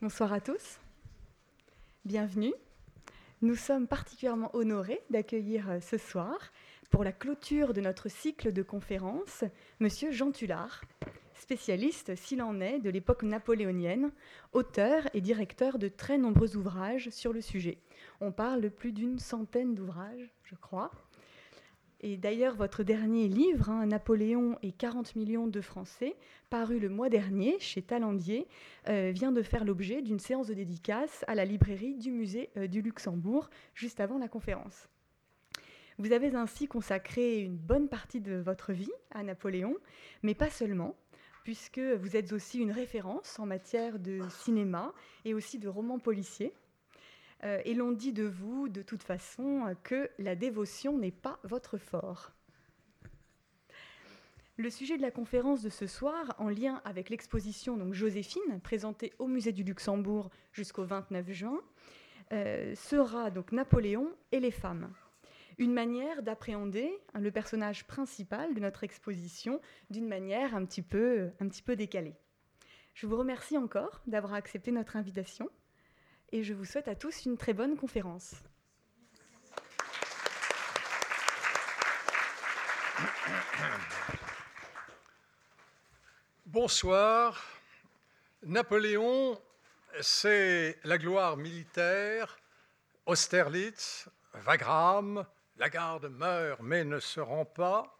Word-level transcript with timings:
Bonsoir 0.00 0.32
à 0.32 0.40
tous. 0.40 0.78
Bienvenue. 2.04 2.54
Nous 3.42 3.56
sommes 3.56 3.88
particulièrement 3.88 4.54
honorés 4.54 5.00
d'accueillir 5.10 5.68
euh, 5.68 5.80
ce 5.80 5.98
soir, 5.98 6.38
pour 6.88 7.02
la 7.02 7.10
clôture 7.10 7.74
de 7.74 7.80
notre 7.80 8.08
cycle 8.08 8.52
de 8.52 8.62
conférences, 8.62 9.42
Monsieur 9.80 10.12
Jean 10.12 10.30
Tullard, 10.30 10.82
spécialiste, 11.34 12.14
s'il 12.14 12.42
en 12.42 12.60
est, 12.60 12.78
de 12.78 12.90
l'époque 12.90 13.24
napoléonienne, 13.24 14.12
auteur 14.52 15.02
et 15.14 15.20
directeur 15.20 15.80
de 15.80 15.88
très 15.88 16.16
nombreux 16.16 16.56
ouvrages 16.56 17.10
sur 17.10 17.32
le 17.32 17.40
sujet. 17.40 17.78
On 18.20 18.30
parle 18.30 18.60
de 18.60 18.68
plus 18.68 18.92
d'une 18.92 19.18
centaine 19.18 19.74
d'ouvrages, 19.74 20.32
je 20.44 20.54
crois. 20.54 20.92
Et 22.00 22.16
d'ailleurs, 22.16 22.54
votre 22.54 22.84
dernier 22.84 23.26
livre, 23.26 23.70
hein, 23.70 23.86
Napoléon 23.86 24.56
et 24.62 24.70
40 24.70 25.16
millions 25.16 25.48
de 25.48 25.60
Français, 25.60 26.14
paru 26.48 26.78
le 26.78 26.88
mois 26.88 27.08
dernier 27.08 27.58
chez 27.58 27.82
Talandier, 27.82 28.46
euh, 28.88 29.10
vient 29.12 29.32
de 29.32 29.42
faire 29.42 29.64
l'objet 29.64 30.00
d'une 30.00 30.20
séance 30.20 30.46
de 30.46 30.54
dédicace 30.54 31.24
à 31.26 31.34
la 31.34 31.44
librairie 31.44 31.96
du 31.96 32.12
musée 32.12 32.50
euh, 32.56 32.68
du 32.68 32.82
Luxembourg, 32.82 33.50
juste 33.74 33.98
avant 33.98 34.18
la 34.18 34.28
conférence. 34.28 34.88
Vous 35.98 36.12
avez 36.12 36.32
ainsi 36.36 36.68
consacré 36.68 37.40
une 37.40 37.56
bonne 37.56 37.88
partie 37.88 38.20
de 38.20 38.36
votre 38.36 38.72
vie 38.72 38.92
à 39.10 39.24
Napoléon, 39.24 39.74
mais 40.22 40.34
pas 40.34 40.50
seulement, 40.50 40.94
puisque 41.42 41.80
vous 41.80 42.16
êtes 42.16 42.32
aussi 42.32 42.60
une 42.60 42.70
référence 42.70 43.40
en 43.40 43.46
matière 43.46 43.98
de 43.98 44.20
cinéma 44.28 44.92
et 45.24 45.34
aussi 45.34 45.58
de 45.58 45.66
romans 45.66 45.98
policiers. 45.98 46.52
Euh, 47.44 47.60
et 47.64 47.74
l'on 47.74 47.92
dit 47.92 48.12
de 48.12 48.24
vous, 48.24 48.68
de 48.68 48.82
toute 48.82 49.02
façon, 49.02 49.74
que 49.84 50.10
la 50.18 50.34
dévotion 50.34 50.98
n'est 50.98 51.12
pas 51.12 51.38
votre 51.44 51.78
fort. 51.78 52.32
Le 54.60 54.70
sujet 54.70 54.96
de 54.96 55.02
la 55.02 55.12
conférence 55.12 55.62
de 55.62 55.68
ce 55.68 55.86
soir, 55.86 56.34
en 56.38 56.48
lien 56.48 56.82
avec 56.84 57.10
l'exposition 57.10 57.92
Joséphine, 57.92 58.60
présentée 58.60 59.12
au 59.20 59.28
Musée 59.28 59.52
du 59.52 59.62
Luxembourg 59.62 60.30
jusqu'au 60.52 60.82
29 60.82 61.30
juin, 61.30 61.60
euh, 62.32 62.74
sera 62.74 63.30
donc 63.30 63.52
Napoléon 63.52 64.12
et 64.32 64.40
les 64.40 64.50
femmes. 64.50 64.92
Une 65.58 65.72
manière 65.72 66.24
d'appréhender 66.24 66.90
hein, 67.14 67.20
le 67.20 67.30
personnage 67.30 67.86
principal 67.86 68.52
de 68.52 68.58
notre 68.58 68.82
exposition 68.82 69.60
d'une 69.90 70.08
manière 70.08 70.56
un 70.56 70.64
petit 70.64 70.82
peu, 70.82 71.30
un 71.38 71.46
petit 71.46 71.62
peu 71.62 71.76
décalée. 71.76 72.16
Je 72.94 73.06
vous 73.06 73.16
remercie 73.16 73.56
encore 73.56 74.02
d'avoir 74.08 74.34
accepté 74.34 74.72
notre 74.72 74.96
invitation 74.96 75.48
et 76.32 76.42
je 76.42 76.54
vous 76.54 76.64
souhaite 76.64 76.88
à 76.88 76.94
tous 76.94 77.24
une 77.24 77.36
très 77.36 77.52
bonne 77.52 77.76
conférence. 77.76 78.34
Bonsoir. 86.46 87.44
Napoléon, 88.42 89.40
c'est 90.00 90.78
la 90.84 90.96
gloire 90.96 91.36
militaire, 91.36 92.38
Austerlitz, 93.06 94.08
Wagram, 94.34 95.26
la 95.56 95.68
garde 95.68 96.06
meurt 96.06 96.60
mais 96.62 96.84
ne 96.84 97.00
se 97.00 97.20
rend 97.20 97.44
pas. 97.44 97.98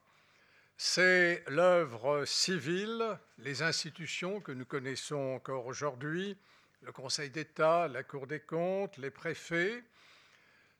C'est 0.76 1.42
l'œuvre 1.48 2.24
civile, 2.24 3.18
les 3.38 3.62
institutions 3.62 4.40
que 4.40 4.52
nous 4.52 4.64
connaissons 4.64 5.34
encore 5.34 5.66
aujourd'hui, 5.66 6.38
le 6.82 6.92
Conseil 6.92 7.30
d'État, 7.30 7.88
la 7.88 8.02
Cour 8.02 8.26
des 8.26 8.40
comptes, 8.40 8.96
les 8.98 9.10
préfets. 9.10 9.82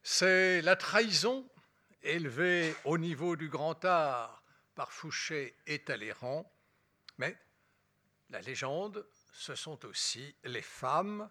C'est 0.03 0.63
la 0.63 0.77
trahison 0.77 1.49
élevée 2.03 2.75
au 2.85 2.99
niveau 2.99 3.37
du 3.37 3.49
grand 3.49 3.85
art 3.85 4.43
par 4.75 4.93
Fouché 4.93 5.57
et 5.67 5.81
Talleyrand. 5.81 6.51
Mais 7.19 7.37
la 8.31 8.41
légende, 8.41 9.07
ce 9.33 9.55
sont 9.55 9.85
aussi 9.85 10.35
les 10.45 10.63
femmes. 10.63 11.29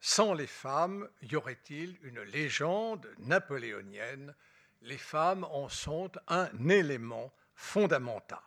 Sans 0.00 0.32
les 0.32 0.46
femmes, 0.46 1.10
y 1.22 1.34
aurait-il 1.34 1.98
une 2.02 2.22
légende 2.22 3.12
napoléonienne? 3.18 4.34
Les 4.82 4.98
femmes 4.98 5.42
en 5.44 5.68
sont 5.68 6.12
un 6.28 6.48
élément 6.68 7.34
fondamental. 7.56 8.38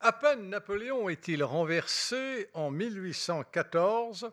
À 0.00 0.12
peine 0.12 0.48
Napoléon 0.48 1.08
est-il 1.08 1.42
renversé 1.42 2.48
en 2.54 2.70
1814 2.70 4.30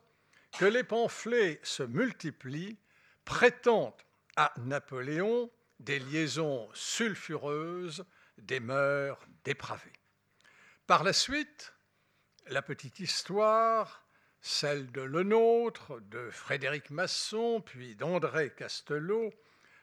que 0.60 0.66
les 0.66 0.84
pamphlets 0.84 1.60
se 1.64 1.82
multiplient, 1.82 2.78
prêtant 3.26 3.98
à 4.36 4.54
Napoléon 4.58 5.50
des 5.80 5.98
liaisons 5.98 6.70
sulfureuses, 6.76 8.06
des 8.38 8.60
mœurs 8.60 9.20
dépravées. 9.44 9.94
Par 10.86 11.04
la 11.04 11.14
suite, 11.14 11.74
la 12.46 12.62
petite 12.62 13.00
histoire, 13.00 14.06
celle 14.42 14.92
de 14.92 15.02
Lenôtre, 15.02 16.00
de 16.12 16.30
Frédéric 16.30 16.92
Masson, 16.92 17.60
puis 17.66 17.96
d'André 17.96 18.52
Castelot, 18.52 19.34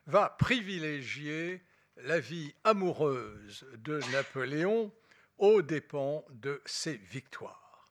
va 0.06 0.28
privilégier 0.38 1.60
la 1.97 2.20
vie 2.20 2.54
amoureuse 2.62 3.66
de 3.78 3.99
Napoléon 4.12 4.93
aux 5.42 5.60
dépens 5.60 6.25
de 6.30 6.62
ses 6.64 6.97
victoires. 6.97 7.91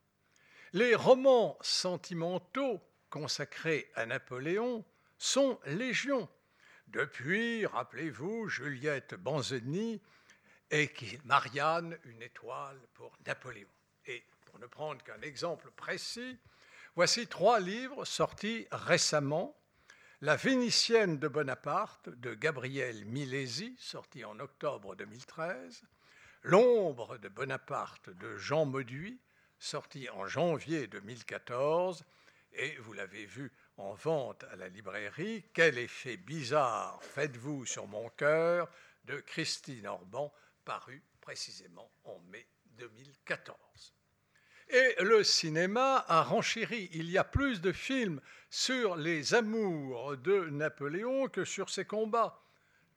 Les 0.72 0.96
romans 0.96 1.58
sentimentaux 1.60 2.80
consacrés 3.10 3.92
à 3.94 4.06
Napoléon 4.06 4.86
sont 5.18 5.60
légion. 5.66 6.30
Depuis, 6.88 7.66
rappelez-vous, 7.66 8.48
Juliette 8.48 9.16
Banzeni 9.16 10.02
et 10.72 10.90
Marianne, 11.26 11.98
une 12.06 12.22
étoile 12.22 12.80
pour 12.94 13.12
Napoléon. 13.28 13.68
Et 14.06 14.24
pour 14.46 14.58
ne 14.60 14.66
prendre 14.66 15.04
qu'un 15.04 15.22
exemple 15.22 15.72
précis, 15.72 16.40
voici 16.96 17.28
trois 17.28 17.60
livres 17.60 18.06
sortis 18.06 18.66
récemment. 18.72 19.58
La 20.22 20.38
Vénitienne 20.38 21.20
de 21.20 21.28
Bonaparte 21.28 22.08
de 22.08 22.34
Gabriel 22.34 23.04
Milesi, 23.04 23.76
sorti 23.78 24.24
en 24.24 24.40
octobre 24.40 24.96
2013, 24.96 25.84
L'ombre 26.44 27.20
de 27.20 27.30
Bonaparte 27.30 28.10
de 28.10 28.36
Jean 28.36 28.66
Mauduit, 28.66 29.20
sorti 29.60 30.10
en 30.10 30.26
janvier 30.26 30.88
2014, 30.88 32.04
et 32.54 32.76
vous 32.78 32.94
l'avez 32.94 33.28
vu 33.28 33.52
en 33.78 33.94
vente 33.94 34.44
à 34.46 34.56
la 34.56 34.68
librairie, 34.68 35.46
Quel 35.54 35.78
effet 35.78 36.18
bizarre 36.18 36.98
faites-vous 37.04 37.68
sur 37.68 37.86
mon 37.86 38.10
cœur 38.10 38.68
de 39.06 39.20
Christine 39.20 39.86
Orban, 39.86 40.34
paru 40.66 41.04
précisément 41.22 41.92
en 42.06 42.18
mai 42.32 42.48
2014. 42.72 43.94
Et 44.70 44.96
le 45.02 45.24
cinéma 45.24 46.06
a 46.08 46.24
renchéri. 46.24 46.90
Il 46.94 47.12
y 47.12 47.20
a 47.20 47.24
plus 47.24 47.62
de 47.62 47.72
films 47.72 48.20
sur 48.50 48.96
les 48.96 49.36
amours 49.36 50.18
de 50.18 50.50
Napoléon 50.50 51.28
que 51.28 51.46
sur 51.46 51.70
ses 51.70 51.86
combats. 51.86 52.42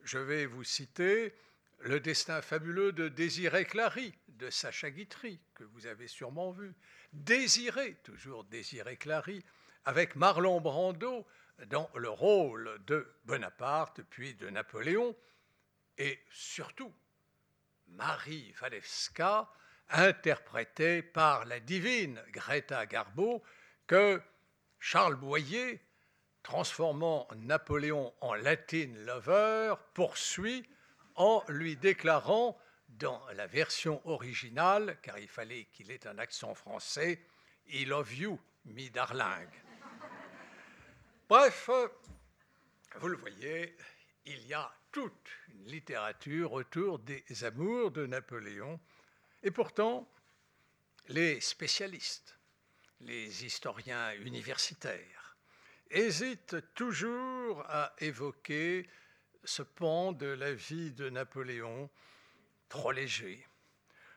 Je 0.02 0.18
vais 0.18 0.46
vous 0.46 0.64
citer 0.64 1.34
le 1.84 2.00
destin 2.00 2.40
fabuleux 2.40 2.92
de 2.92 3.08
Désiré 3.08 3.66
Clary, 3.66 4.14
de 4.28 4.48
Sacha 4.48 4.90
Guitry, 4.90 5.38
que 5.54 5.64
vous 5.64 5.86
avez 5.86 6.08
sûrement 6.08 6.50
vu. 6.50 6.74
Désiré, 7.12 7.96
toujours 8.02 8.44
Désiré 8.44 8.96
Clary, 8.96 9.44
avec 9.84 10.16
Marlon 10.16 10.62
Brando 10.62 11.26
dans 11.66 11.90
le 11.94 12.08
rôle 12.08 12.80
de 12.86 13.06
Bonaparte, 13.26 14.00
puis 14.08 14.34
de 14.34 14.48
Napoléon, 14.48 15.14
et 15.98 16.18
surtout 16.30 16.92
Marie 17.88 18.54
Walewska, 18.62 19.46
interprétée 19.90 21.02
par 21.02 21.44
la 21.44 21.60
divine 21.60 22.18
Greta 22.32 22.86
Garbo, 22.86 23.42
que 23.86 24.22
Charles 24.80 25.16
Boyer, 25.16 25.82
transformant 26.42 27.28
Napoléon 27.36 28.14
en 28.22 28.32
Latin 28.32 28.90
lover, 29.04 29.74
poursuit 29.92 30.66
en 31.16 31.44
lui 31.48 31.76
déclarant 31.76 32.58
dans 32.88 33.22
la 33.34 33.46
version 33.46 34.00
originale, 34.06 34.98
car 35.02 35.18
il 35.18 35.28
fallait 35.28 35.66
qu'il 35.72 35.90
ait 35.90 36.06
un 36.06 36.18
accent 36.18 36.54
français, 36.54 37.20
I 37.66 37.84
love 37.84 38.12
you, 38.14 38.38
mi 38.66 38.90
darling. 38.90 39.48
Bref, 41.28 41.70
vous 42.96 43.08
le 43.08 43.16
voyez, 43.16 43.76
il 44.26 44.46
y 44.46 44.54
a 44.54 44.72
toute 44.92 45.28
une 45.48 45.66
littérature 45.66 46.52
autour 46.52 46.98
des 47.00 47.44
amours 47.44 47.90
de 47.90 48.06
Napoléon, 48.06 48.78
et 49.42 49.50
pourtant, 49.50 50.08
les 51.08 51.40
spécialistes, 51.40 52.38
les 53.00 53.44
historiens 53.44 54.14
universitaires, 54.20 55.36
hésitent 55.90 56.74
toujours 56.74 57.62
à 57.68 57.92
évoquer 57.98 58.88
ce 59.44 59.62
pan 59.62 60.12
de 60.12 60.26
la 60.26 60.54
vie 60.54 60.92
de 60.92 61.10
Napoléon 61.10 61.90
trop 62.68 62.92
léger, 62.92 63.46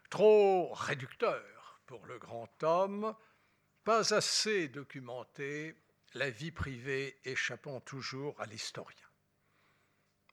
trop 0.09 0.73
réducteur 0.73 1.81
pour 1.85 2.05
le 2.05 2.17
grand 2.17 2.63
homme, 2.63 3.15
pas 3.83 4.13
assez 4.13 4.67
documenté, 4.67 5.75
la 6.13 6.29
vie 6.29 6.51
privée 6.51 7.19
échappant 7.25 7.79
toujours 7.81 8.39
à 8.41 8.45
l'historien. 8.45 9.07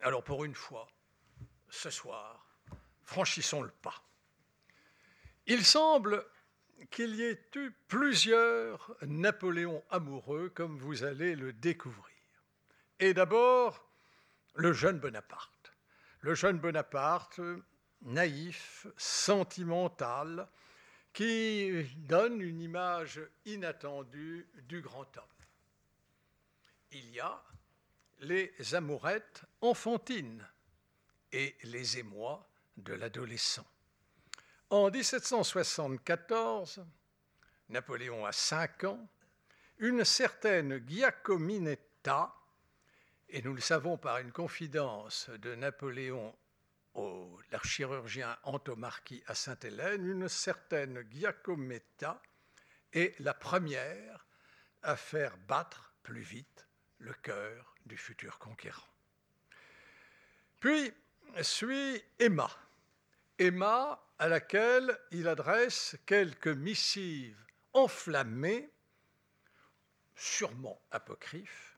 Alors 0.01 0.25
pour 0.25 0.45
une 0.45 0.55
fois, 0.55 0.89
ce 1.69 1.91
soir, 1.91 2.47
franchissons 3.03 3.63
le 3.63 3.71
pas. 3.71 4.03
Il 5.47 5.65
semble 5.65 6.25
qu'il 6.91 7.15
y 7.17 7.23
ait 7.23 7.51
eu 7.57 7.71
plusieurs 7.89 8.97
Napoléons 9.03 9.85
amoureux, 9.91 10.51
comme 10.51 10.79
vous 10.79 11.05
allez 11.05 11.35
le 11.37 11.53
découvrir. 11.53 12.15
Et 13.01 13.15
d'abord, 13.15 13.85
le 14.55 14.73
jeune 14.73 14.99
Bonaparte. 14.99 15.73
Le 16.21 16.35
jeune 16.35 16.59
Bonaparte, 16.59 17.41
naïf, 18.03 18.87
sentimental, 18.97 20.49
qui 21.13 21.85
donne 21.97 22.41
une 22.41 22.61
image 22.61 23.21
inattendue 23.45 24.49
du 24.63 24.81
grand 24.81 25.17
homme. 25.17 25.25
Il 26.93 27.11
y 27.11 27.21
a 27.21 27.43
les 28.21 28.75
amourettes 28.75 29.45
enfantines 29.61 30.47
et 31.33 31.57
les 31.65 31.99
émois 31.99 32.49
de 32.77 32.95
l'adolescent. 32.95 33.67
En 34.71 34.91
1774, 34.91 36.85
Napoléon 37.69 38.25
a 38.25 38.33
cinq 38.33 38.85
ans, 38.85 39.09
une 39.79 40.05
certaine 40.05 40.85
Giacominetta, 40.87 42.35
et 43.35 43.43
nous 43.43 43.53
le 43.53 43.61
savons 43.61 43.99
par 43.99 44.19
une 44.19 44.31
confidence 44.31 45.29
de 45.29 45.57
Napoléon 45.57 46.33
au 46.95 47.37
l'archirurgien 47.51 48.39
Antomarchi 48.45 49.25
à 49.27 49.35
Sainte-Hélène, 49.35 50.07
une 50.07 50.29
certaine 50.29 51.05
Giacometta 51.11 52.23
est 52.93 53.19
la 53.19 53.35
première 53.35 54.25
à 54.85 54.95
faire 54.95 55.37
battre 55.49 55.95
plus 56.05 56.21
vite 56.21 56.69
le 56.99 57.13
cœur 57.13 57.75
du 57.87 57.97
futur 57.97 58.39
conquérant. 58.39 58.87
Puis 60.61 60.93
suit 61.43 62.01
Emma. 62.21 62.49
Emma 63.41 64.01
à 64.21 64.29
laquelle 64.29 64.97
il 65.11 65.27
adresse 65.27 65.97
quelques 66.07 66.47
missives 66.47 67.45
enflammées, 67.73 68.71
sûrement 70.15 70.81
apocryphes, 70.93 71.74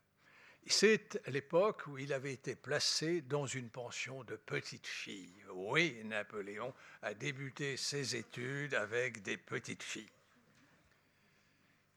c'est 0.69 1.21
l'époque 1.29 1.87
où 1.87 1.97
il 1.97 2.13
avait 2.13 2.33
été 2.33 2.57
placé 2.57 3.21
dans 3.21 3.47
une 3.47 3.71
pension 3.71 4.25
de 4.25 4.37
petites 4.37 4.87
filles. 4.87 5.45
Oui, 5.53 6.01
Napoléon 6.05 6.75
a 7.03 7.15
débuté 7.15 7.77
ses 7.77 8.17
études 8.17 8.75
avec 8.75 9.23
des 9.23 9.37
petites 9.37 9.83
filles. 9.83 10.11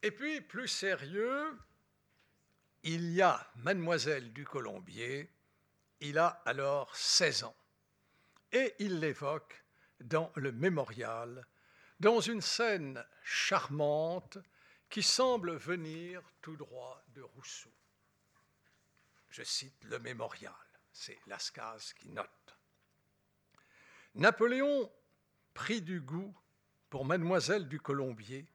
Et 0.03 0.11
puis, 0.11 0.41
plus 0.41 0.67
sérieux, 0.67 1.57
il 2.83 3.11
y 3.11 3.21
a 3.21 3.51
Mademoiselle 3.55 4.31
du 4.33 4.45
Colombier, 4.45 5.29
il 5.99 6.17
a 6.17 6.27
alors 6.45 6.95
16 6.95 7.45
ans, 7.45 7.55
et 8.51 8.75
il 8.79 8.99
l'évoque 8.99 9.63
dans 9.99 10.31
le 10.35 10.51
mémorial, 10.51 11.45
dans 11.99 12.21
une 12.21 12.41
scène 12.41 13.03
charmante 13.23 14.37
qui 14.89 15.03
semble 15.03 15.55
venir 15.55 16.21
tout 16.41 16.55
droit 16.55 17.03
de 17.09 17.21
Rousseau 17.21 17.71
je 19.29 19.43
cite 19.43 19.83
le 19.85 19.99
mémorial, 19.99 20.53
c'est 20.91 21.17
Lascaz 21.27 21.93
qui 21.93 22.09
note. 22.09 22.57
Napoléon 24.15 24.91
prit 25.53 25.81
du 25.81 26.01
goût 26.01 26.35
pour 26.89 27.05
mademoiselle 27.05 27.67
du 27.67 27.79
Colombier, 27.79 28.47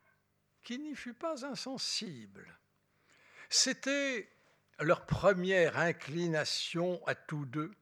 qui 0.63 0.79
n'y 0.79 0.97
fut 0.97 1.15
pas 1.15 1.47
insensible. 1.47 2.59
C'était 3.49 4.29
leur 4.81 5.07
première 5.07 5.79
inclination 5.79 7.01
à 7.07 7.15
tous 7.15 7.47
deux, 7.47 7.73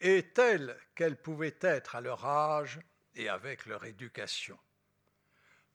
et 0.00 0.30
telle 0.32 0.78
qu'elle 0.94 1.20
pouvait 1.20 1.58
être 1.60 1.96
à 1.96 2.00
leur 2.00 2.24
âge 2.24 2.80
et 3.14 3.28
avec 3.28 3.66
leur 3.66 3.84
éducation. 3.84 4.58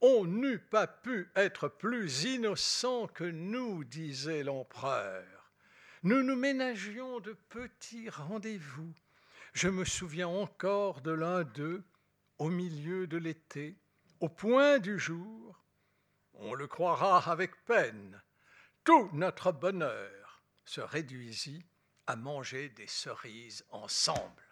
On 0.01 0.25
n'eût 0.25 0.59
pas 0.59 0.87
pu 0.87 1.29
être 1.35 1.67
plus 1.67 2.23
innocent 2.23 3.07
que 3.07 3.23
nous, 3.23 3.83
disait 3.83 4.43
l'empereur. 4.43 5.32
Nous 6.05 6.21
nous 6.21 6.35
ménagions 6.35 7.21
de 7.21 7.31
petits 7.47 8.09
rendez-vous. 8.09 8.93
Je 9.53 9.69
me 9.69 9.85
souviens 9.85 10.27
encore 10.27 10.99
de 10.99 11.11
l'un 11.11 11.45
d'eux 11.45 11.81
au 12.39 12.49
milieu 12.49 13.07
de 13.07 13.15
l'été, 13.15 13.77
au 14.19 14.27
point 14.27 14.79
du 14.79 14.99
jour. 14.99 15.63
On 16.33 16.55
le 16.55 16.67
croira 16.67 17.31
avec 17.31 17.55
peine. 17.63 18.21
Tout 18.83 19.11
notre 19.13 19.53
bonheur 19.53 20.43
se 20.65 20.81
réduisit 20.81 21.65
à 22.05 22.17
manger 22.17 22.67
des 22.67 22.87
cerises 22.87 23.65
ensemble. 23.69 24.43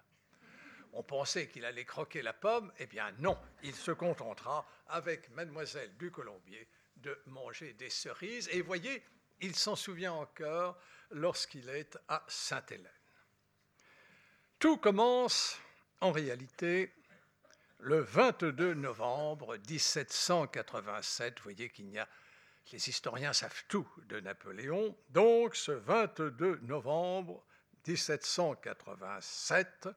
On 0.93 1.03
pensait 1.03 1.49
qu'il 1.49 1.65
allait 1.65 1.83
croquer 1.83 2.21
la 2.21 2.31
pomme, 2.31 2.71
eh 2.79 2.85
bien 2.85 3.11
non, 3.19 3.37
il 3.61 3.75
se 3.75 3.91
contentera 3.91 4.65
avec 4.87 5.29
mademoiselle 5.31 5.97
du 5.97 6.11
Colombier 6.11 6.69
de 6.95 7.21
manger 7.25 7.73
des 7.73 7.89
cerises. 7.89 8.47
Et 8.53 8.61
voyez, 8.61 9.03
il 9.41 9.53
s'en 9.53 9.75
souvient 9.75 10.13
encore 10.13 10.79
lorsqu'il 11.11 11.69
est 11.69 11.97
à 12.07 12.23
Sainte-Hélène. 12.27 12.87
Tout 14.59 14.77
commence 14.77 15.59
en 16.01 16.11
réalité 16.11 16.93
le 17.79 17.99
22 17.99 18.75
novembre 18.75 19.57
1787. 19.57 21.37
Vous 21.37 21.43
voyez 21.43 21.69
qu'il 21.69 21.87
n'y 21.87 21.99
a 21.99 22.07
les 22.71 22.89
historiens 22.89 23.33
savent 23.33 23.63
tout 23.67 23.87
de 24.07 24.19
Napoléon. 24.21 24.95
Donc, 25.09 25.55
ce 25.55 25.71
22 25.71 26.59
novembre 26.63 27.43
1787, 27.87 29.89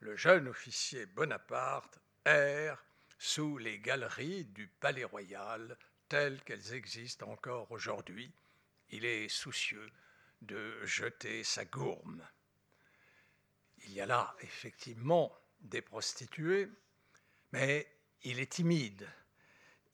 le 0.00 0.16
jeune 0.16 0.48
officier 0.48 1.04
Bonaparte 1.06 2.00
erre 2.24 2.82
sous 3.18 3.58
les 3.58 3.78
galeries 3.78 4.46
du 4.46 4.66
Palais 4.66 5.04
Royal 5.04 5.76
telles 6.08 6.42
qu'elles 6.42 6.74
existent 6.74 7.30
encore 7.30 7.70
aujourd'hui. 7.70 8.32
Il 8.90 9.04
est 9.04 9.28
soucieux 9.28 9.88
de 10.42 10.84
jeter 10.84 11.44
sa 11.44 11.64
gourme. 11.64 12.26
Il 13.84 13.92
y 13.92 14.00
a 14.00 14.06
là 14.06 14.34
effectivement 14.40 15.36
des 15.60 15.82
prostituées, 15.82 16.68
mais 17.52 17.90
il 18.22 18.40
est 18.40 18.52
timide. 18.52 19.08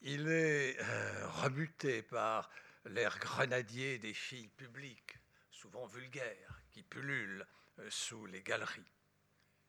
Il 0.01 0.27
est 0.27 0.77
euh, 0.79 1.27
rebuté 1.29 2.01
par 2.01 2.49
l'air 2.85 3.17
grenadier 3.19 3.97
des 3.97 4.13
filles 4.13 4.49
publiques, 4.49 5.17
souvent 5.49 5.87
vulgaires, 5.87 6.61
qui 6.71 6.83
pullulent 6.83 7.45
euh, 7.79 7.89
sous 7.89 8.25
les 8.25 8.43
galeries. 8.43 8.91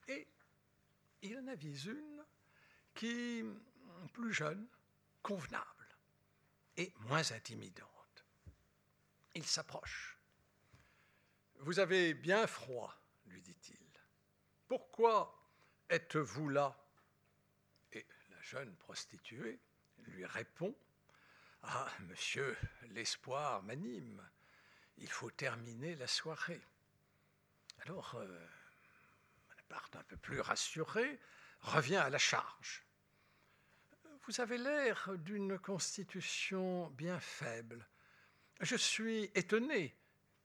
Et 0.09 0.29
il 1.23 1.39
en 1.39 1.47
avise 1.47 1.87
une 1.87 2.25
qui, 2.95 3.45
plus 4.13 4.33
jeune, 4.33 4.67
convenable 5.23 5.65
et 6.77 6.93
moins 7.01 7.33
intimidante. 7.33 8.25
Il 9.35 9.45
s'approche. 9.45 10.16
Vous 11.61 11.79
avez 11.79 12.15
bien 12.15 12.47
froid, 12.47 12.95
lui 13.27 13.43
dit-il. 13.43 13.77
Pourquoi 14.69 15.37
êtes-vous 15.89 16.49
là? 16.49 16.77
Et 17.93 18.07
la 18.31 18.43
jeune 18.43 18.75
prostituée 18.77 19.61
lui 19.99 20.25
répond 20.27 20.75
Ah, 21.63 21.91
monsieur, 22.01 22.57
l'espoir 22.91 23.63
m'anime. 23.63 24.23
Il 24.99 25.11
faut 25.11 25.31
terminer 25.31 25.95
la 25.97 26.07
soirée. 26.07 26.63
Alors, 27.81 28.15
euh, 28.15 28.47
Bonaparte, 29.49 29.97
un 29.97 30.05
peu 30.05 30.17
plus 30.17 30.41
rassuré, 30.41 31.19
revient 31.61 31.97
à 31.97 32.11
la 32.11 32.19
charge. 32.19 32.85
Vous 34.27 34.41
avez 34.41 34.59
l'air 34.59 35.11
d'une 35.19 35.59
constitution 35.59 36.89
bien 36.91 37.21
faible. 37.21 37.87
Je 38.61 38.77
suis 38.77 39.31
étonné 39.35 39.97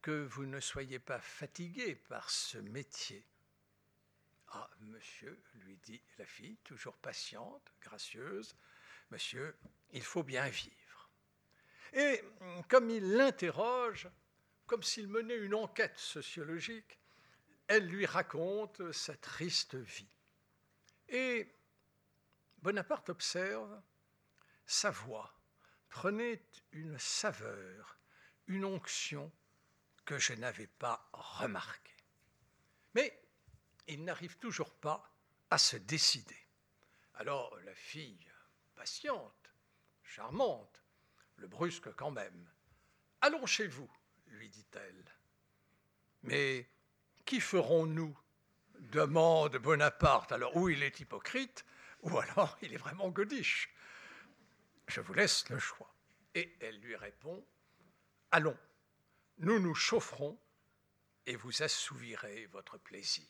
que 0.01 0.25
vous 0.25 0.45
ne 0.45 0.59
soyez 0.59 0.99
pas 0.99 1.19
fatigué 1.19 1.95
par 1.95 2.29
ce 2.29 2.57
métier. 2.57 3.25
Ah, 4.49 4.69
monsieur, 4.81 5.41
lui 5.55 5.77
dit 5.77 6.01
la 6.17 6.25
fille, 6.25 6.57
toujours 6.63 6.97
patiente, 6.97 7.71
gracieuse, 7.81 8.55
monsieur, 9.11 9.55
il 9.91 10.03
faut 10.03 10.23
bien 10.23 10.47
vivre. 10.49 11.09
Et 11.93 12.21
comme 12.67 12.89
il 12.89 13.13
l'interroge, 13.13 14.09
comme 14.65 14.83
s'il 14.83 15.07
menait 15.07 15.37
une 15.37 15.53
enquête 15.53 15.97
sociologique, 15.97 16.99
elle 17.67 17.87
lui 17.87 18.05
raconte 18.05 18.91
sa 18.91 19.15
triste 19.15 19.75
vie. 19.75 20.09
Et 21.07 21.53
Bonaparte 22.61 23.09
observe, 23.09 23.81
sa 24.65 24.91
voix 24.91 25.33
prenait 25.89 26.41
une 26.71 26.97
saveur, 26.97 27.97
une 28.47 28.65
onction 28.65 29.31
je 30.17 30.33
n'avais 30.33 30.67
pas 30.67 31.09
remarqué. 31.13 31.93
Mais 32.93 33.21
il 33.87 34.03
n'arrive 34.03 34.37
toujours 34.37 34.73
pas 34.73 35.11
à 35.49 35.57
se 35.57 35.77
décider. 35.77 36.47
Alors 37.15 37.57
la 37.65 37.75
fille, 37.75 38.31
patiente, 38.75 39.53
charmante, 40.03 40.83
le 41.37 41.47
brusque 41.47 41.93
quand 41.95 42.11
même. 42.11 42.49
Allons 43.21 43.45
chez 43.45 43.67
vous, 43.67 43.91
lui 44.27 44.49
dit-elle. 44.49 45.05
Mais 46.23 46.69
qui 47.25 47.39
ferons-nous? 47.39 48.17
demande 48.81 49.57
Bonaparte. 49.57 50.31
Alors, 50.31 50.55
ou 50.57 50.69
il 50.69 50.83
est 50.83 50.99
hypocrite, 50.99 51.65
ou 52.01 52.17
alors 52.17 52.57
il 52.61 52.73
est 52.73 52.77
vraiment 52.77 53.09
godiche. 53.09 53.69
je 54.87 55.01
vous 55.01 55.13
laisse 55.13 55.47
le 55.49 55.59
choix. 55.59 55.93
Et 56.33 56.55
elle 56.61 56.79
lui 56.79 56.95
répond, 56.95 57.45
allons, 58.31 58.57
nous 59.41 59.59
nous 59.59 59.75
chaufferons 59.75 60.39
et 61.25 61.35
vous 61.35 61.63
assouvirez 61.63 62.45
votre 62.47 62.77
plaisir. 62.77 63.27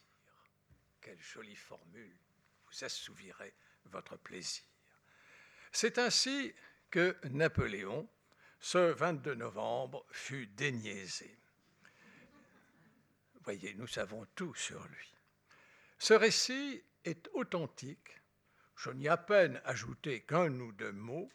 Quelle 0.99 1.19
jolie 1.19 1.55
formule, 1.55 2.17
vous 2.65 2.83
assouvirez 2.83 3.53
votre 3.85 4.17
plaisir. 4.17 4.63
C'est 5.71 5.97
ainsi 5.97 6.53
que 6.89 7.17
Napoléon, 7.29 8.09
ce 8.59 8.91
22 8.91 9.35
novembre, 9.35 10.05
fut 10.11 10.47
déniaisé. 10.47 11.37
Voyez, 13.43 13.73
nous 13.75 13.87
savons 13.87 14.27
tout 14.35 14.53
sur 14.53 14.85
lui. 14.87 15.15
Ce 15.97 16.13
récit 16.13 16.83
est 17.05 17.29
authentique. 17.33 18.21
Je 18.75 18.91
n'y 18.91 19.05
ai 19.05 19.09
à 19.09 19.17
peine 19.17 19.61
ajouté 19.63 20.23
qu'un 20.23 20.59
ou 20.59 20.71
deux 20.73 20.91
mots, 20.91 21.31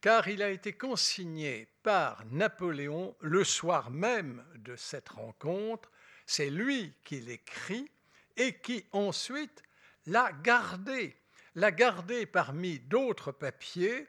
car 0.00 0.28
il 0.28 0.42
a 0.42 0.50
été 0.50 0.72
consigné 0.72 1.68
par 1.82 2.24
Napoléon 2.26 3.16
le 3.20 3.44
soir 3.44 3.90
même 3.90 4.44
de 4.56 4.76
cette 4.76 5.08
rencontre. 5.08 5.90
C'est 6.26 6.50
lui 6.50 6.94
qui 7.04 7.20
l'écrit 7.20 7.90
et 8.36 8.58
qui 8.58 8.84
ensuite 8.92 9.62
l'a 10.06 10.30
gardé, 10.42 11.16
l'a 11.54 11.72
gardé 11.72 12.26
parmi 12.26 12.78
d'autres 12.78 13.32
papiers 13.32 14.06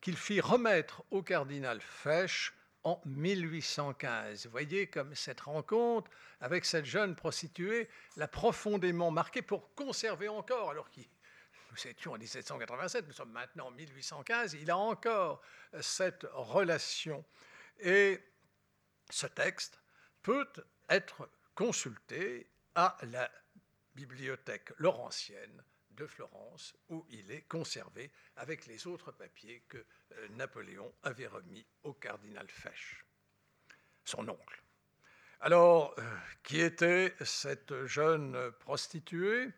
qu'il 0.00 0.16
fit 0.16 0.40
remettre 0.40 1.04
au 1.10 1.22
cardinal 1.22 1.80
Fesch 1.80 2.54
en 2.84 3.00
1815. 3.04 4.44
Vous 4.44 4.50
voyez 4.50 4.86
comme 4.86 5.14
cette 5.14 5.40
rencontre 5.40 6.10
avec 6.40 6.64
cette 6.64 6.84
jeune 6.84 7.16
prostituée 7.16 7.88
l'a 8.16 8.28
profondément 8.28 9.10
marqué 9.10 9.42
pour 9.42 9.74
conserver 9.74 10.28
encore, 10.28 10.70
alors 10.70 10.88
qu'il 10.90 11.06
nous 11.76 11.90
étions 11.90 12.12
en 12.12 12.18
1787, 12.18 13.06
nous 13.06 13.12
sommes 13.12 13.32
maintenant 13.32 13.66
en 13.66 13.70
1815, 13.70 14.54
il 14.54 14.70
a 14.70 14.76
encore 14.78 15.42
cette 15.80 16.26
relation. 16.32 17.24
Et 17.78 18.20
ce 19.10 19.26
texte 19.26 19.80
peut 20.22 20.48
être 20.88 21.28
consulté 21.54 22.50
à 22.74 22.96
la 23.02 23.30
bibliothèque 23.94 24.72
laurentienne 24.78 25.62
de 25.90 26.06
Florence, 26.06 26.74
où 26.88 27.06
il 27.10 27.30
est 27.30 27.42
conservé 27.42 28.10
avec 28.36 28.66
les 28.66 28.86
autres 28.86 29.12
papiers 29.12 29.62
que 29.68 29.78
euh, 29.78 30.28
Napoléon 30.30 30.94
avait 31.02 31.26
remis 31.26 31.66
au 31.84 31.94
cardinal 31.94 32.46
Fesch, 32.50 33.04
son 34.04 34.28
oncle. 34.28 34.62
Alors, 35.40 35.94
euh, 35.98 36.02
qui 36.42 36.60
était 36.60 37.14
cette 37.24 37.86
jeune 37.86 38.50
prostituée? 38.60 39.52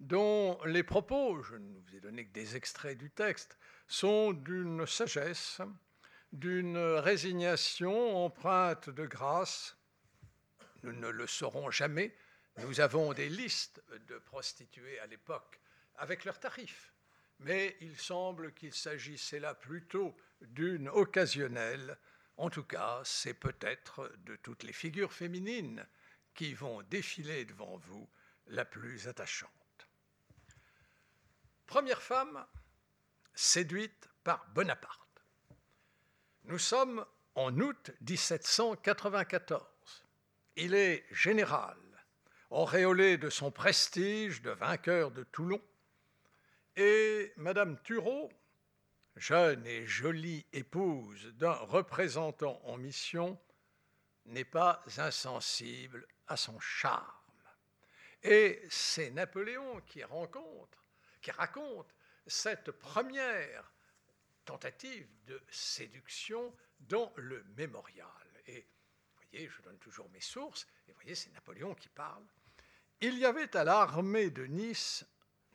Dont 0.00 0.58
les 0.64 0.82
propos, 0.82 1.42
je 1.42 1.56
ne 1.56 1.78
vous 1.80 1.96
ai 1.96 2.00
donné 2.00 2.26
que 2.26 2.32
des 2.32 2.56
extraits 2.56 2.98
du 2.98 3.10
texte, 3.10 3.58
sont 3.86 4.32
d'une 4.32 4.86
sagesse, 4.86 5.60
d'une 6.32 6.78
résignation 6.78 8.24
empreinte 8.24 8.90
de 8.90 9.06
grâce. 9.06 9.76
Nous 10.82 10.92
ne 10.92 11.08
le 11.08 11.26
saurons 11.26 11.70
jamais. 11.70 12.14
Nous 12.58 12.80
avons 12.80 13.12
des 13.12 13.28
listes 13.28 13.82
de 14.08 14.18
prostituées 14.18 14.98
à 15.00 15.06
l'époque 15.06 15.60
avec 15.96 16.24
leurs 16.24 16.40
tarifs. 16.40 16.92
Mais 17.40 17.76
il 17.80 17.96
semble 17.98 18.52
qu'il 18.52 18.72
s'agissait 18.72 19.40
là 19.40 19.54
plutôt 19.54 20.16
d'une 20.40 20.88
occasionnelle. 20.88 21.98
En 22.36 22.50
tout 22.50 22.64
cas, 22.64 23.00
c'est 23.04 23.34
peut-être 23.34 24.10
de 24.18 24.36
toutes 24.36 24.62
les 24.62 24.72
figures 24.72 25.12
féminines 25.12 25.86
qui 26.34 26.54
vont 26.54 26.82
défiler 26.82 27.44
devant 27.44 27.76
vous 27.78 28.08
la 28.46 28.64
plus 28.64 29.08
attachante. 29.08 29.63
Première 31.66 32.02
femme 32.02 32.46
séduite 33.34 34.08
par 34.22 34.46
Bonaparte. 34.54 35.00
Nous 36.44 36.58
sommes 36.58 37.04
en 37.34 37.58
août 37.58 37.90
1794. 38.02 39.64
Il 40.56 40.74
est 40.74 41.04
général, 41.10 41.76
auréolé 42.50 43.16
de 43.16 43.30
son 43.30 43.50
prestige 43.50 44.42
de 44.42 44.50
vainqueur 44.50 45.10
de 45.10 45.24
Toulon, 45.24 45.60
et 46.76 47.32
Madame 47.36 47.80
Thureau, 47.82 48.30
jeune 49.16 49.66
et 49.66 49.86
jolie 49.86 50.46
épouse 50.52 51.32
d'un 51.34 51.54
représentant 51.54 52.60
en 52.64 52.76
mission, 52.76 53.40
n'est 54.26 54.44
pas 54.44 54.82
insensible 54.98 56.06
à 56.28 56.36
son 56.36 56.60
charme. 56.60 57.04
Et 58.22 58.62
c'est 58.70 59.10
Napoléon 59.10 59.80
qui 59.86 60.02
rencontre, 60.04 60.83
qui 61.24 61.32
raconte 61.32 61.92
cette 62.26 62.70
première 62.70 63.72
tentative 64.44 65.08
de 65.26 65.42
séduction 65.50 66.54
dans 66.80 67.12
le 67.16 67.42
mémorial. 67.56 68.06
Et 68.46 68.60
vous 68.60 69.22
voyez, 69.30 69.48
je 69.48 69.62
donne 69.62 69.78
toujours 69.78 70.08
mes 70.10 70.20
sources, 70.20 70.66
et 70.86 70.92
vous 70.92 71.00
voyez, 71.00 71.14
c'est 71.14 71.32
Napoléon 71.32 71.74
qui 71.74 71.88
parle. 71.88 72.22
Il 73.00 73.18
y 73.18 73.24
avait 73.24 73.56
à 73.56 73.64
l'armée 73.64 74.30
de 74.30 74.44
Nice 74.44 75.04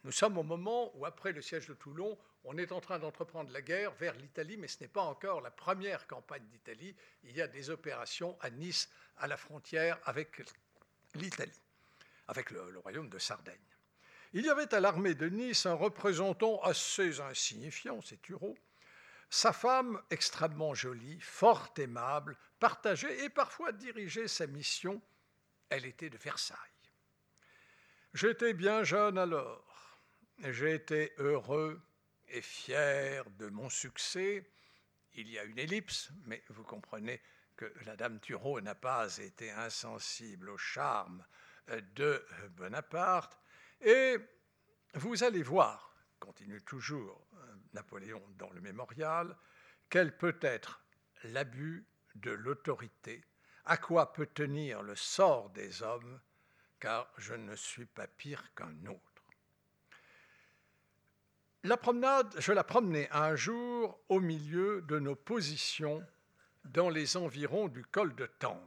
nous 0.05 0.11
sommes 0.11 0.37
au 0.37 0.43
moment 0.43 0.95
où, 0.95 1.05
après 1.05 1.33
le 1.33 1.41
siège 1.41 1.67
de 1.67 1.73
Toulon, 1.73 2.17
on 2.45 2.57
est 2.57 2.71
en 2.71 2.79
train 2.79 2.99
d'entreprendre 2.99 3.51
la 3.51 3.61
guerre 3.61 3.91
vers 3.95 4.13
l'Italie, 4.13 4.55
mais 4.55 4.69
ce 4.69 4.81
n'est 4.81 4.87
pas 4.87 5.01
encore 5.01 5.41
la 5.41 5.51
première 5.51 6.07
campagne 6.07 6.45
d'Italie. 6.47 6.95
Il 7.23 7.35
y 7.35 7.41
a 7.41 7.47
des 7.47 7.69
opérations 7.69 8.37
à 8.39 8.49
Nice, 8.49 8.89
à 9.17 9.27
la 9.27 9.35
frontière 9.35 9.99
avec 10.05 10.41
l'Italie, 11.15 11.61
avec 12.27 12.49
le, 12.51 12.71
le, 12.71 12.79
royaume 12.79 13.09
de 13.09 13.19
Sardaigne. 13.19 13.57
Il 14.33 14.45
y 14.45 14.49
avait 14.49 14.73
à 14.73 14.79
l'armée 14.79 15.15
de 15.15 15.27
Nice 15.27 15.65
un 15.65 15.73
représentant 15.73 16.61
assez 16.61 17.19
insignifiant, 17.19 18.01
c'est 18.01 18.21
Thureau. 18.21 18.57
Sa 19.29 19.53
femme, 19.53 20.01
extrêmement 20.09 20.73
jolie, 20.73 21.19
fort 21.21 21.73
aimable, 21.77 22.37
partageait 22.59 23.25
et 23.25 23.29
parfois 23.29 23.71
dirigeait 23.71 24.27
sa 24.27 24.47
mission. 24.47 25.01
Elle 25.69 25.85
était 25.85 26.09
de 26.09 26.17
Versailles. 26.17 26.57
J'étais 28.13 28.53
bien 28.53 28.83
jeune 28.83 29.17
alors 29.17 29.69
j'ai 30.43 30.73
été 30.73 31.13
heureux 31.17 31.81
et 32.29 32.41
fier 32.41 33.29
de 33.31 33.49
mon 33.49 33.69
succès. 33.69 34.49
Il 35.15 35.27
y 35.29 35.37
a 35.37 35.43
une 35.43 35.59
ellipse, 35.59 36.11
mais 36.25 36.43
vous 36.49 36.63
comprenez 36.63 37.21
que 37.55 37.71
la 37.85 37.95
dame 37.95 38.19
Thureau 38.19 38.61
n'a 38.61 38.75
pas 38.75 39.17
été 39.17 39.51
insensible 39.51 40.49
au 40.49 40.57
charme 40.57 41.25
de 41.95 42.25
Bonaparte. 42.51 43.38
Et 43.81 44.17
vous 44.95 45.23
allez 45.23 45.43
voir, 45.43 45.95
continue 46.19 46.61
toujours 46.61 47.25
Napoléon 47.73 48.23
dans 48.37 48.49
le 48.51 48.61
mémorial, 48.61 49.35
quel 49.89 50.17
peut 50.17 50.37
être 50.41 50.81
l'abus 51.23 51.85
de 52.15 52.31
l'autorité, 52.31 53.23
à 53.65 53.77
quoi 53.77 54.13
peut 54.13 54.25
tenir 54.25 54.81
le 54.81 54.95
sort 54.95 55.49
des 55.51 55.83
hommes, 55.83 56.19
car 56.79 57.11
je 57.17 57.33
ne 57.33 57.55
suis 57.55 57.85
pas 57.85 58.07
pire 58.07 58.53
qu'un 58.55 58.85
autre. 58.85 59.03
La 61.63 61.77
promenade, 61.77 62.33
je 62.39 62.53
la 62.53 62.63
promenais 62.63 63.09
un 63.11 63.35
jour 63.35 63.99
au 64.07 64.19
milieu 64.21 64.81
de 64.83 64.97
nos 64.97 65.15
positions 65.15 66.05
dans 66.63 66.89
les 66.89 67.17
environs 67.17 67.67
du 67.67 67.83
col 67.85 68.15
de 68.15 68.25
Tende. 68.25 68.61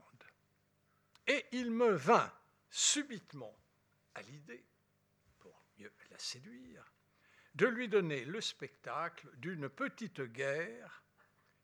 Et 1.27 1.47
il 1.53 1.71
me 1.71 1.93
vint 1.93 2.31
subitement 2.69 3.57
à 4.15 4.23
l'idée, 4.23 4.65
séduire, 6.19 6.93
de 7.55 7.67
lui 7.67 7.89
donner 7.89 8.25
le 8.25 8.41
spectacle 8.41 9.29
d'une 9.37 9.69
petite 9.69 10.23
guerre 10.23 11.03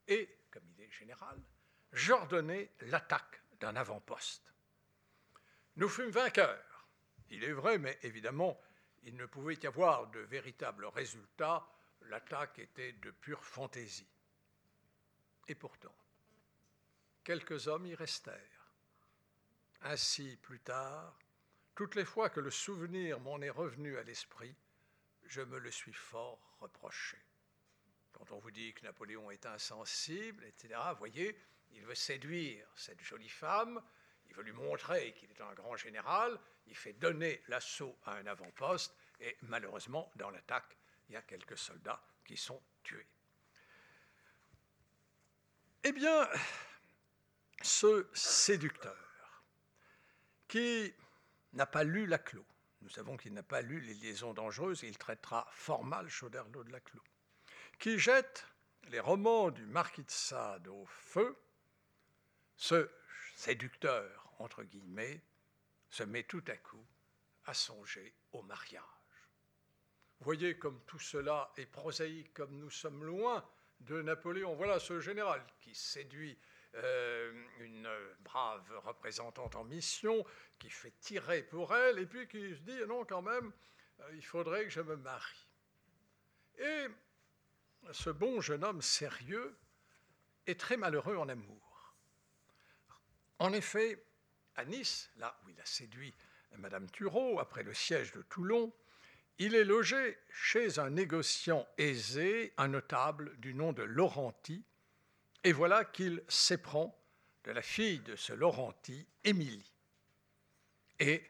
et, 0.07 0.29
comme 0.51 0.67
idée 0.69 0.89
générale, 0.91 1.41
j'ordonnai 1.91 2.71
l'attaque 2.81 3.41
d'un 3.59 3.75
avant-poste. 3.75 4.53
Nous 5.75 5.89
fûmes 5.89 6.11
vainqueurs, 6.11 6.87
il 7.29 7.43
est 7.43 7.53
vrai, 7.53 7.77
mais 7.77 7.97
évidemment, 8.03 8.59
il 9.03 9.15
ne 9.15 9.25
pouvait 9.25 9.55
y 9.55 9.67
avoir 9.67 10.07
de 10.07 10.19
véritables 10.19 10.85
résultats, 10.85 11.67
l'attaque 12.01 12.59
était 12.59 12.93
de 12.93 13.11
pure 13.11 13.43
fantaisie. 13.43 14.09
Et 15.47 15.55
pourtant, 15.55 15.95
quelques 17.23 17.67
hommes 17.67 17.85
y 17.85 17.95
restèrent. 17.95 18.71
Ainsi, 19.81 20.37
plus 20.37 20.59
tard, 20.59 21.17
toutes 21.79 21.95
les 21.95 22.03
fois 22.03 22.29
que 22.29 22.41
le 22.41 22.51
souvenir 22.51 23.21
m'en 23.21 23.39
est 23.39 23.49
revenu 23.49 23.97
à 23.97 24.03
l'esprit, 24.03 24.53
je 25.23 25.39
me 25.39 25.59
le 25.59 25.71
suis 25.71 25.93
fort 25.93 26.57
reproché. 26.59 27.17
Quand 28.11 28.29
on 28.33 28.39
vous 28.39 28.51
dit 28.51 28.73
que 28.73 28.83
Napoléon 28.83 29.31
est 29.31 29.45
insensible, 29.45 30.43
etc., 30.43 30.77
voyez, 30.97 31.39
il 31.71 31.85
veut 31.85 31.95
séduire 31.95 32.67
cette 32.75 32.99
jolie 32.99 33.29
femme, 33.29 33.81
il 34.27 34.35
veut 34.35 34.43
lui 34.43 34.51
montrer 34.51 35.13
qu'il 35.13 35.31
est 35.31 35.39
un 35.39 35.53
grand 35.53 35.77
général, 35.77 36.37
il 36.67 36.75
fait 36.75 36.91
donner 36.91 37.41
l'assaut 37.47 37.97
à 38.03 38.15
un 38.15 38.25
avant-poste, 38.25 38.93
et 39.21 39.37
malheureusement, 39.43 40.11
dans 40.17 40.31
l'attaque, 40.31 40.75
il 41.07 41.13
y 41.13 41.15
a 41.15 41.21
quelques 41.21 41.57
soldats 41.57 42.03
qui 42.25 42.35
sont 42.35 42.61
tués. 42.83 43.07
Eh 45.85 45.93
bien, 45.93 46.27
ce 47.61 48.05
séducteur, 48.13 48.97
qui 50.49 50.93
n'a 51.53 51.65
pas 51.65 51.83
lu 51.83 52.05
Laclos, 52.05 52.45
nous 52.81 52.89
savons 52.89 53.17
qu'il 53.17 53.33
n'a 53.33 53.43
pas 53.43 53.61
lu 53.61 53.81
les 53.81 53.93
liaisons 53.93 54.33
dangereuses 54.33 54.83
et 54.83 54.87
il 54.87 54.97
traitera 54.97 55.47
fort 55.51 55.83
mal 55.83 56.07
Chauderlot 56.09 56.63
de 56.63 56.71
Laclos, 56.71 57.03
qui 57.77 57.99
jette 57.99 58.45
les 58.89 58.99
romans 58.99 59.51
du 59.51 59.65
marquis 59.65 60.03
de 60.03 60.11
Sade 60.11 60.67
au 60.67 60.85
feu, 60.85 61.37
ce 62.55 62.89
séducteur, 63.35 64.33
entre 64.39 64.63
guillemets, 64.63 65.21
se 65.89 66.03
met 66.03 66.23
tout 66.23 66.43
à 66.47 66.57
coup 66.57 66.85
à 67.45 67.53
songer 67.53 68.13
au 68.31 68.41
mariage. 68.43 68.83
Voyez 70.21 70.57
comme 70.57 70.81
tout 70.85 70.99
cela 70.99 71.51
est 71.57 71.65
prosaïque, 71.65 72.33
comme 72.33 72.57
nous 72.57 72.69
sommes 72.69 73.03
loin 73.05 73.47
de 73.79 74.01
Napoléon. 74.01 74.55
Voilà 74.55 74.79
ce 74.79 74.99
général 74.99 75.41
qui 75.61 75.73
séduit 75.73 76.37
euh, 76.75 77.31
une 77.59 77.89
brave 78.19 78.71
représentante 78.85 79.55
en 79.55 79.63
mission, 79.63 80.25
qui 80.59 80.69
fait 80.69 80.93
tirer 80.99 81.43
pour 81.43 81.75
elle, 81.75 81.99
et 81.99 82.05
puis 82.05 82.27
qui 82.27 82.55
se 82.55 82.61
dit, 82.61 82.79
non, 82.87 83.05
quand 83.05 83.21
même, 83.21 83.51
euh, 84.01 84.15
il 84.15 84.25
faudrait 84.25 84.65
que 84.65 84.69
je 84.69 84.81
me 84.81 84.95
marie. 84.95 85.47
Et 86.59 86.87
ce 87.91 88.09
bon 88.09 88.41
jeune 88.41 88.63
homme 88.63 88.81
sérieux 88.81 89.57
est 90.45 90.59
très 90.59 90.77
malheureux 90.77 91.15
en 91.15 91.29
amour. 91.29 91.95
En 93.39 93.53
effet, 93.53 94.03
à 94.55 94.65
Nice, 94.65 95.09
là 95.15 95.39
où 95.43 95.49
il 95.49 95.59
a 95.59 95.65
séduit 95.65 96.13
Madame 96.57 96.89
Thureau 96.91 97.39
après 97.39 97.63
le 97.63 97.73
siège 97.73 98.11
de 98.11 98.21
Toulon, 98.23 98.73
il 99.37 99.55
est 99.55 99.63
logé 99.63 100.17
chez 100.29 100.79
un 100.79 100.89
négociant 100.89 101.65
aisé, 101.77 102.53
un 102.57 102.67
notable 102.67 103.37
du 103.37 103.53
nom 103.53 103.71
de 103.71 103.83
Laurenti, 103.83 104.65
et 105.43 105.51
voilà 105.51 105.85
qu'il 105.85 106.23
s'éprend 106.27 106.95
de 107.43 107.51
la 107.51 107.61
fille 107.61 107.99
de 107.99 108.15
ce 108.15 108.33
Laurenti, 108.33 109.07
Émilie. 109.23 109.71
Et 110.99 111.23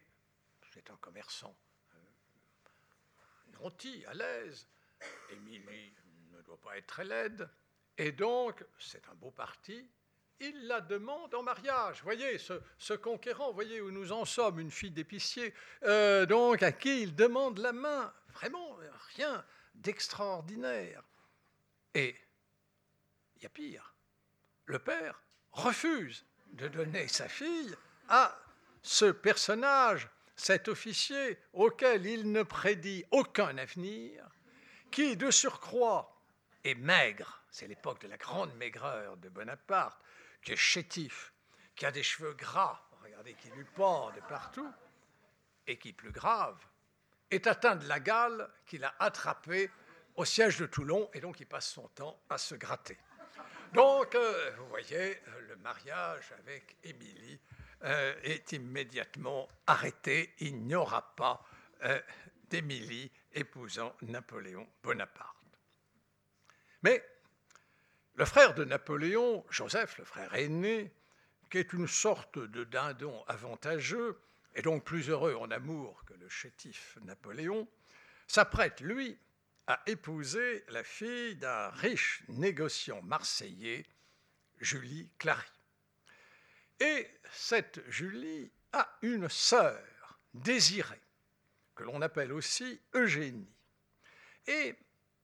c'est 0.74 0.90
un 0.90 0.98
commerçant 0.98 1.56
euh, 1.94 3.60
nanti, 3.62 4.04
à 4.08 4.14
l'aise. 4.14 4.68
Émilie 5.32 5.94
ne 6.32 6.42
doit 6.42 6.60
pas 6.60 6.78
être 6.78 6.88
très 6.88 7.06
laide. 7.06 7.50
Et 7.98 8.12
donc, 8.12 8.66
c'est 8.80 9.08
un 9.10 9.16
beau 9.16 9.32
parti 9.32 9.90
il 10.40 10.68
la 10.68 10.82
demande 10.82 11.34
en 11.36 11.44
mariage. 11.44 12.02
Voyez, 12.04 12.38
ce, 12.38 12.94
conquérant, 12.94 13.52
voyez 13.52 13.82
où 13.82 13.92
nous 13.92 14.12
en 14.12 14.26
sommes, 14.26 14.60
une 14.60 14.72
fille 14.72 14.92
d'épicier, 14.92 15.54
euh, 15.84 16.26
donc 16.26 16.64
à 16.64 16.72
qui 16.72 17.02
il 17.02 17.16
demande 17.16 17.60
la 17.60 17.74
main. 17.74 18.14
Vraiment, 18.30 18.78
rien 19.16 19.44
d'extraordinaire. 19.76 21.04
Et 21.94 22.16
il 23.36 23.44
y 23.44 23.46
a 23.46 23.50
pire. 23.50 23.94
Le 24.70 24.78
père 24.78 25.20
refuse 25.52 26.24
de 26.52 26.68
donner 26.68 27.08
sa 27.08 27.28
fille 27.28 27.76
à 28.08 28.40
ce 28.84 29.06
personnage, 29.06 30.08
cet 30.36 30.68
officier 30.68 31.40
auquel 31.54 32.06
il 32.06 32.32
ne 32.32 32.44
prédit 32.44 33.04
aucun 33.10 33.58
avenir, 33.58 34.24
qui 34.92 35.18
de 35.18 35.32
surcroît 35.32 36.16
est 36.64 36.76
maigre, 36.76 37.42
c'est 37.50 37.66
l'époque 37.66 38.02
de 38.02 38.08
la 38.10 38.18
grande 38.18 38.54
maigreur 38.58 39.18
de 39.18 39.28
Bonaparte, 39.30 40.00
qui 40.44 40.52
est 40.52 40.56
chétif, 40.56 41.34
qui 41.76 41.88
a 41.88 41.92
des 41.92 42.04
cheveux 42.04 42.34
gras, 42.34 42.80
regardez, 43.02 43.34
qui 43.34 43.50
lui 43.50 43.66
pendent 43.76 44.14
de 44.14 44.22
partout, 44.22 44.72
et 45.66 45.80
qui, 45.80 45.94
plus 45.94 46.12
grave, 46.12 46.64
est 47.32 47.48
atteint 47.48 47.76
de 47.76 47.88
la 47.88 48.00
gale 48.00 48.48
qu'il 48.68 48.84
a 48.84 48.94
attrapée 49.00 49.72
au 50.16 50.26
siège 50.26 50.60
de 50.60 50.68
Toulon, 50.68 51.10
et 51.16 51.22
donc 51.22 51.40
il 51.40 51.48
passe 51.48 51.72
son 51.72 51.88
temps 51.88 52.22
à 52.30 52.38
se 52.38 52.54
gratter. 52.54 53.00
Donc, 53.74 54.16
euh, 54.16 54.52
vous 54.58 54.68
voyez, 54.68 55.20
le 55.48 55.56
mariage 55.58 56.34
avec 56.40 56.76
Émilie 56.84 57.40
euh, 57.84 58.16
est 58.24 58.52
immédiatement 58.52 59.48
arrêté. 59.68 60.34
Il 60.40 60.64
n'y 60.64 60.74
aura 60.74 61.16
pas 61.16 61.46
euh, 61.84 62.02
d'Émilie 62.50 63.12
épousant 63.34 63.96
Napoléon 64.02 64.68
Bonaparte. 64.82 65.38
Mais 66.82 67.04
le 68.16 68.26
frère 68.26 68.56
de 68.56 68.66
Napoléon, 68.66 69.46
Joseph, 69.52 70.00
le 70.00 70.04
frère 70.04 70.34
aîné, 70.34 70.92
qui 71.52 71.60
est 71.60 71.72
une 71.74 71.88
sorte 71.88 72.40
de 72.40 72.64
dindon 72.64 73.24
avantageux, 73.28 74.20
et 74.56 74.64
donc 74.64 74.84
plus 74.84 75.10
heureux 75.10 75.36
en 75.36 75.52
amour 75.52 76.04
que 76.06 76.16
le 76.16 76.28
chétif 76.28 76.98
Napoléon, 77.04 77.68
s'apprête, 78.28 78.82
lui, 78.82 79.20
à 79.70 79.84
épouser 79.86 80.66
la 80.70 80.84
fille 80.84 81.36
d'un 81.36 81.70
riche 81.70 82.24
négociant 82.28 83.04
marseillais, 83.04 83.86
Julie 84.58 85.12
Clary. 85.20 85.46
Et 86.80 87.08
cette 87.32 87.88
Julie 87.88 88.52
a 88.74 88.98
une 89.04 89.30
sœur, 89.30 90.20
Désirée, 90.34 91.02
que 91.76 91.84
l'on 91.84 92.02
appelle 92.02 92.34
aussi 92.34 92.82
Eugénie. 92.96 93.54
Et 94.48 94.76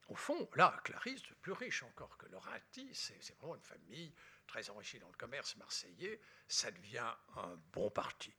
au 0.10 0.16
fond, 0.16 0.48
là, 0.54 0.80
Clarisse, 0.84 1.24
plus 1.42 1.54
riche 1.54 1.82
encore 1.82 2.16
que 2.16 2.28
Laurenti, 2.28 2.94
c'est 2.94 3.36
vraiment 3.38 3.56
une 3.56 3.64
famille 3.64 4.14
très 4.46 4.70
enrichie 4.70 5.00
dans 5.00 5.10
le 5.10 5.18
commerce 5.18 5.56
marseillais, 5.56 6.22
ça 6.48 6.70
devient 6.70 7.14
un 7.36 7.60
bon 7.74 7.90
parti. 7.90 8.32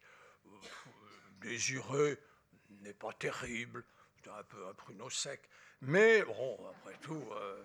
Euh, 0.46 0.50
Désiré 1.40 2.16
n'est 2.70 2.94
pas 2.94 3.12
terrible, 3.12 3.84
un 4.28 4.42
peu 4.44 4.66
un 4.66 4.74
pruneau 4.74 5.10
sec, 5.10 5.48
mais 5.82 6.22
bon, 6.22 6.58
après 6.70 6.96
tout, 7.02 7.22
euh, 7.32 7.62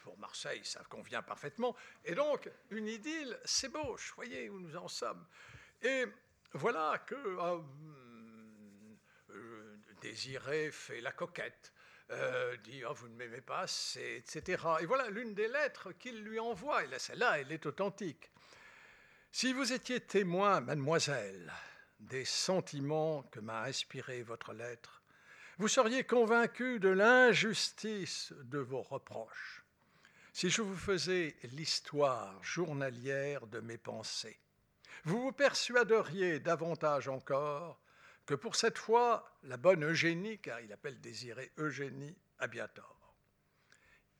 pour 0.00 0.18
Marseille, 0.18 0.60
ça 0.64 0.82
convient 0.88 1.22
parfaitement. 1.22 1.74
Et 2.04 2.14
donc, 2.14 2.50
une 2.70 2.86
idylle 2.86 3.38
s'ébauche, 3.44 4.12
voyez 4.14 4.50
où 4.50 4.60
nous 4.60 4.76
en 4.76 4.88
sommes. 4.88 5.26
Et 5.82 6.04
voilà 6.52 6.98
que 7.06 7.14
euh, 7.14 7.58
Désiré 10.00 10.70
fait 10.70 11.00
la 11.00 11.12
coquette 11.12 11.72
euh, 12.10 12.56
dit 12.58 12.84
oh, 12.84 12.92
Vous 12.92 13.08
ne 13.08 13.16
m'aimez 13.16 13.40
pas, 13.40 13.64
etc. 13.64 14.62
Et 14.80 14.86
voilà 14.86 15.08
l'une 15.08 15.34
des 15.34 15.48
lettres 15.48 15.92
qu'il 15.92 16.22
lui 16.22 16.38
envoie. 16.38 16.84
Et 16.84 16.98
celle-là, 16.98 17.40
elle 17.40 17.52
est 17.52 17.66
authentique. 17.66 18.30
Si 19.32 19.52
vous 19.52 19.72
étiez 19.72 20.00
témoin, 20.00 20.60
mademoiselle, 20.60 21.52
des 22.00 22.24
sentiments 22.24 23.22
que 23.24 23.40
m'a 23.40 23.62
inspiré 23.62 24.22
votre 24.22 24.52
lettre, 24.52 25.02
vous 25.58 25.68
seriez 25.68 26.04
convaincu 26.04 26.80
de 26.80 26.88
l'injustice 26.88 28.32
de 28.44 28.58
vos 28.58 28.82
reproches. 28.82 29.64
Si 30.32 30.50
je 30.50 30.62
vous 30.62 30.76
faisais 30.76 31.36
l'histoire 31.52 32.42
journalière 32.42 33.46
de 33.46 33.60
mes 33.60 33.78
pensées, 33.78 34.40
vous 35.04 35.20
vous 35.20 35.32
persuaderiez 35.32 36.40
davantage 36.40 37.08
encore 37.08 37.80
que 38.26 38.34
pour 38.34 38.56
cette 38.56 38.78
fois, 38.78 39.38
la 39.42 39.56
bonne 39.56 39.84
Eugénie, 39.84 40.38
car 40.38 40.60
il 40.60 40.72
appelle 40.72 41.00
Désiré 41.00 41.52
Eugénie, 41.58 42.16
a 42.38 42.46
bien 42.46 42.66
tort. 42.68 43.14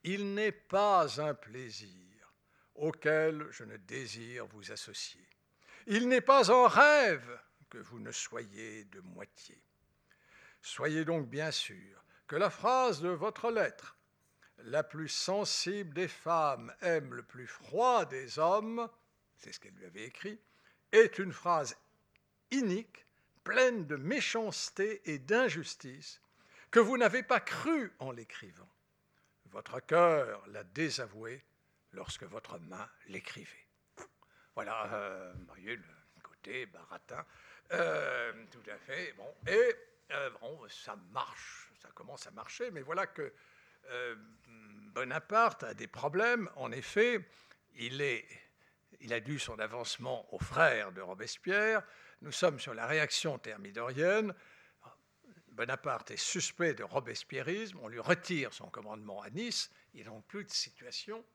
Il 0.03 0.35
n'est 0.35 0.51
pas 0.51 1.19
un 1.19 1.33
plaisir 1.33 2.15
auquel 2.75 3.47
je 3.49 3.63
ne 3.63 3.77
désire 3.77 4.45
vous 4.45 4.71
associer. 4.71 5.27
Il 5.87 6.07
n'est 6.07 6.21
pas 6.21 6.51
un 6.51 6.67
rêve 6.67 7.39
que 7.69 7.79
vous 7.79 7.99
ne 7.99 8.11
soyez 8.11 8.85
de 8.85 8.99
moitié. 9.01 9.59
Soyez 10.65 11.05
donc 11.05 11.29
bien 11.29 11.51
sûr 11.51 12.03
que 12.25 12.35
la 12.35 12.49
phrase 12.49 12.99
de 12.99 13.09
votre 13.09 13.51
lettre, 13.51 13.95
la 14.63 14.81
plus 14.81 15.09
sensible 15.09 15.93
des 15.93 16.07
femmes 16.07 16.73
aime 16.81 17.13
le 17.13 17.21
plus 17.21 17.45
froid 17.45 18.05
des 18.05 18.39
hommes, 18.39 18.89
c'est 19.37 19.51
ce 19.51 19.59
qu'elle 19.59 19.75
lui 19.75 19.85
avait 19.85 20.05
écrit, 20.05 20.41
est 20.91 21.19
une 21.19 21.33
phrase 21.33 21.77
inique 22.49 23.05
pleine 23.43 23.85
de 23.85 23.95
méchanceté 23.95 25.03
et 25.05 25.19
d'injustice, 25.19 26.19
que 26.71 26.79
vous 26.79 26.97
n'avez 26.97 27.21
pas 27.21 27.39
cru 27.39 27.93
en 27.99 28.11
l'écrivant. 28.11 28.69
Votre 29.51 29.79
cœur 29.81 30.43
l'a 30.47 30.63
désavoué 30.63 31.45
lorsque 31.91 32.23
votre 32.23 32.57
main 32.57 32.89
l'écrivait. 33.05 33.67
Voilà, 34.55 34.91
euh, 34.95 35.31
côté 36.23 36.65
baratin, 36.65 37.23
euh, 37.71 38.33
tout 38.49 38.67
à 38.67 38.77
fait. 38.79 39.13
Bon, 39.13 39.31
et 39.45 39.75
bon, 40.41 40.59
ça 40.69 40.95
marche, 41.11 41.71
ça 41.81 41.89
commence 41.93 42.27
à 42.27 42.31
marcher, 42.31 42.71
mais 42.71 42.81
voilà 42.81 43.07
que 43.07 43.33
euh, 43.89 44.15
Bonaparte 44.93 45.63
a 45.63 45.73
des 45.73 45.87
problèmes. 45.87 46.49
En 46.55 46.71
effet, 46.71 47.27
il, 47.75 48.01
est, 48.01 48.25
il 49.01 49.13
a 49.13 49.19
dû 49.19 49.39
son 49.39 49.59
avancement 49.59 50.33
aux 50.33 50.39
frères 50.39 50.91
de 50.91 51.01
Robespierre, 51.01 51.83
nous 52.21 52.31
sommes 52.31 52.59
sur 52.59 52.73
la 52.73 52.87
réaction 52.87 53.37
thermidorienne. 53.37 54.33
Bonaparte 55.49 56.11
est 56.11 56.17
suspect 56.17 56.73
de 56.73 56.83
robespierrisme, 56.83 57.79
on 57.81 57.87
lui 57.87 57.99
retire 57.99 58.53
son 58.53 58.69
commandement 58.69 59.21
à 59.21 59.29
Nice, 59.29 59.69
il 59.93 60.05
n'a 60.05 60.21
plus 60.27 60.43
de 60.43 60.51
situation, 60.51 61.25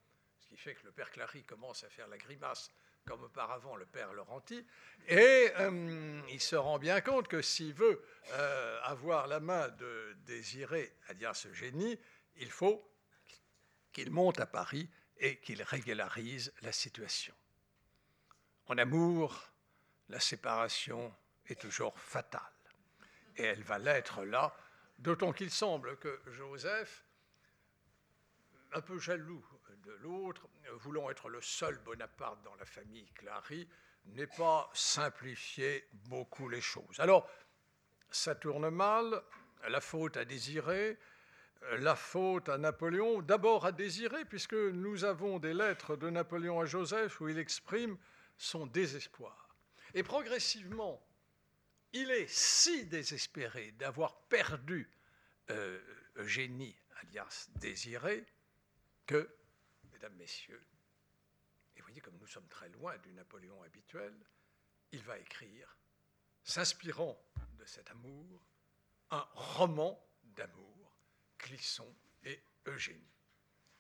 ce 0.41 0.49
qui 0.49 0.59
fait 0.59 0.75
que 0.75 0.85
le 0.85 0.93
père 0.93 1.11
Clary 1.11 1.43
commence 1.45 1.85
à 1.85 1.89
faire 1.89 2.07
la 2.07 2.19
grimace 2.19 2.71
comme 3.07 3.25
auparavant 3.25 3.77
le 3.77 3.87
père 3.87 4.13
Laurenti, 4.13 4.65
et 5.09 5.51
euh, 5.59 6.21
il 6.31 6.41
se 6.41 6.57
rend 6.57 6.79
bien 6.79 7.01
compte 7.01 7.29
que 7.29 7.43
s'il 7.43 7.75
veut 7.75 8.05
euh, 8.33 8.81
avoir 8.85 9.27
la 9.27 9.41
main 9.41 9.69
de 9.69 10.17
Désiré, 10.27 10.95
ce 11.35 11.53
génie, 11.53 11.99
il 12.37 12.51
faut 12.51 12.89
qu'il 13.93 14.11
monte 14.11 14.41
à 14.41 14.47
Paris 14.47 14.89
et 15.19 15.39
qu'il 15.41 15.63
régularise 15.63 16.53
la 16.63 16.73
situation. 16.73 17.35
En 18.67 18.79
amour, 18.79 19.51
la 20.09 20.21
séparation 20.21 21.15
est 21.47 21.61
toujours 21.61 21.99
fatale. 21.99 22.41
Et 23.37 23.45
elle 23.45 23.63
va 23.63 23.79
l'être 23.79 24.25
là, 24.25 24.55
d'autant 24.99 25.33
qu'il 25.33 25.51
semble 25.51 25.99
que 25.99 26.21
Joseph, 26.29 27.05
un 28.73 28.81
peu 28.81 28.99
jaloux 28.99 29.45
l'autre, 30.01 30.49
voulant 30.73 31.11
être 31.11 31.29
le 31.29 31.41
seul 31.41 31.79
Bonaparte 31.79 32.43
dans 32.43 32.55
la 32.57 32.65
famille 32.65 33.11
Clary, 33.15 33.69
n'est 34.07 34.27
pas 34.27 34.71
simplifier 34.73 35.89
beaucoup 35.93 36.49
les 36.49 36.61
choses. 36.61 36.99
Alors, 36.99 37.29
ça 38.11 38.35
tourne 38.35 38.71
mal, 38.71 39.23
la 39.69 39.81
faute 39.81 40.17
à 40.17 40.25
Désiré, 40.25 40.99
la 41.79 41.95
faute 41.95 42.49
à 42.49 42.59
Napoléon, 42.59 43.21
d'abord 43.21 43.67
à 43.67 43.73
Désiré, 43.73 44.25
puisque 44.25 44.55
nous 44.55 45.05
avons 45.05 45.39
des 45.39 45.53
lettres 45.53 45.97
de 45.97 46.09
Napoléon 46.09 46.61
à 46.61 46.65
Joseph 46.65 47.21
où 47.21 47.29
il 47.29 47.39
exprime 47.39 47.99
son 48.39 48.67
désespoir. 48.67 49.57
Et 49.95 50.03
progressivement, 50.03 51.05
il 51.93 52.11
est 52.11 52.29
si 52.29 52.87
désespéré 52.87 53.73
d'avoir 53.73 54.17
perdu 54.23 54.91
euh, 55.51 55.81
Eugénie, 56.17 56.77
alias 57.01 57.49
Désiré, 57.57 58.25
que, 59.07 59.29
mesdames, 60.01 60.17
messieurs, 60.17 60.65
et 61.77 61.83
voyez 61.83 62.01
comme 62.01 62.17
nous 62.17 62.27
sommes 62.27 62.49
très 62.49 62.71
loin 62.71 62.97
du 62.99 63.13
Napoléon 63.13 63.63
habituel, 63.63 64.15
il 64.93 65.03
va 65.03 65.19
écrire, 65.19 65.77
s'inspirant 66.43 67.23
de 67.59 67.65
cet 67.67 67.91
amour, 67.91 68.43
un 69.11 69.27
roman 69.35 70.03
d'amour, 70.23 70.97
Clisson 71.37 71.95
et 72.25 72.43
Eugénie. 72.67 73.13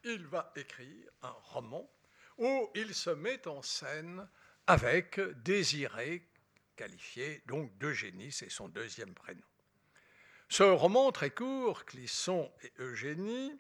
Il 0.04 0.26
va 0.26 0.52
écrire 0.56 1.10
un 1.22 1.30
roman 1.30 1.90
où 2.36 2.70
il 2.74 2.94
se 2.94 3.10
met 3.10 3.48
en 3.48 3.62
scène 3.62 4.28
avec 4.66 5.20
Désiré, 5.42 6.28
qualifié 6.76 7.42
donc 7.46 7.76
d'Eugénie, 7.78 8.30
c'est 8.30 8.50
son 8.50 8.68
deuxième 8.68 9.14
prénom. 9.14 9.46
Ce 10.50 10.64
roman 10.64 11.12
très 11.12 11.30
court, 11.30 11.86
Clisson 11.86 12.52
et 12.62 12.72
Eugénie, 12.78 13.58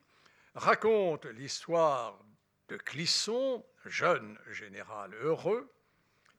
raconte 0.54 1.24
l'histoire 1.24 2.22
de 2.70 2.76
Clisson, 2.76 3.66
jeune 3.84 4.38
général 4.48 5.12
heureux, 5.14 5.74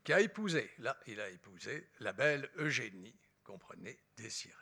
qui 0.05 0.13
a 0.13 0.21
épousé, 0.21 0.71
là 0.79 0.97
il 1.05 1.19
a 1.19 1.29
épousé 1.29 1.89
la 1.99 2.13
belle 2.13 2.49
Eugénie, 2.55 3.13
comprenez, 3.43 3.99
désirée. 4.15 4.55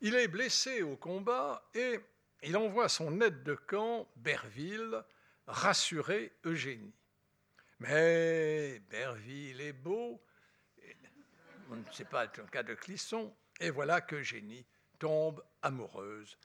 Il 0.00 0.16
est 0.16 0.26
blessé 0.26 0.82
au 0.82 0.96
combat 0.96 1.64
et 1.74 2.00
il 2.42 2.56
envoie 2.56 2.88
son 2.88 3.20
aide 3.20 3.44
de 3.44 3.54
camp, 3.54 4.08
Berville, 4.16 5.04
rassurer 5.46 6.32
Eugénie. 6.44 6.94
Mais 7.78 8.80
Berville 8.90 9.60
est 9.60 9.72
beau, 9.72 10.20
on 11.70 11.76
ne 11.76 11.92
sait 11.92 12.04
pas 12.04 12.24
le 12.24 12.46
cas 12.46 12.64
de 12.64 12.74
Clisson, 12.74 13.32
et 13.60 13.70
voilà 13.70 14.00
que 14.00 14.22
Génie 14.22 14.66
tombe 14.98 15.40
amoureuse 15.62 16.36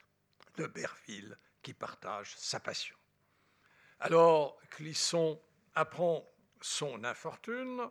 de 0.58 0.68
Berville 0.68 1.36
qui 1.64 1.74
partage 1.74 2.36
sa 2.38 2.60
passion. 2.60 2.96
Alors 4.00 4.60
Clisson 4.70 5.42
apprend 5.76 6.30
son 6.62 7.04
infortune 7.04 7.90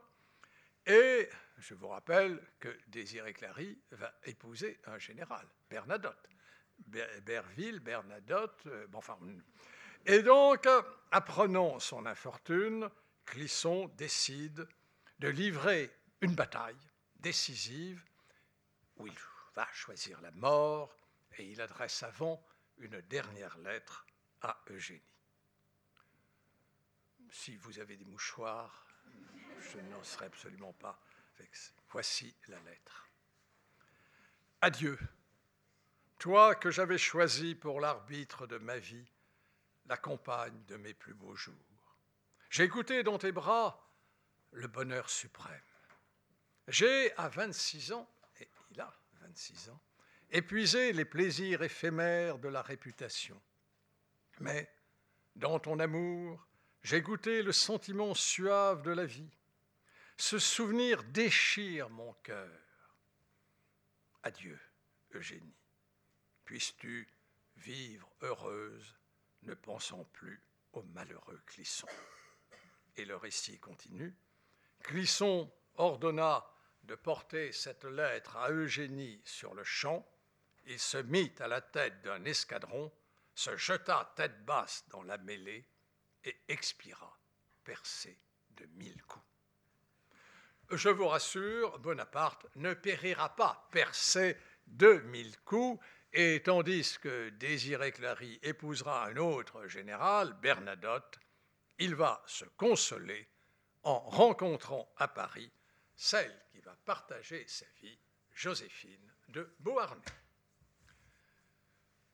et 0.86 1.28
je 1.58 1.74
vous 1.74 1.88
rappelle 1.88 2.40
que 2.58 2.76
Désiré 2.88 3.32
Clary 3.32 3.78
va 3.92 4.12
épouser 4.24 4.80
un 4.86 4.98
général, 4.98 5.46
Bernadotte. 5.70 6.28
Berville, 6.78 7.78
Bernadotte, 7.78 8.66
euh, 8.66 8.86
bon, 8.88 8.98
enfin. 8.98 9.18
Et 10.04 10.22
donc, 10.22 10.66
apprenant 11.12 11.78
son 11.78 12.06
infortune, 12.06 12.90
Clisson 13.24 13.88
décide 13.96 14.66
de 15.20 15.28
livrer 15.28 15.90
une 16.20 16.34
bataille 16.34 16.76
décisive 17.20 18.04
où 18.96 19.06
il 19.06 19.14
va 19.54 19.68
choisir 19.72 20.20
la 20.20 20.32
mort 20.32 20.96
et 21.38 21.44
il 21.44 21.60
adresse 21.60 22.02
avant 22.02 22.44
une 22.78 23.00
dernière 23.02 23.56
lettre 23.58 24.04
à 24.40 24.60
Eugénie. 24.70 25.11
Si 27.32 27.56
vous 27.56 27.78
avez 27.78 27.96
des 27.96 28.04
mouchoirs, 28.04 28.86
je 29.58 29.78
n'en 29.78 30.04
serai 30.04 30.26
absolument 30.26 30.74
pas. 30.74 31.00
Voici 31.88 32.36
la 32.48 32.60
lettre. 32.60 33.08
Adieu, 34.60 34.98
toi 36.18 36.54
que 36.54 36.70
j'avais 36.70 36.98
choisi 36.98 37.54
pour 37.54 37.80
l'arbitre 37.80 38.46
de 38.46 38.58
ma 38.58 38.78
vie, 38.78 39.10
la 39.86 39.96
compagne 39.96 40.62
de 40.66 40.76
mes 40.76 40.92
plus 40.92 41.14
beaux 41.14 41.34
jours. 41.34 41.96
J'ai 42.50 42.68
goûté 42.68 43.02
dans 43.02 43.18
tes 43.18 43.32
bras 43.32 43.90
le 44.52 44.68
bonheur 44.68 45.08
suprême. 45.08 45.58
J'ai, 46.68 47.16
à 47.16 47.28
26 47.28 47.92
ans, 47.92 48.08
et 48.40 48.48
il 48.70 48.80
a 48.80 48.94
26 49.22 49.70
ans, 49.70 49.80
épuisé 50.30 50.92
les 50.92 51.06
plaisirs 51.06 51.62
éphémères 51.62 52.38
de 52.38 52.48
la 52.48 52.60
réputation. 52.60 53.40
Mais, 54.38 54.70
dans 55.34 55.58
ton 55.58 55.78
amour, 55.78 56.46
j'ai 56.82 57.00
goûté 57.00 57.42
le 57.42 57.52
sentiment 57.52 58.14
suave 58.14 58.82
de 58.82 58.90
la 58.90 59.06
vie. 59.06 59.30
Ce 60.16 60.38
souvenir 60.38 61.02
déchire 61.04 61.88
mon 61.90 62.12
cœur. 62.22 62.50
Adieu, 64.22 64.58
Eugénie. 65.12 65.56
Puisses-tu 66.44 67.08
vivre 67.56 68.08
heureuse, 68.20 68.96
ne 69.42 69.54
pensant 69.54 70.04
plus 70.12 70.42
au 70.72 70.82
malheureux 70.82 71.40
Clisson. 71.46 71.88
Et 72.96 73.04
le 73.04 73.16
récit 73.16 73.58
continue. 73.58 74.14
Clisson 74.80 75.50
ordonna 75.76 76.44
de 76.84 76.94
porter 76.94 77.52
cette 77.52 77.84
lettre 77.84 78.36
à 78.36 78.50
Eugénie 78.50 79.20
sur 79.24 79.54
le 79.54 79.64
champ, 79.64 80.06
il 80.66 80.78
se 80.78 80.98
mit 80.98 81.32
à 81.38 81.48
la 81.48 81.60
tête 81.60 82.02
d'un 82.02 82.24
escadron, 82.24 82.92
se 83.34 83.56
jeta 83.56 84.12
tête 84.16 84.44
basse 84.44 84.84
dans 84.88 85.02
la 85.02 85.18
mêlée 85.18 85.64
et 86.24 86.40
expira, 86.48 87.18
percé 87.64 88.18
de 88.50 88.66
mille 88.74 89.02
coups. 89.04 89.24
Je 90.70 90.88
vous 90.88 91.08
rassure, 91.08 91.78
Bonaparte 91.80 92.46
ne 92.56 92.74
périra 92.74 93.34
pas 93.36 93.68
percé 93.70 94.36
de 94.66 94.94
mille 95.06 95.36
coups, 95.40 95.82
et 96.12 96.42
tandis 96.42 96.98
que 96.98 97.30
Désiré 97.30 97.92
Clary 97.92 98.38
épousera 98.42 99.06
un 99.06 99.16
autre 99.16 99.66
général, 99.66 100.34
Bernadotte, 100.40 101.18
il 101.78 101.94
va 101.94 102.22
se 102.26 102.44
consoler 102.44 103.28
en 103.82 103.98
rencontrant 103.98 104.92
à 104.96 105.08
Paris 105.08 105.50
celle 105.96 106.42
qui 106.50 106.60
va 106.60 106.76
partager 106.84 107.46
sa 107.46 107.66
vie, 107.80 107.98
Joséphine 108.32 109.12
de 109.28 109.54
Beauharnais. 109.60 110.00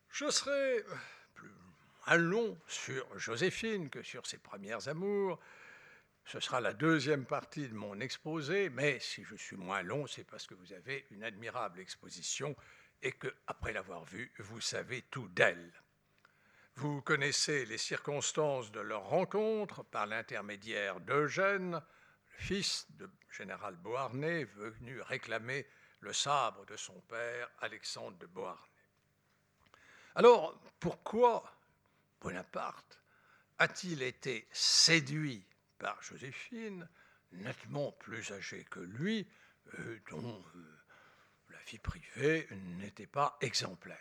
Je 0.09 0.31
serai 0.31 0.85
plus 2.09 2.19
long 2.19 2.59
sur 2.67 3.19
Joséphine 3.19 3.91
que 3.91 4.03
sur 4.03 4.27
ses 4.27 4.39
premières 4.39 4.89
amours. 4.89 5.39
Ce 6.25 6.41
sera 6.41 6.61
la 6.61 6.73
deuxième 6.73 7.27
partie 7.27 7.69
de 7.69 7.75
mon 7.75 8.01
exposé, 8.01 8.71
mais 8.71 8.99
si 8.99 9.25
je 9.25 9.35
suis 9.37 9.57
moins 9.57 9.83
long, 9.83 10.07
c'est 10.07 10.25
parce 10.25 10.47
que 10.47 10.55
vous 10.55 10.73
avez 10.73 11.07
une 11.11 11.23
admirable 11.23 11.81
exposition 11.81 12.57
et 13.03 13.13
que, 13.13 13.29
après 13.47 13.73
l'avoir 13.73 14.05
vue, 14.05 14.33
vous 14.39 14.61
savez 14.61 15.03
tout 15.11 15.29
d'elle. 15.29 15.73
Vous 16.77 17.03
connaissez 17.03 17.67
les 17.67 17.79
circonstances 17.79 18.71
de 18.71 18.81
leur 18.81 19.05
rencontre 19.05 19.83
par 19.85 20.07
l'intermédiaire 20.07 21.01
d'Eugène, 21.01 21.83
fils 22.29 22.87
de 22.91 23.09
général 23.31 23.77
Beauharnais, 23.77 24.45
venu 24.45 25.01
réclamer 25.03 25.67
le 26.01 26.13
sabre 26.13 26.65
de 26.67 26.77
son 26.77 27.01
père, 27.03 27.51
Alexandre 27.61 28.17
de 28.19 28.27
Beauharnais. 28.27 28.63
Alors, 30.15 30.61
pourquoi 30.81 31.58
Bonaparte 32.21 33.01
a-t-il 33.59 34.03
été 34.03 34.49
séduit 34.53 35.45
par 35.79 36.01
Joséphine, 36.03 36.89
nettement 37.33 37.93
plus 37.93 38.33
âgée 38.33 38.65
que 38.71 38.81
lui, 38.81 39.27
euh, 39.79 40.01
dont 40.11 40.45
euh, 40.57 40.79
la 41.51 41.59
vie 41.67 41.79
privée 41.79 42.49
n'était 42.79 43.07
pas 43.07 43.37
exemplaire? 43.41 43.99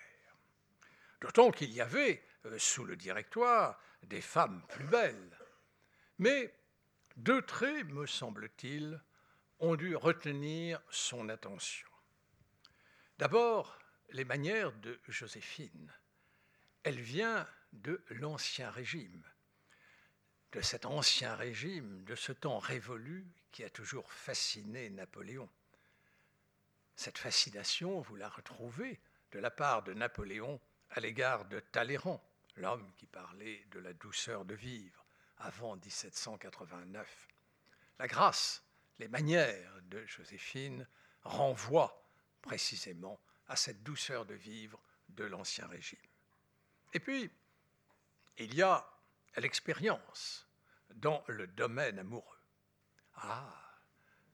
D'autant 1.21 1.51
qu'il 1.51 1.71
y 1.71 1.82
avait, 1.82 2.23
euh, 2.45 2.60
sous 2.60 2.86
le 2.86 2.95
directoire, 2.95 3.82
des 4.03 4.21
femmes 4.21 4.63
plus 4.69 4.86
belles. 4.86 5.38
Mais 6.19 6.53
deux 7.15 7.41
traits, 7.41 7.86
me 7.88 8.06
semble-t-il, 8.06 9.01
ont 9.60 9.75
dû 9.75 9.95
retenir 9.95 10.82
son 10.91 11.30
attention. 11.30 11.88
D'abord, 13.17 13.80
les 14.10 14.25
manières 14.25 14.71
de 14.73 14.99
Joséphine. 15.08 15.91
Elle 16.84 16.99
vient 16.99 17.47
de 17.73 18.03
l'Ancien 18.10 18.69
Régime, 18.69 19.23
de 20.51 20.62
cet 20.62 20.86
ancien 20.86 21.36
régime, 21.36 22.03
de 22.06 22.15
ce 22.15 22.32
temps 22.32 22.60
révolu 22.60 23.27
qui 23.51 23.63
a 23.63 23.69
toujours 23.69 24.12
fasciné 24.12 24.89
Napoléon. 24.89 25.49
Cette 26.95 27.17
fascination, 27.17 28.01
vous 28.01 28.15
la 28.15 28.30
retrouvez 28.30 28.99
de 29.32 29.39
la 29.39 29.51
part 29.51 29.84
de 29.84 29.93
Napoléon 29.93 30.60
à 30.91 30.99
l'égard 30.99 31.45
de 31.45 31.60
Talleyrand, 31.60 32.23
l'homme 32.56 32.91
qui 32.97 33.06
parlait 33.06 33.65
de 33.71 33.80
la 33.80 33.93
douceur 33.93 34.45
de 34.45 34.56
vivre, 34.56 35.06
avant 35.38 35.75
1789. 35.75 37.27
La 37.99 38.08
grâce, 38.08 38.63
les 38.99 39.08
manières 39.08 39.82
de 39.84 40.03
Joséphine 40.06 40.88
renvoient 41.23 42.03
précisément 42.41 43.19
à 43.47 43.56
cette 43.56 43.84
douceur 43.84 44.25
de 44.25 44.34
vivre 44.34 44.82
de 45.10 45.25
l'Ancien 45.25 45.67
Régime. 45.67 45.99
Et 46.93 46.99
puis, 46.99 47.30
il 48.38 48.54
y 48.54 48.62
a 48.62 48.86
l'expérience 49.38 50.47
dans 50.95 51.23
le 51.28 51.47
domaine 51.47 52.00
amoureux. 52.00 52.38
Ah, 53.15 53.67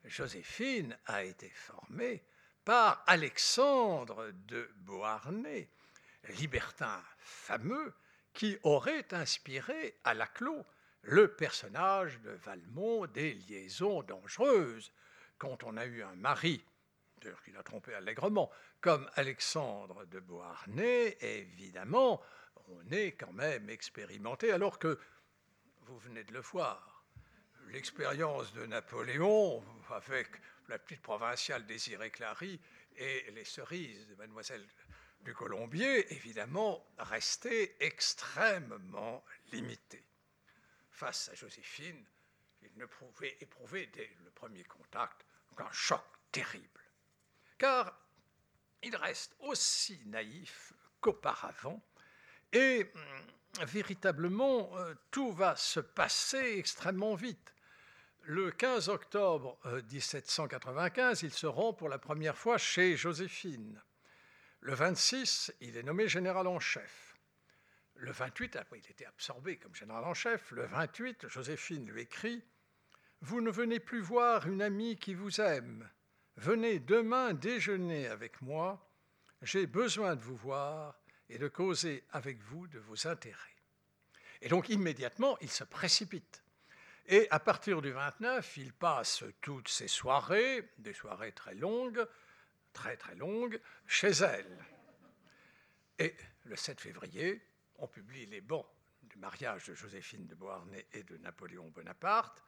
Joséphine 0.03 0.97
a 1.05 1.23
été 1.23 1.49
formée 1.49 2.25
par 2.65 3.03
Alexandre 3.07 4.31
de 4.31 4.69
Beauharnais, 4.77 5.69
libertin 6.37 7.01
fameux 7.17 7.93
qui 8.33 8.57
aurait 8.63 9.13
inspiré 9.13 9.99
à 10.03 10.13
Laclos 10.13 10.65
le 11.03 11.35
personnage 11.35 12.19
de 12.21 12.31
Valmont 12.31 13.05
des 13.07 13.33
liaisons 13.33 14.03
dangereuses. 14.03 14.91
Quand 15.37 15.63
on 15.63 15.77
a 15.77 15.85
eu 15.85 16.01
un 16.03 16.15
mari, 16.15 16.63
d'ailleurs 17.21 17.43
qu'il 17.43 17.57
a 17.57 17.63
trompé 17.63 17.93
allègrement, 17.93 18.49
comme 18.81 19.09
Alexandre 19.15 20.05
de 20.05 20.19
Beauharnais, 20.19 21.17
évidemment, 21.21 22.21
on 22.69 22.91
est 22.91 23.13
quand 23.13 23.33
même 23.33 23.69
expérimenté, 23.69 24.51
alors 24.51 24.79
que, 24.79 24.99
vous 25.81 25.97
venez 25.99 26.23
de 26.23 26.33
le 26.33 26.39
voir, 26.39 27.05
l'expérience 27.67 28.53
de 28.53 28.65
Napoléon 28.65 29.63
avec 29.89 30.29
la 30.69 30.79
petite 30.79 31.01
provinciale 31.01 31.65
Désirée 31.65 32.11
Clary 32.11 32.59
et 32.95 33.31
les 33.31 33.45
cerises 33.45 34.07
de 34.07 34.15
mademoiselle 34.15 34.65
du 35.21 35.33
Colombier, 35.33 36.11
évidemment, 36.13 36.85
restait 36.97 37.75
extrêmement 37.79 39.23
limité. 39.51 40.03
Face 40.91 41.29
à 41.29 41.35
Joséphine, 41.35 42.05
il 42.61 42.77
ne 42.77 42.85
pouvait 42.85 43.37
éprouver 43.41 43.87
dès 43.87 44.09
le 44.23 44.31
premier 44.31 44.63
contact 44.63 45.25
qu'un 45.57 45.71
choc 45.71 46.03
terrible. 46.31 46.81
Car 47.57 47.99
il 48.81 48.95
reste 48.95 49.35
aussi 49.39 50.01
naïf 50.05 50.73
qu'auparavant, 50.99 51.81
et 52.53 52.91
hum, 52.95 53.65
véritablement, 53.65 54.69
euh, 54.77 54.93
tout 55.11 55.31
va 55.31 55.55
se 55.55 55.79
passer 55.79 56.55
extrêmement 56.57 57.15
vite. 57.15 57.53
Le 58.21 58.51
15 58.51 58.87
octobre 58.87 59.59
1795, 59.91 61.23
euh, 61.23 61.27
il 61.27 61.33
se 61.33 61.45
rend 61.45 61.73
pour 61.73 61.89
la 61.89 61.99
première 61.99 62.37
fois 62.37 62.57
chez 62.57 62.95
Joséphine. 62.95 63.81
Le 64.61 64.73
26, 64.73 65.53
il 65.59 65.75
est 65.75 65.83
nommé 65.83 66.07
général 66.07 66.47
en 66.47 66.59
chef. 66.59 67.17
Le 67.95 68.11
28, 68.11 68.55
après 68.55 68.79
il 68.79 68.91
était 68.91 69.05
absorbé 69.05 69.57
comme 69.57 69.75
général 69.75 70.05
en 70.05 70.13
chef, 70.13 70.51
le 70.51 70.65
28, 70.65 71.27
Joséphine 71.27 71.89
lui 71.89 72.03
écrit 72.03 72.43
Vous 73.21 73.41
ne 73.41 73.51
venez 73.51 73.79
plus 73.79 73.99
voir 73.99 74.47
une 74.47 74.61
amie 74.61 74.97
qui 74.97 75.13
vous 75.13 75.41
aime. 75.41 75.89
Venez 76.37 76.79
demain 76.79 77.33
déjeuner 77.33 78.07
avec 78.07 78.41
moi. 78.41 78.89
J'ai 79.41 79.67
besoin 79.67 80.15
de 80.15 80.21
vous 80.21 80.37
voir 80.37 81.02
et 81.33 81.39
de 81.39 81.47
causer 81.47 82.03
avec 82.11 82.39
vous 82.43 82.67
de 82.67 82.77
vos 82.77 83.07
intérêts. 83.07 83.55
Et 84.41 84.49
donc 84.49 84.69
immédiatement, 84.69 85.35
il 85.41 85.49
se 85.49 85.63
précipite. 85.63 86.43
Et 87.07 87.27
à 87.31 87.39
partir 87.39 87.81
du 87.81 87.91
29, 87.91 88.57
il 88.57 88.71
passe 88.71 89.23
toutes 89.41 89.67
ses 89.67 89.87
soirées, 89.87 90.69
des 90.77 90.93
soirées 90.93 91.31
très 91.31 91.55
longues, 91.55 92.05
très 92.71 92.97
très 92.97 93.15
longue, 93.15 93.59
chez 93.87 94.09
elle. 94.09 94.65
Et 95.97 96.15
le 96.45 96.55
7 96.55 96.79
février, 96.79 97.41
on 97.77 97.87
publie 97.87 98.27
les 98.27 98.41
bons 98.41 98.65
du 99.01 99.17
mariage 99.17 99.65
de 99.65 99.73
Joséphine 99.73 100.27
de 100.27 100.35
Beauharnais 100.35 100.87
et 100.93 101.03
de 101.03 101.17
Napoléon 101.17 101.69
Bonaparte. 101.69 102.43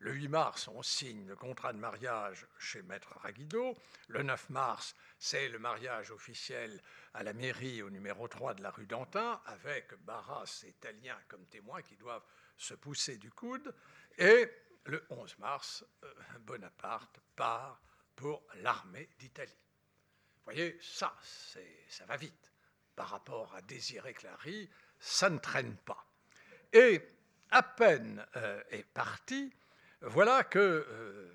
Le 0.00 0.12
8 0.12 0.28
mars, 0.28 0.68
on 0.68 0.82
signe 0.82 1.26
le 1.26 1.34
contrat 1.34 1.72
de 1.72 1.78
mariage 1.78 2.46
chez 2.58 2.82
Maître 2.82 3.12
Raguido. 3.20 3.76
Le 4.08 4.22
9 4.22 4.50
mars, 4.50 4.94
c'est 5.18 5.48
le 5.48 5.58
mariage 5.58 6.10
officiel 6.10 6.80
à 7.14 7.22
la 7.22 7.32
mairie 7.32 7.82
au 7.82 7.90
numéro 7.90 8.28
3 8.28 8.54
de 8.54 8.62
la 8.62 8.70
rue 8.70 8.86
d'Antin, 8.86 9.40
avec 9.46 9.94
Barras 10.04 10.64
et 10.66 10.72
Talien 10.74 11.18
comme 11.28 11.46
témoins 11.46 11.82
qui 11.82 11.96
doivent 11.96 12.26
se 12.56 12.74
pousser 12.74 13.18
du 13.18 13.30
coude. 13.30 13.74
Et 14.18 14.48
le 14.84 15.04
11 15.10 15.38
mars, 15.38 15.84
euh, 16.04 16.14
Bonaparte 16.40 17.18
part 17.34 17.80
pour 18.14 18.42
l'armée 18.62 19.08
d'Italie 19.18 19.58
voyez, 20.48 20.78
ça, 20.80 21.14
ça 21.88 22.06
va 22.06 22.16
vite. 22.16 22.50
Par 22.96 23.10
rapport 23.10 23.54
à 23.54 23.62
Désiré 23.62 24.14
Clary, 24.14 24.68
ça 24.98 25.28
ne 25.28 25.38
traîne 25.38 25.76
pas. 25.76 26.06
Et 26.72 27.06
à 27.50 27.62
peine 27.62 28.24
euh, 28.36 28.62
est 28.70 28.86
parti, 28.86 29.52
voilà 30.02 30.44
que 30.44 30.58
euh, 30.58 31.32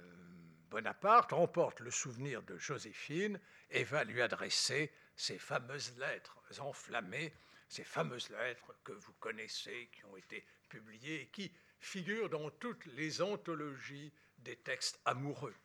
Bonaparte 0.70 1.32
remporte 1.32 1.82
le 1.82 1.92
souvenir 1.92 2.42
de 2.44 2.58
Joséphine 2.58 3.40
et 3.70 3.84
va 3.84 4.04
lui 4.04 4.22
adresser 4.22 4.92
ces 5.16 5.38
fameuses 5.38 5.98
lettres 5.98 6.40
enflammées, 6.60 7.34
ces 7.68 7.84
fameuses 7.84 8.30
lettres 8.30 8.74
que 8.84 8.94
vous 8.94 9.14
connaissez, 9.20 9.90
qui 9.92 10.06
ont 10.06 10.18
été 10.18 10.46
publiées 10.70 11.22
et 11.22 11.28
qui 11.28 11.52
figurent 11.80 12.30
dans 12.30 12.50
toutes 12.52 12.86
les 12.86 13.22
anthologies 13.22 14.12
des 14.40 14.56
textes 14.56 15.00
amoureux. 15.06 15.56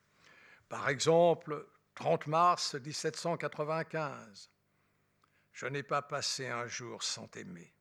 Par 0.68 0.88
exemple, 0.88 1.66
30 1.94 2.26
mars 2.26 2.74
1795. 2.74 4.50
Je 5.52 5.66
n'ai 5.66 5.82
pas 5.82 6.02
passé 6.02 6.46
un 6.48 6.66
jour 6.66 7.02
sans 7.02 7.26
t'aimer. 7.28 7.72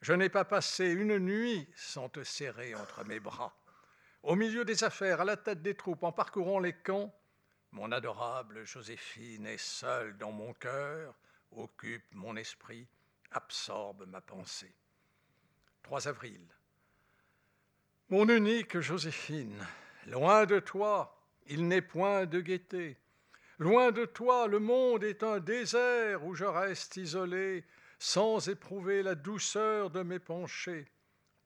Je 0.00 0.12
n'ai 0.12 0.28
pas 0.28 0.44
passé 0.44 0.90
une 0.90 1.18
nuit 1.18 1.68
sans 1.74 2.08
te 2.08 2.22
serrer 2.22 2.74
entre 2.74 3.04
mes 3.04 3.18
bras. 3.18 3.56
Au 4.22 4.34
milieu 4.34 4.64
des 4.64 4.84
affaires, 4.84 5.20
à 5.20 5.24
la 5.24 5.36
tête 5.36 5.62
des 5.62 5.74
troupes, 5.74 6.02
en 6.02 6.12
parcourant 6.12 6.58
les 6.58 6.72
camps, 6.72 7.14
mon 7.72 7.92
adorable 7.92 8.64
Joséphine 8.64 9.46
est 9.46 9.58
seule 9.58 10.16
dans 10.16 10.32
mon 10.32 10.52
cœur, 10.54 11.14
occupe 11.52 12.04
mon 12.12 12.36
esprit, 12.36 12.86
absorbe 13.30 14.06
ma 14.06 14.20
pensée. 14.20 14.74
3 15.82 16.08
avril. 16.08 16.40
Mon 18.08 18.28
unique 18.28 18.80
Joséphine, 18.80 19.66
loin 20.06 20.46
de 20.46 20.58
toi, 20.60 21.18
il 21.46 21.68
n'est 21.68 21.82
point 21.82 22.26
de 22.26 22.40
gaieté. 22.40 22.96
Loin 23.58 23.90
de 23.92 24.04
toi, 24.04 24.46
le 24.46 24.60
monde 24.60 25.04
est 25.04 25.22
un 25.22 25.40
désert 25.40 26.24
où 26.24 26.34
je 26.34 26.44
reste 26.44 26.96
isolé, 26.96 27.64
sans 27.98 28.48
éprouver 28.48 29.02
la 29.02 29.14
douceur 29.14 29.90
de 29.90 30.02
mes 30.02 30.20
penchés. 30.20 30.86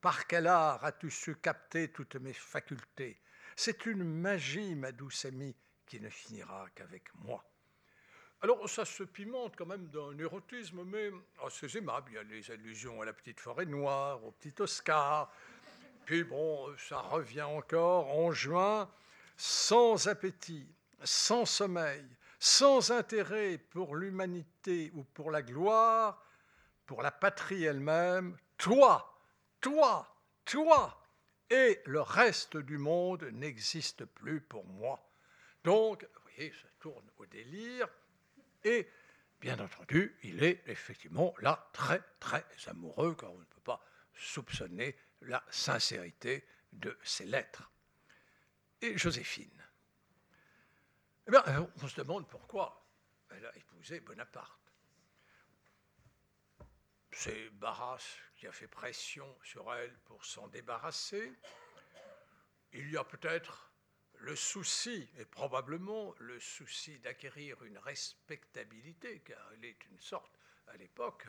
Par 0.02 0.26
quel 0.26 0.48
art 0.48 0.84
as-tu 0.84 1.10
su 1.10 1.36
capter 1.36 1.92
toutes 1.92 2.16
mes 2.16 2.32
facultés? 2.32 3.20
C'est 3.54 3.86
une 3.86 4.02
magie, 4.02 4.74
ma 4.74 4.90
douce 4.90 5.26
amie, 5.26 5.54
qui 5.86 6.00
ne 6.00 6.08
finira 6.08 6.66
qu'avec 6.74 7.04
moi. 7.14 7.44
Alors 8.40 8.68
ça 8.68 8.84
se 8.84 9.04
pimente 9.04 9.54
quand 9.56 9.66
même 9.66 9.86
d'un 9.90 10.18
érotisme, 10.18 10.82
mais 10.82 11.12
assez 11.46 11.78
aimable. 11.78 12.10
Il 12.10 12.14
y 12.14 12.18
a 12.18 12.24
les 12.24 12.50
allusions 12.50 13.00
à 13.00 13.04
la 13.04 13.12
petite 13.12 13.38
forêt 13.38 13.64
noire, 13.64 14.24
au 14.24 14.32
petit 14.32 14.60
Oscar. 14.60 15.32
Puis 16.04 16.24
bon, 16.24 16.76
ça 16.78 16.98
revient 16.98 17.42
encore 17.42 18.10
en 18.10 18.32
juin, 18.32 18.90
sans 19.36 20.08
appétit, 20.08 20.68
sans 21.04 21.46
sommeil, 21.46 22.04
sans 22.40 22.90
intérêt 22.90 23.56
pour 23.56 23.94
l'humanité 23.94 24.90
ou 24.94 25.04
pour 25.04 25.30
la 25.30 25.42
gloire, 25.42 26.26
pour 26.86 27.02
la 27.02 27.12
patrie 27.12 27.62
elle-même, 27.62 28.36
toi, 28.58 29.11
toi, 29.62 30.14
toi, 30.44 31.02
et 31.48 31.80
le 31.86 32.02
reste 32.02 32.58
du 32.58 32.76
monde 32.76 33.22
n'existe 33.32 34.04
plus 34.04 34.40
pour 34.42 34.66
moi. 34.66 35.08
Donc, 35.64 36.02
vous 36.02 36.20
voyez, 36.34 36.52
ça 36.52 36.68
tourne 36.80 37.08
au 37.16 37.26
délire, 37.26 37.88
et 38.64 38.88
bien 39.40 39.58
entendu, 39.58 40.18
il 40.24 40.42
est 40.42 40.62
effectivement 40.66 41.34
là 41.40 41.70
très, 41.72 42.02
très 42.20 42.44
amoureux, 42.66 43.14
car 43.14 43.32
on 43.32 43.38
ne 43.38 43.44
peut 43.44 43.60
pas 43.60 43.82
soupçonner 44.14 44.96
la 45.22 45.42
sincérité 45.50 46.44
de 46.72 46.98
ses 47.02 47.26
lettres. 47.26 47.70
Et 48.80 48.98
Joséphine, 48.98 49.64
eh 51.28 51.30
bien, 51.30 51.44
on 51.82 51.88
se 51.88 51.96
demande 51.96 52.28
pourquoi 52.28 52.84
elle 53.30 53.46
a 53.46 53.56
épousé 53.56 54.00
Bonaparte. 54.00 54.61
C'est 57.24 57.50
Barras 57.50 58.18
qui 58.34 58.48
a 58.48 58.52
fait 58.52 58.66
pression 58.66 59.38
sur 59.44 59.72
elle 59.72 59.96
pour 60.06 60.24
s'en 60.24 60.48
débarrasser. 60.48 61.32
Il 62.72 62.90
y 62.90 62.96
a 62.96 63.04
peut-être 63.04 63.70
le 64.14 64.34
souci, 64.34 65.08
et 65.16 65.24
probablement 65.24 66.16
le 66.18 66.40
souci 66.40 66.98
d'acquérir 66.98 67.62
une 67.62 67.78
respectabilité, 67.78 69.20
car 69.20 69.38
elle 69.52 69.66
est 69.66 69.84
une 69.84 70.00
sorte, 70.00 70.36
à 70.66 70.76
l'époque, 70.76 71.28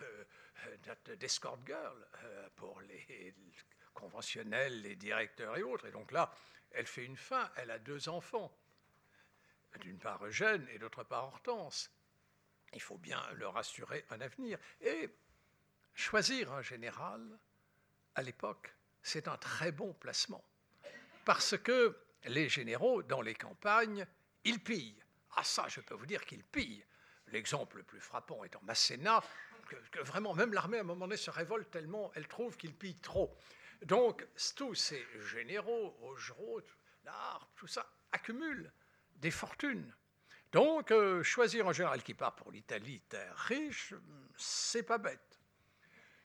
euh, 0.00 1.16
d'escort 1.16 1.58
girl 1.66 2.06
euh, 2.22 2.48
pour 2.54 2.80
les 2.82 3.34
conventionnels, 3.92 4.80
les 4.80 4.94
directeurs 4.94 5.56
et 5.56 5.64
autres. 5.64 5.86
Et 5.86 5.90
donc 5.90 6.12
là, 6.12 6.32
elle 6.70 6.86
fait 6.86 7.04
une 7.04 7.16
fin, 7.16 7.50
elle 7.56 7.72
a 7.72 7.80
deux 7.80 8.08
enfants 8.08 8.56
d'une 9.80 9.98
part 9.98 10.24
Eugène 10.24 10.68
et 10.70 10.78
d'autre 10.78 11.02
part 11.02 11.24
Hortense. 11.24 11.90
Il 12.72 12.80
faut 12.80 12.98
bien 12.98 13.22
leur 13.34 13.56
assurer 13.56 14.04
un 14.10 14.20
avenir. 14.20 14.58
Et 14.80 15.10
choisir 15.94 16.52
un 16.52 16.62
général, 16.62 17.38
à 18.14 18.22
l'époque, 18.22 18.74
c'est 19.02 19.28
un 19.28 19.36
très 19.36 19.72
bon 19.72 19.92
placement. 19.94 20.44
Parce 21.24 21.56
que 21.58 21.96
les 22.24 22.48
généraux, 22.48 23.02
dans 23.02 23.22
les 23.22 23.34
campagnes, 23.34 24.06
ils 24.44 24.62
pillent. 24.62 25.02
Ah 25.36 25.44
ça, 25.44 25.66
je 25.68 25.80
peux 25.80 25.94
vous 25.94 26.06
dire 26.06 26.24
qu'ils 26.24 26.44
pillent. 26.44 26.84
L'exemple 27.28 27.78
le 27.78 27.82
plus 27.84 28.00
frappant 28.00 28.42
étant 28.44 28.60
Masséna, 28.62 29.22
que, 29.92 30.00
vraiment, 30.00 30.34
même 30.34 30.52
l'armée, 30.52 30.78
à 30.78 30.80
un 30.80 30.84
moment 30.84 31.06
donné, 31.06 31.16
se 31.16 31.30
révolte 31.30 31.70
tellement, 31.70 32.10
elle 32.14 32.26
trouve 32.26 32.56
qu'il 32.56 32.74
pille 32.74 32.96
trop. 32.96 33.36
Donc, 33.82 34.26
tous 34.56 34.74
ces 34.74 35.06
généraux, 35.20 35.96
Augereau, 36.02 36.60
l'art, 37.04 37.48
tout 37.56 37.66
ça, 37.66 37.86
accumulent 38.12 38.72
des 39.16 39.30
fortunes. 39.30 39.94
Donc, 40.52 40.90
euh, 40.90 41.22
choisir 41.22 41.68
un 41.68 41.72
général 41.72 42.02
qui 42.02 42.14
part 42.14 42.34
pour 42.34 42.50
l'Italie, 42.50 43.00
terre 43.08 43.36
riche, 43.36 43.94
c'est 44.36 44.82
pas 44.82 44.98
bête. 44.98 45.40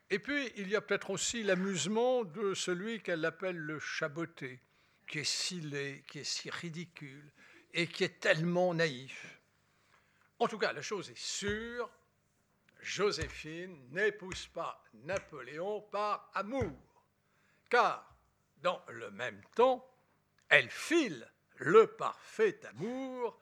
Et 0.09 0.19
puis, 0.19 0.51
il 0.55 0.67
y 0.69 0.75
a 0.75 0.81
peut-être 0.81 1.11
aussi 1.11 1.43
l'amusement 1.43 2.23
de 2.23 2.53
celui 2.53 3.01
qu'elle 3.01 3.23
appelle 3.25 3.57
le 3.57 3.79
chaboté, 3.79 4.61
qui 5.07 5.19
est 5.19 5.23
si 5.23 5.61
laid, 5.61 6.03
qui 6.07 6.19
est 6.19 6.23
si 6.23 6.49
ridicule, 6.49 7.31
et 7.73 7.87
qui 7.87 8.03
est 8.03 8.19
tellement 8.19 8.73
naïf. 8.73 9.39
En 10.39 10.47
tout 10.47 10.57
cas, 10.57 10.73
la 10.73 10.81
chose 10.81 11.09
est 11.09 11.17
sûre, 11.17 11.89
Joséphine 12.81 13.89
n'épouse 13.91 14.47
pas 14.47 14.83
Napoléon 14.93 15.81
par 15.91 16.29
amour, 16.33 17.03
car 17.69 18.15
dans 18.57 18.81
le 18.89 19.11
même 19.11 19.41
temps, 19.55 19.87
elle 20.49 20.69
file 20.69 21.27
le 21.57 21.87
parfait 21.87 22.59
amour 22.67 23.39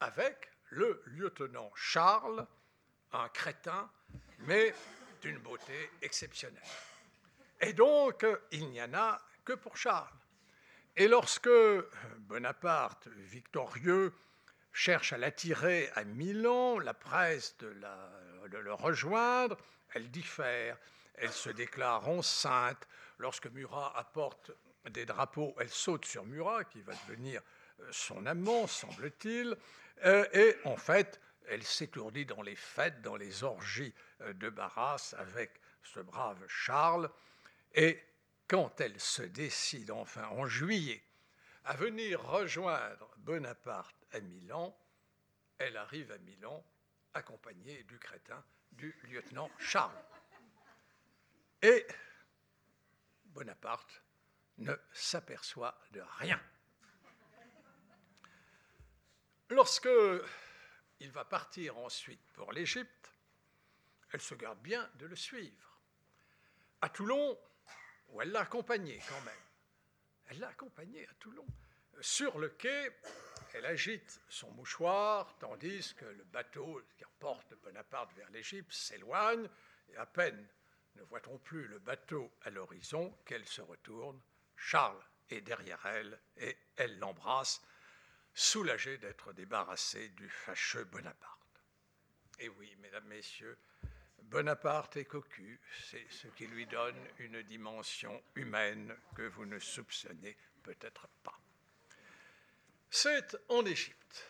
avec 0.00 0.50
le 0.70 1.02
lieutenant 1.06 1.70
Charles, 1.74 2.46
un 3.12 3.28
crétin, 3.28 3.90
mais 4.40 4.74
d'une 5.20 5.38
beauté 5.38 5.90
exceptionnelle. 6.02 6.62
Et 7.60 7.72
donc, 7.72 8.26
il 8.52 8.70
n'y 8.70 8.82
en 8.82 8.94
a 8.94 9.20
que 9.44 9.52
pour 9.52 9.76
Charles. 9.76 10.08
Et 10.96 11.08
lorsque 11.08 11.50
Bonaparte, 12.18 13.08
victorieux, 13.08 14.12
cherche 14.72 15.12
à 15.12 15.18
l'attirer 15.18 15.90
à 15.94 16.04
Milan, 16.04 16.78
la 16.78 16.94
presse 16.94 17.56
de, 17.58 17.74
le 18.46 18.74
rejoindre, 18.74 19.56
elle 19.94 20.10
diffère. 20.10 20.78
Elle 21.14 21.32
se 21.32 21.50
déclare 21.50 22.08
enceinte. 22.08 22.88
Lorsque 23.18 23.46
Murat 23.48 23.92
apporte 23.96 24.52
des 24.88 25.04
drapeaux, 25.04 25.54
elle 25.58 25.68
saute 25.68 26.06
sur 26.06 26.24
Murat, 26.24 26.64
qui 26.64 26.80
va 26.80 26.94
devenir 27.06 27.42
euh, 27.80 27.88
son 27.90 28.24
amant, 28.24 28.66
semble-t-il. 28.66 29.56
Euh, 30.04 30.26
et 30.32 30.56
en 30.64 30.76
fait, 30.76 31.20
elle 31.48 31.62
s'étourdit 31.62 32.26
dans 32.26 32.42
les 32.42 32.56
fêtes, 32.56 33.02
dans 33.02 33.16
les 33.16 33.42
orgies 33.42 33.94
euh, 34.20 34.32
de 34.34 34.48
Barras 34.48 35.14
avec 35.18 35.60
ce 35.82 36.00
brave 36.00 36.42
Charles. 36.48 37.10
Et 37.74 38.02
quand 38.48 38.80
elle 38.80 38.98
se 38.98 39.22
décide 39.22 39.90
enfin 39.90 40.26
en 40.28 40.46
juillet 40.46 41.02
à 41.64 41.74
venir 41.76 42.22
rejoindre 42.22 43.14
Bonaparte 43.18 43.96
à 44.12 44.20
Milan, 44.20 44.76
elle 45.58 45.76
arrive 45.76 46.10
à 46.12 46.18
Milan 46.18 46.64
accompagnée 47.14 47.82
du 47.84 47.98
crétin 47.98 48.42
du 48.72 48.96
lieutenant 49.04 49.50
Charles. 49.58 50.02
Et 51.62 51.86
Bonaparte 53.26 54.02
ne 54.58 54.74
s'aperçoit 54.92 55.78
de 55.92 56.02
rien. 56.18 56.40
Lorsque 59.50 59.88
il 61.00 61.10
va 61.10 61.24
partir 61.24 61.76
ensuite 61.78 62.24
pour 62.34 62.52
l'Égypte, 62.52 63.10
elle 64.12 64.20
se 64.20 64.36
garde 64.36 64.60
bien 64.60 64.88
de 64.94 65.06
le 65.06 65.16
suivre. 65.16 65.80
À 66.80 66.88
Toulon, 66.88 67.36
où 68.10 68.22
elle 68.22 68.30
l'a 68.30 68.42
accompagné 68.42 69.02
quand 69.08 69.20
même, 69.22 69.34
elle 70.26 70.38
l'a 70.38 70.50
accompagné 70.50 71.04
à 71.08 71.14
Toulon. 71.14 71.46
Sur 72.00 72.38
le 72.38 72.50
quai, 72.50 72.90
elle 73.52 73.66
agite 73.66 74.20
son 74.28 74.52
mouchoir, 74.52 75.36
tandis 75.40 75.94
que 75.94 76.04
le 76.04 76.24
bateau 76.24 76.80
qui 76.96 77.04
reporte 77.04 77.52
Bonaparte 77.56 78.14
vers 78.14 78.30
l'Égypte 78.30 78.72
s'éloigne, 78.72 79.48
et 79.88 79.96
à 79.96 80.06
peine 80.06 80.46
ne 80.94 81.02
voit-on 81.02 81.38
plus 81.38 81.66
le 81.66 81.80
bateau 81.80 82.30
à 82.42 82.50
l'horizon 82.50 83.18
qu'elle 83.24 83.46
se 83.46 83.62
retourne. 83.62 84.20
Charles 84.56 85.02
est 85.28 85.40
derrière 85.40 85.84
elle, 85.86 86.20
et 86.36 86.56
elle 86.76 87.00
l'embrasse 87.00 87.60
soulagé 88.40 88.96
d'être 88.96 89.34
débarrassé 89.34 90.08
du 90.10 90.28
fâcheux 90.28 90.84
Bonaparte. 90.84 91.62
Et 92.38 92.48
oui, 92.48 92.74
mesdames, 92.80 93.04
messieurs, 93.04 93.58
Bonaparte 94.22 94.96
est 94.96 95.04
cocu, 95.04 95.60
c'est 95.90 96.06
ce 96.10 96.26
qui 96.28 96.46
lui 96.46 96.66
donne 96.66 96.96
une 97.18 97.42
dimension 97.42 98.22
humaine 98.36 98.96
que 99.14 99.28
vous 99.28 99.44
ne 99.44 99.58
soupçonnez 99.58 100.38
peut-être 100.62 101.06
pas. 101.22 101.38
C'est 102.88 103.36
en 103.50 103.64
Égypte 103.66 104.26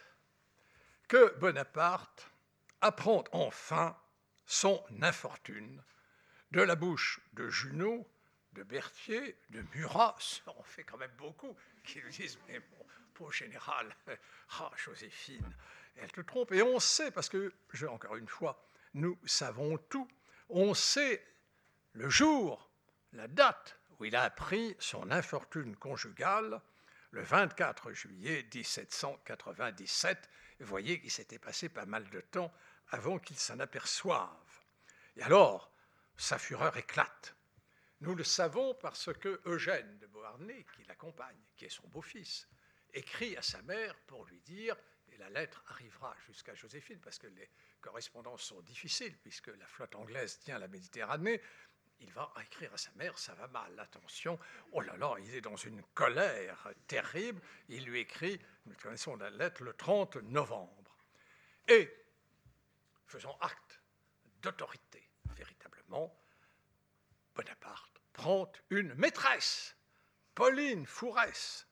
que 1.06 1.38
Bonaparte 1.38 2.30
apprend 2.80 3.22
enfin 3.30 3.96
son 4.44 4.84
infortune 5.02 5.84
de 6.50 6.62
la 6.62 6.74
bouche 6.74 7.20
de 7.34 7.48
Junot, 7.48 8.10
de 8.54 8.64
Berthier, 8.64 9.38
de 9.50 9.62
Murat, 9.74 10.16
ça 10.18 10.50
en 10.50 10.64
fait 10.64 10.82
quand 10.82 10.98
même 10.98 11.14
beaucoup, 11.16 11.56
qui 11.84 12.00
lui 12.00 12.10
disent 12.10 12.38
Mais 12.48 12.58
bon, 12.58 12.86
général, 13.28 13.94
ah, 14.60 14.70
Joséphine, 14.76 15.52
elle 15.96 16.12
te 16.12 16.20
trompe. 16.20 16.52
Et 16.52 16.62
on 16.62 16.78
sait, 16.78 17.10
parce 17.10 17.28
que, 17.28 17.52
je, 17.72 17.86
encore 17.86 18.16
une 18.16 18.28
fois, 18.28 18.64
nous 18.94 19.18
savons 19.26 19.76
tout, 19.76 20.08
on 20.48 20.74
sait 20.74 21.24
le 21.92 22.08
jour, 22.08 22.70
la 23.12 23.28
date 23.28 23.78
où 23.98 24.04
il 24.04 24.16
a 24.16 24.22
appris 24.22 24.76
son 24.78 25.10
infortune 25.10 25.76
conjugale, 25.76 26.60
le 27.10 27.22
24 27.22 27.92
juillet 27.92 28.46
1797. 28.54 30.30
Vous 30.60 30.66
voyez 30.66 31.00
qu'il 31.00 31.10
s'était 31.10 31.38
passé 31.38 31.68
pas 31.68 31.86
mal 31.86 32.08
de 32.10 32.20
temps 32.20 32.52
avant 32.90 33.18
qu'il 33.18 33.38
s'en 33.38 33.58
aperçoive. 33.58 34.30
Et 35.16 35.22
alors, 35.22 35.70
sa 36.16 36.38
fureur 36.38 36.76
éclate. 36.76 37.34
Nous 38.00 38.14
le 38.14 38.24
savons 38.24 38.74
parce 38.74 39.12
que 39.12 39.40
Eugène 39.44 39.98
de 39.98 40.06
Beauharnais, 40.06 40.64
qui 40.74 40.84
l'accompagne, 40.84 41.36
qui 41.56 41.66
est 41.66 41.70
son 41.70 41.86
beau-fils, 41.88 42.48
écrit 42.94 43.36
à 43.36 43.42
sa 43.42 43.62
mère 43.62 43.94
pour 44.06 44.24
lui 44.26 44.40
dire, 44.40 44.76
et 45.12 45.16
la 45.16 45.30
lettre 45.30 45.62
arrivera 45.68 46.14
jusqu'à 46.26 46.54
Joséphine, 46.54 47.00
parce 47.00 47.18
que 47.18 47.26
les 47.26 47.48
correspondances 47.80 48.42
sont 48.42 48.60
difficiles, 48.62 49.16
puisque 49.18 49.48
la 49.48 49.66
flotte 49.66 49.94
anglaise 49.94 50.38
tient 50.38 50.58
la 50.58 50.68
Méditerranée, 50.68 51.40
il 52.00 52.12
va 52.12 52.32
écrire 52.42 52.72
à 52.72 52.78
sa 52.78 52.90
mère, 52.92 53.18
ça 53.18 53.34
va 53.34 53.46
mal, 53.48 53.78
attention, 53.78 54.38
oh 54.72 54.80
là 54.80 54.96
là, 54.96 55.16
il 55.20 55.34
est 55.34 55.40
dans 55.40 55.56
une 55.56 55.82
colère 55.94 56.68
terrible, 56.86 57.40
il 57.68 57.84
lui 57.84 58.00
écrit, 58.00 58.40
nous 58.66 58.74
connaissons 58.76 59.16
la 59.16 59.30
lettre, 59.30 59.62
le 59.62 59.74
30 59.74 60.16
novembre. 60.16 60.96
Et, 61.68 61.90
faisant 63.06 63.36
acte 63.40 63.82
d'autorité, 64.40 65.10
véritablement, 65.36 66.16
Bonaparte 67.34 68.00
prend 68.12 68.50
une 68.70 68.94
maîtresse, 68.94 69.76
Pauline 70.34 70.86
Fourès, 70.86 71.66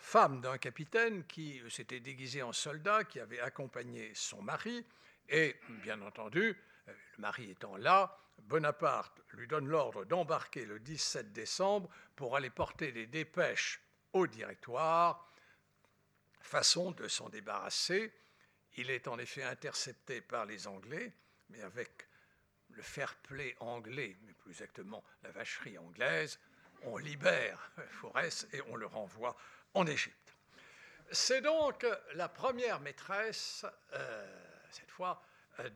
femme 0.00 0.40
d'un 0.40 0.58
capitaine 0.58 1.24
qui 1.26 1.62
s'était 1.68 2.00
déguisé 2.00 2.42
en 2.42 2.52
soldat, 2.52 3.04
qui 3.04 3.20
avait 3.20 3.40
accompagné 3.40 4.10
son 4.14 4.42
mari, 4.42 4.84
et 5.28 5.56
bien 5.84 6.00
entendu, 6.02 6.56
euh, 6.88 6.92
le 7.16 7.20
mari 7.20 7.50
étant 7.50 7.76
là, 7.76 8.18
Bonaparte 8.38 9.20
lui 9.34 9.46
donne 9.46 9.68
l'ordre 9.68 10.04
d'embarquer 10.04 10.64
le 10.64 10.80
17 10.80 11.32
décembre 11.32 11.88
pour 12.16 12.36
aller 12.36 12.50
porter 12.50 12.90
des 12.90 13.06
dépêches 13.06 13.80
au 14.12 14.26
directoire, 14.26 15.30
façon 16.40 16.90
de 16.92 17.06
s'en 17.06 17.28
débarrasser. 17.28 18.12
Il 18.76 18.90
est 18.90 19.06
en 19.06 19.18
effet 19.18 19.42
intercepté 19.42 20.20
par 20.20 20.46
les 20.46 20.66
Anglais, 20.66 21.12
mais 21.50 21.60
avec 21.62 22.08
le 22.70 22.82
fair-play 22.82 23.56
anglais, 23.60 24.16
mais 24.22 24.32
plus 24.32 24.52
exactement 24.52 25.04
la 25.22 25.30
vacherie 25.30 25.76
anglaise, 25.78 26.38
on 26.82 26.96
libère 26.96 27.72
Forest 27.90 28.48
et 28.54 28.62
on 28.62 28.76
le 28.76 28.86
renvoie 28.86 29.36
en 29.74 29.86
Égypte. 29.86 30.16
C'est 31.12 31.40
donc 31.40 31.86
la 32.14 32.28
première 32.28 32.80
maîtresse, 32.80 33.66
euh, 33.92 34.46
cette 34.70 34.90
fois, 34.90 35.22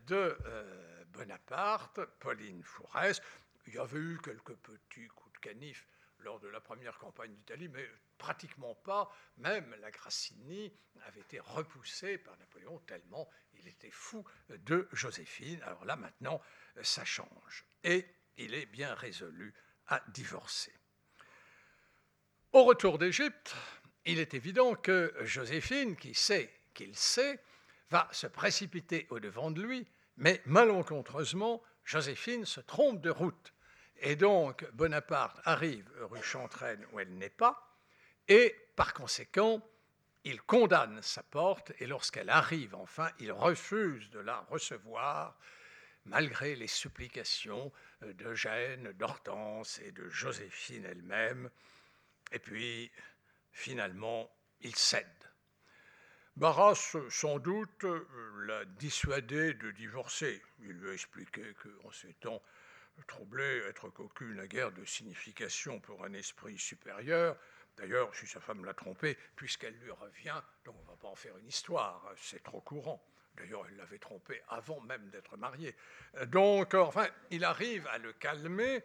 de 0.07 0.37
euh, 0.45 1.03
Bonaparte, 1.09 1.99
Pauline 2.19 2.63
Fourès. 2.63 3.21
Il 3.67 3.75
y 3.75 3.79
avait 3.79 3.99
eu 3.99 4.19
quelques 4.23 4.55
petits 4.55 5.07
coups 5.07 5.33
de 5.33 5.39
canif 5.39 5.87
lors 6.19 6.39
de 6.39 6.47
la 6.47 6.61
première 6.61 6.97
campagne 6.97 7.33
d'Italie, 7.33 7.67
mais 7.67 7.87
pratiquement 8.17 8.75
pas. 8.75 9.11
Même 9.37 9.75
la 9.81 9.91
Grassini 9.91 10.73
avait 11.05 11.21
été 11.21 11.39
repoussée 11.39 12.17
par 12.17 12.37
Napoléon 12.37 12.79
tellement 12.79 13.29
il 13.59 13.67
était 13.67 13.91
fou 13.91 14.23
de 14.49 14.87
Joséphine. 14.91 15.61
Alors 15.63 15.85
là, 15.85 15.95
maintenant, 15.95 16.41
ça 16.81 17.05
change. 17.05 17.65
Et 17.83 18.05
il 18.37 18.53
est 18.53 18.65
bien 18.65 18.93
résolu 18.93 19.53
à 19.87 20.01
divorcer. 20.09 20.73
Au 22.51 22.63
retour 22.63 22.97
d'Égypte, 22.97 23.55
il 24.05 24.19
est 24.19 24.33
évident 24.33 24.75
que 24.75 25.13
Joséphine, 25.21 25.95
qui 25.95 26.13
sait 26.13 26.51
qu'il 26.73 26.95
sait, 26.95 27.39
va 27.89 28.07
se 28.11 28.27
précipiter 28.27 29.07
au-devant 29.09 29.51
de 29.51 29.61
lui, 29.61 29.87
mais 30.17 30.41
malencontreusement, 30.45 31.61
Joséphine 31.83 32.45
se 32.45 32.61
trompe 32.61 33.01
de 33.01 33.09
route. 33.09 33.53
Et 33.97 34.15
donc, 34.15 34.69
Bonaparte 34.73 35.39
arrive 35.43 35.89
rue 36.01 36.23
Chantraine 36.23 36.85
où 36.91 36.99
elle 36.99 37.15
n'est 37.15 37.29
pas, 37.29 37.77
et 38.27 38.55
par 38.75 38.93
conséquent, 38.93 39.61
il 40.23 40.41
condamne 40.41 41.01
sa 41.01 41.21
porte, 41.21 41.71
et 41.79 41.85
lorsqu'elle 41.85 42.29
arrive 42.29 42.73
enfin, 42.75 43.09
il 43.19 43.31
refuse 43.31 44.09
de 44.09 44.19
la 44.19 44.39
recevoir, 44.49 45.37
malgré 46.05 46.55
les 46.55 46.67
supplications 46.67 47.71
d'Eugène, 48.01 48.91
d'Hortense 48.93 49.79
et 49.79 49.91
de 49.91 50.09
Joséphine 50.09 50.85
elle-même. 50.85 51.49
Et 52.31 52.39
puis, 52.39 52.91
finalement, 53.55 54.29
il 54.61 54.75
cède. 54.75 55.07
Barras, 56.35 56.97
sans 57.09 57.39
doute, 57.39 57.85
l'a 58.45 58.65
dissuadé 58.65 59.53
de 59.53 59.71
divorcer. 59.71 60.41
Il 60.59 60.73
lui 60.73 60.89
a 60.89 60.93
expliqué 60.93 61.55
qu'en 61.63 61.91
ces 61.91 62.13
temps 62.15 62.41
troublés, 63.07 63.63
être 63.69 63.89
cocu 63.89 64.25
n'a 64.35 64.45
guère 64.45 64.73
de 64.73 64.83
signification 64.83 65.79
pour 65.79 66.03
un 66.03 66.13
esprit 66.13 66.59
supérieur. 66.59 67.37
D'ailleurs, 67.77 68.13
si 68.13 68.27
sa 68.27 68.41
femme 68.41 68.65
l'a 68.65 68.73
trompé, 68.73 69.17
puisqu'elle 69.37 69.77
lui 69.79 69.91
revient, 69.91 70.41
donc 70.65 70.75
on 70.79 70.83
ne 70.83 70.87
va 70.87 70.97
pas 70.97 71.07
en 71.07 71.15
faire 71.15 71.37
une 71.37 71.47
histoire, 71.47 72.13
c'est 72.17 72.43
trop 72.43 72.61
courant. 72.61 73.01
D'ailleurs, 73.35 73.65
elle 73.69 73.77
l'avait 73.77 73.99
trompé 73.99 74.41
avant 74.49 74.81
même 74.81 75.09
d'être 75.09 75.37
mariée. 75.37 75.75
Donc, 76.27 76.73
enfin, 76.73 77.07
il 77.31 77.45
arrive 77.45 77.87
à 77.87 77.97
le 77.97 78.11
calmer. 78.13 78.83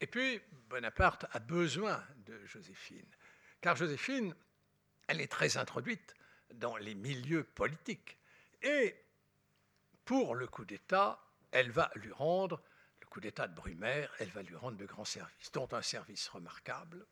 Et 0.00 0.06
puis, 0.06 0.40
Bonaparte 0.68 1.26
a 1.32 1.38
besoin 1.38 2.02
de 2.26 2.44
Joséphine. 2.46 3.06
Car 3.66 3.74
Joséphine, 3.74 4.32
elle 5.08 5.20
est 5.20 5.26
très 5.26 5.56
introduite 5.56 6.14
dans 6.54 6.76
les 6.76 6.94
milieux 6.94 7.42
politiques. 7.42 8.16
Et 8.62 8.94
pour 10.04 10.36
le 10.36 10.46
coup 10.46 10.64
d'État, 10.64 11.20
elle 11.50 11.72
va 11.72 11.90
lui 11.96 12.12
rendre, 12.12 12.62
le 13.00 13.06
coup 13.06 13.18
d'État 13.18 13.48
de 13.48 13.56
Brumaire, 13.56 14.14
elle 14.20 14.30
va 14.30 14.42
lui 14.42 14.54
rendre 14.54 14.76
de 14.76 14.86
grands 14.86 15.04
services, 15.04 15.50
dont 15.50 15.66
un 15.72 15.82
service 15.82 16.28
remarquable. 16.28 17.08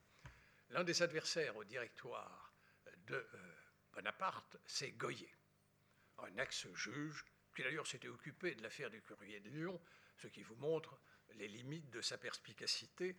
L'un 0.70 0.84
des 0.84 1.02
adversaires 1.02 1.57
au 1.57 1.64
directoire 1.64 2.52
de 3.09 3.16
euh, 3.16 3.26
Bonaparte, 3.92 4.57
c'est 4.64 4.92
Goyer 4.92 5.34
un 6.18 6.36
ex-juge, 6.40 7.24
qui 7.57 7.64
d'ailleurs 7.64 7.88
s'était 7.88 8.07
occupé 8.07 8.55
de 8.55 8.62
l'affaire 8.62 8.90
du 8.90 9.02
courrier 9.02 9.40
de 9.40 9.50
Lyon, 9.50 9.80
ce 10.18 10.28
qui 10.28 10.44
vous 10.44 10.55
montre 10.55 11.00
les 11.34 11.48
limites 11.48 11.90
de 11.90 12.00
sa 12.00 12.16
perspicacité. 12.16 13.16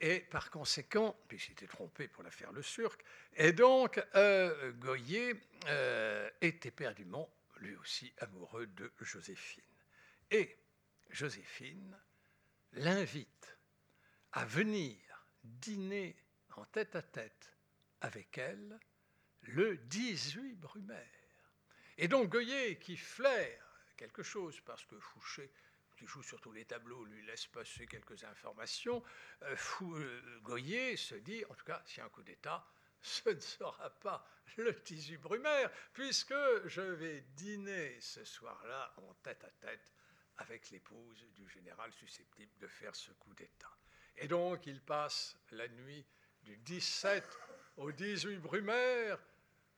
Et 0.00 0.20
par 0.20 0.50
conséquent, 0.50 1.16
puis 1.26 1.38
s'était 1.38 1.66
trompé 1.66 2.06
pour 2.08 2.22
l'affaire 2.22 2.52
Le 2.52 2.62
Surc, 2.62 3.02
et 3.34 3.52
donc 3.52 4.02
euh, 4.14 4.72
Goyer 4.72 5.34
euh, 5.68 6.28
était 6.42 6.68
éperdument, 6.68 7.30
lui 7.58 7.74
aussi, 7.76 8.12
amoureux 8.18 8.66
de 8.66 8.92
Joséphine. 9.00 9.62
Et 10.30 10.58
Joséphine 11.10 11.96
l'invite 12.74 13.56
à 14.32 14.44
venir 14.44 14.96
dîner 15.42 16.14
en 16.56 16.64
tête 16.66 16.94
à 16.94 17.02
tête 17.02 17.52
avec 18.02 18.36
elle 18.36 18.78
le 19.42 19.78
18 19.78 20.56
Brumaire. 20.56 21.00
Et 21.96 22.08
donc 22.08 22.28
Goyer, 22.28 22.78
qui 22.78 22.96
flaire 22.96 23.66
quelque 23.96 24.22
chose, 24.22 24.60
parce 24.60 24.84
que 24.84 24.98
Fouché, 24.98 25.50
qui 25.96 26.06
joue 26.06 26.22
sur 26.22 26.40
tous 26.40 26.52
les 26.52 26.64
tableaux, 26.64 27.04
lui 27.04 27.24
laisse 27.26 27.46
passer 27.46 27.86
quelques 27.86 28.22
informations, 28.24 29.02
euh, 29.42 29.56
euh, 29.82 30.40
Goyer 30.40 30.96
se 30.96 31.14
dit, 31.16 31.44
en 31.48 31.54
tout 31.54 31.64
cas, 31.64 31.82
s'il 31.86 31.98
y 31.98 32.00
a 32.02 32.04
un 32.04 32.10
coup 32.10 32.22
d'État, 32.22 32.66
ce 33.00 33.30
ne 33.30 33.40
sera 33.40 33.90
pas 33.90 34.26
le 34.56 34.72
18 34.72 35.18
Brumaire, 35.18 35.70
puisque 35.92 36.34
je 36.66 36.82
vais 36.82 37.20
dîner 37.34 38.00
ce 38.00 38.24
soir-là 38.24 38.94
en 38.98 39.14
tête 39.14 39.44
à 39.44 39.50
tête 39.50 39.92
avec 40.38 40.70
l'épouse 40.70 41.24
du 41.34 41.48
général 41.48 41.92
susceptible 41.92 42.52
de 42.58 42.68
faire 42.68 42.94
ce 42.94 43.10
coup 43.12 43.34
d'État. 43.34 43.74
Et 44.16 44.28
donc 44.28 44.66
il 44.66 44.80
passe 44.80 45.36
la 45.50 45.68
nuit 45.68 46.06
du 46.42 46.56
17 46.58 47.24
au 47.76 47.92
18 47.92 48.38
Brumaire 48.38 49.18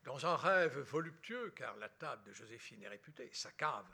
dans 0.04 0.26
un 0.26 0.36
rêve 0.36 0.78
voluptueux, 0.78 1.50
car 1.56 1.76
la 1.76 1.88
table 1.88 2.24
de 2.24 2.32
Joséphine 2.32 2.82
est 2.82 2.88
réputée, 2.88 3.30
sa 3.32 3.50
cave, 3.52 3.86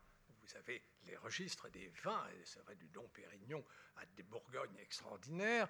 vous 0.45 0.57
avez 0.57 0.83
les 1.05 1.17
registres 1.17 1.69
des 1.71 1.89
vins, 2.03 2.27
et 2.29 2.45
c'est 2.45 2.61
vrai 2.61 2.75
du 2.77 2.89
Don 2.89 3.09
Pérignon 3.09 3.65
à 3.97 4.07
des 4.17 4.23
Bourgognes 4.23 4.77
extraordinaires, 4.79 5.69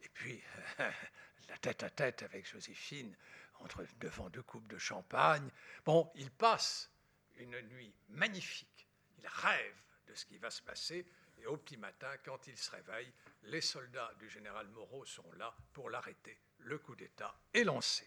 et 0.00 0.08
puis 0.08 0.42
la 1.48 1.58
tête 1.58 1.82
à 1.82 1.90
tête 1.90 2.22
avec 2.22 2.46
Joséphine 2.46 3.16
entre, 3.60 3.84
devant 3.98 4.28
deux 4.30 4.42
coupes 4.42 4.68
de 4.68 4.78
champagne. 4.78 5.48
Bon, 5.84 6.10
il 6.14 6.30
passe 6.30 6.90
une 7.36 7.60
nuit 7.62 7.94
magnifique, 8.10 8.86
il 9.18 9.26
rêve 9.26 9.76
de 10.06 10.14
ce 10.14 10.24
qui 10.24 10.38
va 10.38 10.50
se 10.50 10.62
passer, 10.62 11.06
et 11.38 11.46
au 11.46 11.56
petit 11.56 11.76
matin, 11.76 12.14
quand 12.24 12.46
il 12.46 12.56
se 12.56 12.70
réveille, 12.70 13.12
les 13.44 13.60
soldats 13.60 14.12
du 14.18 14.28
général 14.28 14.68
Moreau 14.68 15.04
sont 15.04 15.30
là 15.32 15.54
pour 15.72 15.90
l'arrêter. 15.90 16.38
Le 16.58 16.78
coup 16.78 16.94
d'État 16.94 17.34
est 17.52 17.64
lancé. 17.64 18.06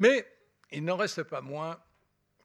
Mais 0.00 0.26
il 0.72 0.84
n'en 0.84 0.96
reste 0.96 1.22
pas 1.22 1.40
moins 1.40 1.80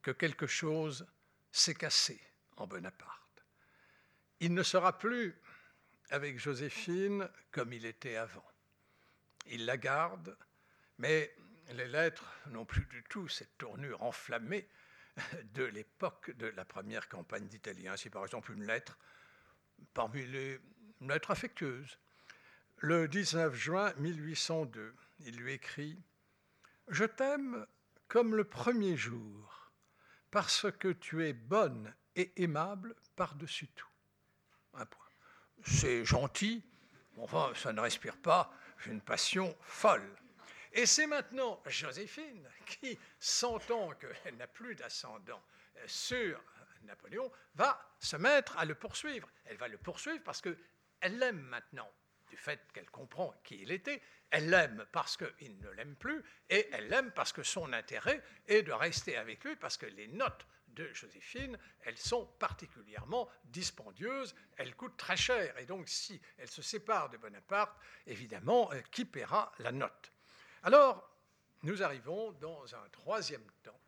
que 0.04 0.12
quelque 0.12 0.46
chose 0.46 1.08
s'est 1.52 1.76
cassé 1.76 2.20
en 2.58 2.68
Bonaparte. 2.68 3.44
Il 4.40 4.54
ne 4.54 4.64
sera 4.64 4.98
plus 4.98 5.36
avec 6.10 6.40
Joséphine 6.40 7.30
comme 7.52 7.74
il 7.74 7.86
était 7.86 8.16
avant. 8.16 8.46
Il 9.48 9.66
la 9.66 9.78
garde, 9.78 10.38
mais 10.98 11.34
les 11.74 11.88
lettres 11.88 12.26
n'ont 12.48 12.66
plus 12.66 12.86
du 12.86 13.04
tout 13.04 13.28
cette 13.28 13.58
tournure 13.58 14.02
enflammée 14.04 14.68
de 15.54 15.64
l'époque 15.64 16.32
de 16.32 16.48
la 16.48 16.66
première 16.66 17.08
campagne 17.10 17.48
d'Italie. 17.48 17.88
Ainsi, 17.88 18.10
par 18.10 18.24
exemple, 18.24 18.52
une 18.52 18.66
lettre 18.66 18.98
parmi 19.94 20.26
les 20.26 20.60
lettres 21.02 21.32
affectueuses. 21.32 21.98
Le 22.78 23.08
19 23.08 23.54
juin 23.54 23.94
1802, 23.98 24.96
il 25.20 25.38
lui 25.38 25.54
écrit 25.54 26.02
je 26.88 27.06
t'aime 27.06 27.66
comme 28.08 28.36
le 28.36 28.44
premier 28.44 28.98
jour, 28.98 29.61
parce 30.32 30.72
que 30.72 30.88
tu 30.88 31.28
es 31.28 31.34
bonne 31.34 31.94
et 32.16 32.42
aimable 32.42 32.96
par-dessus 33.16 33.68
tout. 33.70 33.88
Un 34.74 34.86
point. 34.86 35.06
C'est 35.64 36.06
gentil, 36.06 36.64
enfin, 37.18 37.52
ça 37.56 37.74
ne 37.74 37.82
respire 37.82 38.18
pas 38.18 38.52
une 38.88 39.02
passion 39.02 39.56
folle. 39.62 40.18
Et 40.74 40.86
c'est 40.86 41.06
maintenant 41.08 41.62
Joséphine 41.68 42.50
qui, 42.66 42.98
sentant 43.20 43.92
qu'elle 43.92 44.38
n'a 44.38 44.48
plus 44.48 44.76
d'ascendant 44.76 45.44
sur 45.86 46.42
Napoléon, 46.84 47.30
va 47.56 47.80
se 48.00 48.16
mettre 48.16 48.58
à 48.58 48.66
le 48.66 48.76
poursuivre. 48.76 49.30
Elle 49.46 49.58
va 49.58 49.68
le 49.68 49.78
poursuivre 49.78 50.24
parce 50.24 50.42
qu'elle 50.42 50.58
l'aime 51.02 51.42
maintenant 51.42 51.92
du 52.32 52.38
fait 52.38 52.60
qu'elle 52.74 52.90
comprend 52.90 53.36
qui 53.44 53.62
il 53.62 53.72
était, 53.72 54.02
elle 54.32 54.50
l'aime 54.50 54.86
parce 54.94 55.18
qu'il 55.18 55.60
ne 55.60 55.70
l'aime 55.72 55.96
plus, 55.96 56.24
et 56.50 56.68
elle 56.72 56.88
l'aime 56.88 57.12
parce 57.12 57.34
que 57.34 57.44
son 57.44 57.74
intérêt 57.74 58.24
est 58.48 58.64
de 58.64 58.72
rester 58.72 59.18
avec 59.18 59.44
lui, 59.44 59.56
parce 59.58 59.78
que 59.78 59.86
les 59.86 60.08
notes 60.08 60.48
de 60.70 60.92
Joséphine, 60.94 61.60
elles 61.82 61.98
sont 61.98 62.26
particulièrement 62.40 63.30
dispendieuses, 63.44 64.34
elles 64.56 64.74
coûtent 64.76 64.96
très 64.96 65.18
cher, 65.18 65.58
et 65.58 65.66
donc 65.66 65.90
si 65.90 66.22
elle 66.38 66.50
se 66.50 66.62
sépare 66.62 67.10
de 67.10 67.18
Bonaparte, 67.18 67.78
évidemment, 68.08 68.72
euh, 68.72 68.80
qui 68.92 69.04
paiera 69.04 69.52
la 69.60 69.74
note? 69.74 70.14
Alors, 70.64 71.14
nous 71.64 71.84
arrivons 71.84 72.32
dans 72.34 72.74
un 72.74 72.90
troisième 72.90 73.46
temps. 73.64 73.80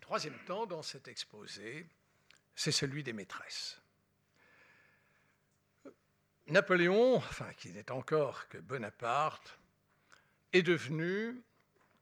Troisième 0.00 0.38
temps 0.44 0.66
dans 0.66 0.82
cet 0.82 1.06
exposé, 1.06 1.86
c'est 2.56 2.72
celui 2.72 3.04
des 3.04 3.12
maîtresses. 3.12 3.80
Napoléon, 6.48 7.16
enfin 7.16 7.52
qui 7.54 7.70
n'est 7.70 7.90
encore 7.90 8.48
que 8.48 8.58
Bonaparte, 8.58 9.58
est 10.52 10.62
devenu 10.62 11.42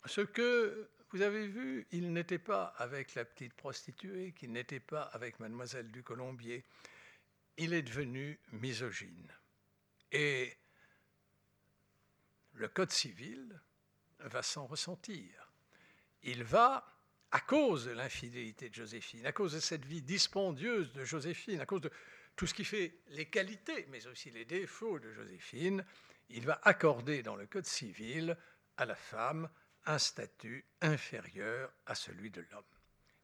ce 0.07 0.21
que 0.21 0.89
vous 1.11 1.23
avez 1.23 1.47
vu, 1.47 1.87
il 1.93 2.13
n'était 2.13 2.39
pas 2.39 2.75
avec 2.79 3.15
la 3.15 3.25
petite 3.25 3.55
prostituée, 3.55 4.33
qu'il 4.33 4.53
n'était 4.53 4.81
pas 4.81 5.03
avec 5.03 5.39
mademoiselle 5.41 5.91
du 5.91 6.03
Colombier, 6.03 6.65
il 7.59 7.75
est 7.75 7.83
devenu 7.83 8.41
misogyne. 8.53 9.31
Et 10.11 10.57
le 12.55 12.69
Code 12.69 12.91
civil 12.91 13.61
va 14.21 14.43
s'en 14.43 14.67
ressentir. 14.67 15.53
Il 16.23 16.45
va, 16.45 16.87
à 17.31 17.41
cause 17.41 17.87
de 17.87 17.93
l'infidélité 17.93 18.71
de 18.71 18.75
Joséphine, 18.75 19.27
à 19.27 19.33
cause 19.33 19.53
de 19.53 19.61
cette 19.61 19.85
vie 19.85 20.03
dispendieuse 20.03 20.93
de 20.93 21.05
Joséphine, 21.05 21.61
à 21.61 21.67
cause 21.67 21.83
de 21.83 21.91
tout 22.37 22.47
ce 22.47 22.55
qui 22.55 22.65
fait 22.65 22.95
les 23.09 23.27
qualités, 23.27 23.87
mais 23.91 24.07
aussi 24.07 24.31
les 24.31 24.45
défauts 24.45 24.99
de 24.99 25.13
Joséphine, 25.13 25.85
il 26.31 26.47
va 26.47 26.61
accorder 26.65 27.23
dans 27.23 27.37
le 27.37 27.47
Code 27.47 27.67
civil 27.67 28.37
à 28.77 28.85
la 28.85 28.95
femme 28.95 29.49
un 29.87 29.99
statut 29.99 30.65
inférieur 30.81 31.73
à 31.87 31.95
celui 31.95 32.31
de 32.31 32.45
l'homme. 32.51 32.65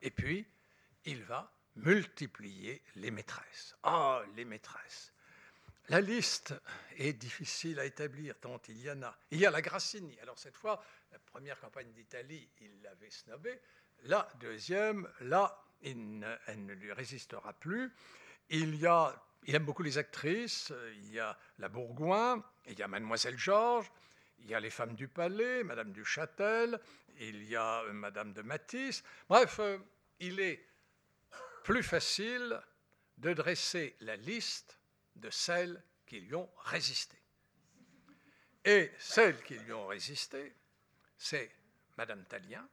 Et 0.02 0.10
puis, 0.10 0.46
il 1.04 1.22
va 1.24 1.52
multiplier 1.76 2.82
les 2.96 3.10
maîtresses. 3.10 3.76
Ah, 3.82 4.22
les 4.36 4.44
maîtresses 4.44 5.12
La 5.88 6.00
liste 6.00 6.54
est 6.96 7.12
difficile 7.12 7.78
à 7.78 7.84
établir 7.84 8.38
tant 8.38 8.60
il 8.68 8.80
y 8.80 8.90
en 8.90 9.02
a. 9.02 9.16
Il 9.30 9.38
y 9.38 9.46
a 9.46 9.50
la 9.50 9.62
Grassini. 9.62 10.18
Alors 10.20 10.38
cette 10.38 10.56
fois, 10.56 10.82
la 11.12 11.18
première 11.18 11.58
campagne 11.60 11.92
d'Italie, 11.92 12.48
il 12.60 12.82
l'avait 12.82 13.10
snobée. 13.10 13.60
La 14.04 14.28
deuxième, 14.40 15.08
là, 15.20 15.64
elle 15.82 16.66
ne 16.66 16.72
lui 16.74 16.92
résistera 16.92 17.52
plus. 17.52 17.92
Il, 18.50 18.84
aime 19.46 19.64
beaucoup 19.64 19.82
les 19.82 19.98
actrices, 19.98 20.72
il 20.96 21.12
y 21.12 21.20
a 21.20 21.36
la 21.58 21.68
Bourgoin, 21.68 22.42
il 22.66 22.78
y 22.78 22.82
a 22.82 22.88
Mademoiselle 22.88 23.38
Georges, 23.38 23.90
il 24.40 24.46
y 24.46 24.54
a 24.54 24.60
les 24.60 24.70
femmes 24.70 24.94
du 24.94 25.08
palais, 25.08 25.64
Madame 25.64 25.92
du 25.92 26.04
Châtel, 26.04 26.80
il 27.18 27.44
y 27.44 27.56
a 27.56 27.82
Madame 27.92 28.32
de 28.32 28.42
Matisse. 28.42 29.02
Bref, 29.28 29.58
euh, 29.60 29.78
il 30.20 30.40
est 30.40 30.64
plus 31.64 31.82
facile 31.82 32.60
de 33.18 33.32
dresser 33.34 33.96
la 34.00 34.16
liste 34.16 34.78
de 35.16 35.30
celles 35.30 35.82
qui 36.06 36.20
lui 36.20 36.34
ont 36.34 36.50
résisté. 36.64 37.16
Et 38.64 38.90
celles 38.98 39.42
qui 39.42 39.58
lui 39.58 39.72
ont 39.72 39.86
résisté, 39.86 40.54
c'est 41.16 41.50
Madame 41.96 42.24
Talien, 42.24 42.68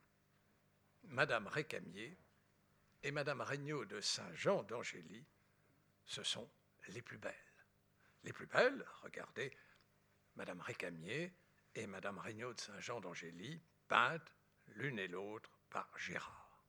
Madame 1.05 1.47
Récamier 1.47 2.17
et 3.03 3.11
Madame 3.11 3.41
Regnault 3.41 3.85
de 3.85 4.01
Saint-Jean 4.01 4.63
d'Angély. 4.63 5.25
Ce 6.05 6.23
sont 6.23 6.49
les 6.89 7.01
plus 7.01 7.17
belles. 7.17 7.33
Les 8.23 8.33
plus 8.33 8.47
belles, 8.47 8.85
regardez, 9.03 9.55
Madame 10.35 10.61
Récamier 10.61 11.33
et 11.73 11.87
Madame 11.87 12.17
Regnault 12.17 12.53
de 12.53 12.59
Saint-Jean 12.59 12.99
d'Angély, 13.01 13.61
peintes 13.87 14.33
l'une 14.67 14.99
et 14.99 15.07
l'autre 15.07 15.51
par 15.69 15.89
Gérard. 15.97 16.65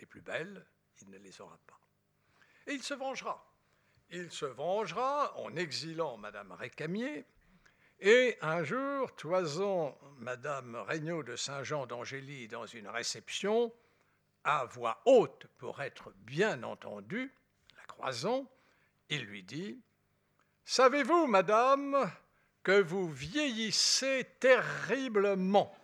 Les 0.00 0.06
plus 0.06 0.20
belles, 0.20 0.66
il 1.00 1.10
ne 1.10 1.18
les 1.18 1.40
aura 1.40 1.58
pas. 1.66 1.80
Et 2.66 2.74
il 2.74 2.82
se 2.82 2.94
vengera. 2.94 3.52
Il 4.10 4.30
se 4.30 4.46
vengera 4.46 5.36
en 5.38 5.56
exilant 5.56 6.16
Madame 6.16 6.52
Récamier, 6.52 7.26
et 7.98 8.36
un 8.42 8.62
jour, 8.62 9.14
toisant 9.16 9.98
Madame 10.18 10.76
Regnault 10.76 11.22
de 11.22 11.34
Saint-Jean 11.34 11.86
d'Angély 11.86 12.46
dans 12.46 12.66
une 12.66 12.88
réception, 12.88 13.72
à 14.44 14.66
voix 14.66 15.00
haute 15.06 15.46
pour 15.56 15.80
être 15.80 16.12
bien 16.18 16.62
entendu, 16.62 17.34
la 17.74 17.84
croisant, 17.84 18.50
il 19.08 19.24
lui 19.24 19.42
dit 19.42 19.80
Savez-vous, 20.64 21.26
Madame, 21.26 22.10
que 22.62 22.80
vous 22.80 23.08
vieillissez 23.08 24.26
terriblement? 24.40 25.74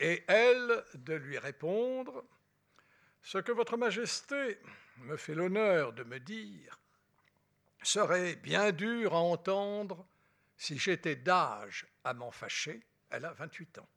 Et 0.00 0.24
elle 0.26 0.84
de 0.94 1.14
lui 1.14 1.38
répondre 1.38 2.24
Ce 3.22 3.38
que 3.38 3.52
Votre 3.52 3.76
Majesté 3.76 4.58
me 4.98 5.16
fait 5.16 5.34
l'honneur 5.34 5.92
de 5.92 6.04
me 6.04 6.20
dire 6.20 6.78
serait 7.82 8.36
bien 8.36 8.72
dur 8.72 9.14
à 9.14 9.20
entendre 9.20 10.06
si 10.56 10.78
j'étais 10.78 11.16
d'âge 11.16 11.86
à 12.04 12.14
m'en 12.14 12.30
fâcher. 12.30 12.82
Elle 13.10 13.24
a 13.24 13.32
28 13.32 13.78
ans. 13.78 13.88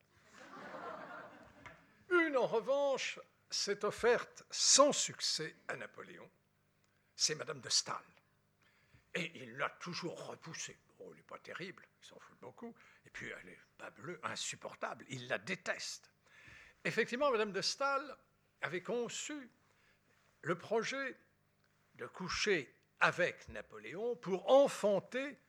Une, 2.09 2.38
en 2.38 2.47
revanche, 2.47 3.19
s'est 3.49 3.83
offerte 3.85 4.43
sans 4.49 4.91
succès 4.91 5.55
à 5.67 5.75
Napoléon. 5.75 6.29
C'est 7.18 7.34
Madame 7.34 7.59
de 7.59 7.70
Staël. 7.70 7.97
Et 9.15 9.32
il 9.41 9.57
l'a 9.57 9.70
toujours 9.82 10.28
repoussée. 10.28 10.78
Oh, 10.99 11.07
elle 11.09 11.18
n'est 11.18 11.24
pas 11.24 11.39
terrible, 11.39 11.84
il 11.99 12.05
s'en 12.05 12.20
fout 12.20 12.38
beaucoup. 12.39 12.76
Et 13.07 13.09
puis, 13.09 13.28
elle 13.41 13.49
est 13.49 13.59
pas 13.76 13.89
bleue, 13.89 14.20
insupportable. 14.22 15.03
Il 15.09 15.28
la 15.28 15.39
déteste. 15.39 16.11
Effectivement, 16.84 17.32
Madame 17.32 17.51
de 17.51 17.61
Staël 17.61 18.15
avait 18.61 18.84
conçu 18.84 19.49
le 20.43 20.55
projet 20.55 21.18
de 21.95 22.05
coucher 22.05 22.72
avec 22.99 23.49
Napoléon 23.49 24.15
pour 24.18 24.47
enfanter 24.51 25.39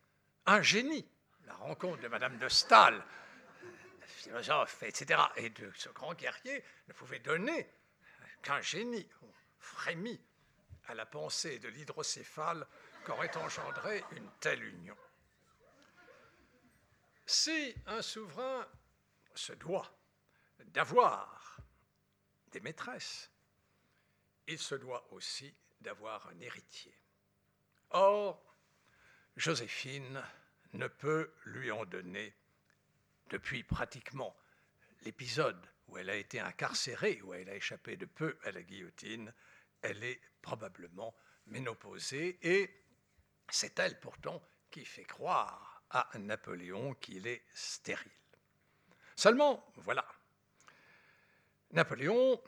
un 0.47 0.63
génie. 0.63 1.07
La 1.45 1.55
rencontre 1.55 2.01
de 2.01 2.09
Madame 2.09 2.39
de 2.39 2.49
Staël, 2.49 3.03
philosophe, 4.07 4.83
etc., 4.83 5.21
et 5.37 5.51
de 5.51 5.71
ce 5.77 5.91
grand 5.91 6.15
guerrier 6.15 6.65
ne 6.89 6.95
pouvait 6.95 7.19
donner 7.19 7.69
qu'un 8.43 8.63
génie. 8.63 9.07
On 9.23 9.33
frémit 9.59 10.21
à 10.89 10.95
la 10.95 11.07
pensée 11.07 11.59
de 11.59 11.69
l'hydrocéphale 11.69 12.67
qu'aurait 13.05 13.37
engendré 13.37 14.03
une 14.13 14.31
telle 14.41 14.65
union. 14.65 14.97
Si 17.27 17.75
un 17.87 18.03
souverain 18.03 18.67
se 19.35 19.53
doit 19.53 19.95
d'avoir 20.61 21.61
des 22.53 22.61
maîtresses, 22.61 23.31
il 24.47 24.59
se 24.59 24.75
doit 24.75 25.07
aussi 25.13 25.55
d'avoir 25.81 26.27
un 26.29 26.41
héritier. 26.41 26.97
Or, 27.91 28.57
Joséphine 29.37 30.23
ne 30.73 30.89
peut 30.89 31.33
lui 31.45 31.71
en 31.71 31.85
donner 31.85 32.35
depuis 33.29 33.63
pratiquement 33.63 34.35
l'épisode 35.03 35.65
où 35.87 35.99
elle 35.99 36.11
a 36.11 36.17
été 36.17 36.41
incarcérée, 36.41 37.21
où 37.23 37.35
elle 37.35 37.49
a 37.49 37.55
échappé 37.55 37.97
de 37.97 38.07
peu 38.07 38.39
à 38.45 38.51
la 38.51 38.63
guillotine, 38.63 39.33
elle 39.83 40.03
est 40.05 40.21
probablement 40.43 41.15
ménopausée 41.47 42.39
et 42.43 42.85
c'est 43.51 43.79
elle 43.79 43.99
pourtant 44.01 44.43
qui 44.71 44.85
fait 44.85 45.05
croire 45.05 45.83
à 45.91 46.11
Napoléon 46.19 46.95
qu'il 46.95 47.27
est 47.27 47.45
stérile. 47.55 48.11
Seulement, 49.17 49.73
voilà, 49.77 50.05
Napoléon 51.73 52.41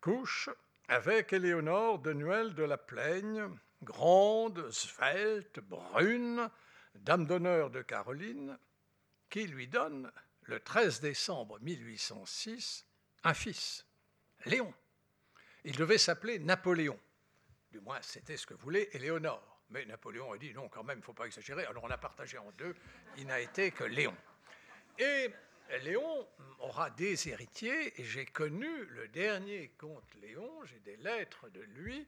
couche 0.00 0.50
avec 0.88 1.32
Éléonore 1.32 1.98
de 1.98 2.12
Nuel 2.12 2.54
de 2.54 2.62
la 2.62 2.78
Plaigne, 2.78 3.48
grande, 3.82 4.70
svelte, 4.70 5.60
brune, 5.60 6.50
dame 6.94 7.26
d'honneur 7.26 7.70
de 7.70 7.82
Caroline, 7.82 8.58
qui 9.30 9.46
lui 9.46 9.68
donne, 9.68 10.10
le 10.42 10.60
13 10.60 11.00
décembre 11.00 11.58
1806, 11.60 12.86
un 13.24 13.34
fils, 13.34 13.86
Léon. 14.46 14.72
Il 15.64 15.76
devait 15.76 15.98
s'appeler 15.98 16.38
Napoléon. 16.38 16.98
Du 17.70 17.80
moins, 17.80 18.00
c'était 18.02 18.36
ce 18.36 18.46
que 18.46 18.54
voulait 18.54 18.88
Éléonore. 18.92 19.62
Mais 19.70 19.84
Napoléon 19.84 20.32
a 20.32 20.38
dit 20.38 20.54
non, 20.54 20.68
quand 20.68 20.84
même, 20.84 20.98
il 20.98 21.00
ne 21.00 21.04
faut 21.04 21.12
pas 21.12 21.26
exagérer. 21.26 21.64
Alors 21.66 21.84
on 21.84 21.90
a 21.90 21.98
partagé 21.98 22.38
en 22.38 22.50
deux. 22.52 22.74
Il 23.18 23.26
n'a 23.26 23.40
été 23.40 23.70
que 23.70 23.84
Léon. 23.84 24.16
Et 24.98 25.30
Léon 25.82 26.26
aura 26.60 26.90
des 26.90 27.28
héritiers, 27.28 27.92
j'ai 27.98 28.24
connu 28.24 28.86
le 28.86 29.08
dernier 29.08 29.68
comte 29.76 30.14
Léon, 30.16 30.64
j'ai 30.64 30.80
des 30.80 30.96
lettres 30.96 31.48
de 31.50 31.60
lui. 31.60 32.06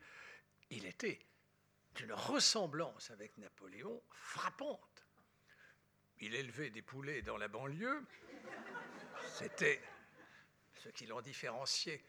Il 0.70 0.86
était 0.86 1.18
d'une 1.94 2.12
ressemblance 2.12 3.10
avec 3.10 3.36
Napoléon 3.36 4.02
frappante. 4.10 5.04
Il 6.20 6.34
élevait 6.34 6.70
des 6.70 6.82
poulets 6.82 7.22
dans 7.22 7.36
la 7.36 7.48
banlieue. 7.48 8.02
C'était 9.26 9.80
ce 10.76 10.88
qui 10.88 11.06
l'en 11.06 11.20
différenciait 11.20 12.02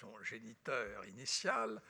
son 0.00 0.22
géniteur 0.22 1.04
initial. 1.06 1.80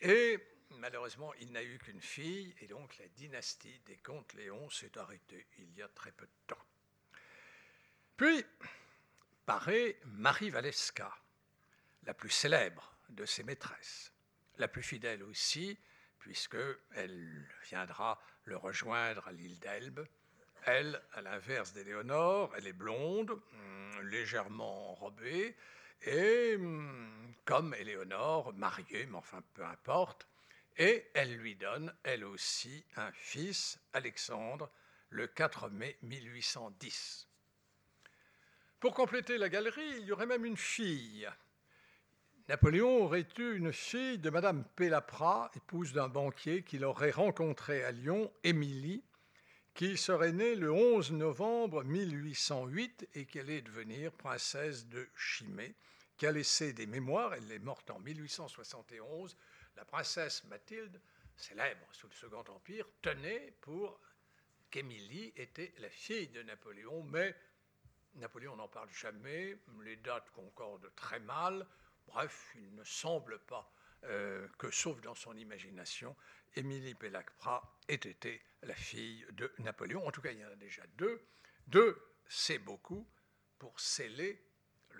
Et 0.00 0.38
malheureusement, 0.70 1.32
il 1.40 1.52
n'a 1.52 1.62
eu 1.62 1.78
qu'une 1.78 2.00
fille, 2.00 2.54
et 2.60 2.66
donc 2.66 2.96
la 2.98 3.08
dynastie 3.08 3.80
des 3.86 3.96
comtes 3.96 4.34
Léon 4.34 4.70
s'est 4.70 4.96
arrêtée 4.98 5.46
il 5.58 5.74
y 5.74 5.82
a 5.82 5.88
très 5.88 6.12
peu 6.12 6.26
de 6.26 6.46
temps. 6.46 6.64
Puis 8.16 8.44
paraît 9.46 9.96
Marie 10.04 10.50
Valeska, 10.50 11.12
la 12.04 12.14
plus 12.14 12.30
célèbre 12.30 12.94
de 13.08 13.24
ses 13.24 13.42
maîtresses, 13.42 14.12
la 14.58 14.68
plus 14.68 14.82
fidèle 14.82 15.22
aussi, 15.22 15.78
puisqu'elle 16.18 17.48
viendra 17.64 18.20
le 18.44 18.56
rejoindre 18.56 19.26
à 19.26 19.32
l'île 19.32 19.58
d'Elbe. 19.58 20.06
Elle, 20.66 21.00
à 21.14 21.22
l'inverse 21.22 21.72
d'Éléonore, 21.72 22.54
elle 22.56 22.66
est 22.66 22.74
blonde, 22.74 23.30
hum, 23.30 24.00
légèrement 24.02 24.90
enrobée, 24.92 25.56
et 26.02 26.56
hum, 26.56 27.34
comme 27.44 27.74
Éléonore, 27.74 28.52
mariée, 28.54 29.06
mais 29.06 29.16
enfin 29.16 29.42
peu 29.54 29.64
importe, 29.64 30.28
et 30.76 31.06
elle 31.14 31.36
lui 31.36 31.56
donne, 31.56 31.94
elle 32.04 32.24
aussi, 32.24 32.84
un 32.96 33.12
fils, 33.12 33.78
Alexandre, 33.92 34.70
le 35.10 35.26
4 35.26 35.68
mai 35.70 35.98
1810. 36.02 37.28
Pour 38.78 38.94
compléter 38.94 39.36
la 39.36 39.48
galerie, 39.48 39.98
il 39.98 40.06
y 40.06 40.12
aurait 40.12 40.26
même 40.26 40.44
une 40.44 40.56
fille, 40.56 41.28
Napoléon 42.50 43.04
aurait 43.04 43.28
eu 43.38 43.54
une 43.54 43.72
fille 43.72 44.18
de 44.18 44.28
Madame 44.28 44.64
Pélaprat, 44.74 45.52
épouse 45.54 45.92
d'un 45.92 46.08
banquier 46.08 46.64
qu'il 46.64 46.84
aurait 46.84 47.12
rencontré 47.12 47.84
à 47.84 47.92
Lyon, 47.92 48.28
Émilie, 48.42 49.04
qui 49.72 49.96
serait 49.96 50.32
née 50.32 50.56
le 50.56 50.72
11 50.72 51.12
novembre 51.12 51.84
1808 51.84 53.08
et 53.14 53.26
qui 53.26 53.38
allait 53.38 53.60
devenir 53.60 54.10
princesse 54.10 54.88
de 54.88 55.08
Chimay, 55.14 55.76
qui 56.20 56.26
a 56.26 56.32
laissé 56.32 56.74
des 56.74 56.84
mémoires. 56.84 57.32
Elle 57.32 57.50
est 57.50 57.58
morte 57.58 57.88
en 57.88 57.98
1871. 57.98 59.38
La 59.74 59.86
princesse 59.86 60.44
Mathilde, 60.44 61.00
célèbre 61.34 61.86
sous 61.92 62.08
le 62.08 62.12
Second 62.12 62.44
Empire, 62.46 62.86
tenait 63.00 63.54
pour 63.62 63.98
qu'Émilie 64.70 65.32
était 65.34 65.72
la 65.78 65.88
fille 65.88 66.28
de 66.28 66.42
Napoléon, 66.42 67.02
mais 67.04 67.34
Napoléon 68.16 68.54
n'en 68.54 68.68
parle 68.68 68.90
jamais, 68.90 69.56
les 69.82 69.96
dates 69.96 70.30
concordent 70.32 70.94
très 70.94 71.20
mal. 71.20 71.66
Bref, 72.06 72.52
il 72.56 72.74
ne 72.74 72.84
semble 72.84 73.38
pas 73.38 73.72
euh, 74.04 74.46
que, 74.58 74.70
sauf 74.70 75.00
dans 75.00 75.14
son 75.14 75.34
imagination, 75.38 76.14
Émilie 76.54 76.94
Pélacpra 76.94 77.78
ait 77.88 77.94
été 77.94 78.42
la 78.60 78.74
fille 78.74 79.24
de 79.32 79.50
Napoléon. 79.60 80.06
En 80.06 80.10
tout 80.10 80.20
cas, 80.20 80.32
il 80.32 80.38
y 80.40 80.44
en 80.44 80.50
a 80.50 80.56
déjà 80.56 80.82
deux. 80.98 81.26
Deux, 81.66 81.98
c'est 82.28 82.58
beaucoup 82.58 83.08
pour 83.58 83.80
sceller 83.80 84.49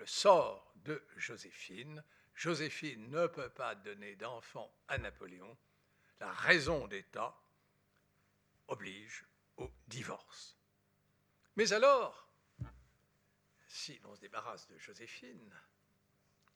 le 0.01 0.07
sort 0.07 0.73
de 0.77 0.99
Joséphine. 1.15 2.03
Joséphine 2.33 3.11
ne 3.11 3.27
peut 3.27 3.51
pas 3.51 3.75
donner 3.75 4.15
d'enfant 4.15 4.73
à 4.87 4.97
Napoléon. 4.97 5.55
La 6.19 6.31
raison 6.31 6.87
d'État 6.87 7.39
oblige 8.67 9.27
au 9.57 9.69
divorce. 9.85 10.57
Mais 11.55 11.71
alors, 11.71 12.27
si 13.67 13.99
l'on 13.99 14.15
se 14.15 14.21
débarrasse 14.21 14.67
de 14.69 14.77
Joséphine, 14.79 15.53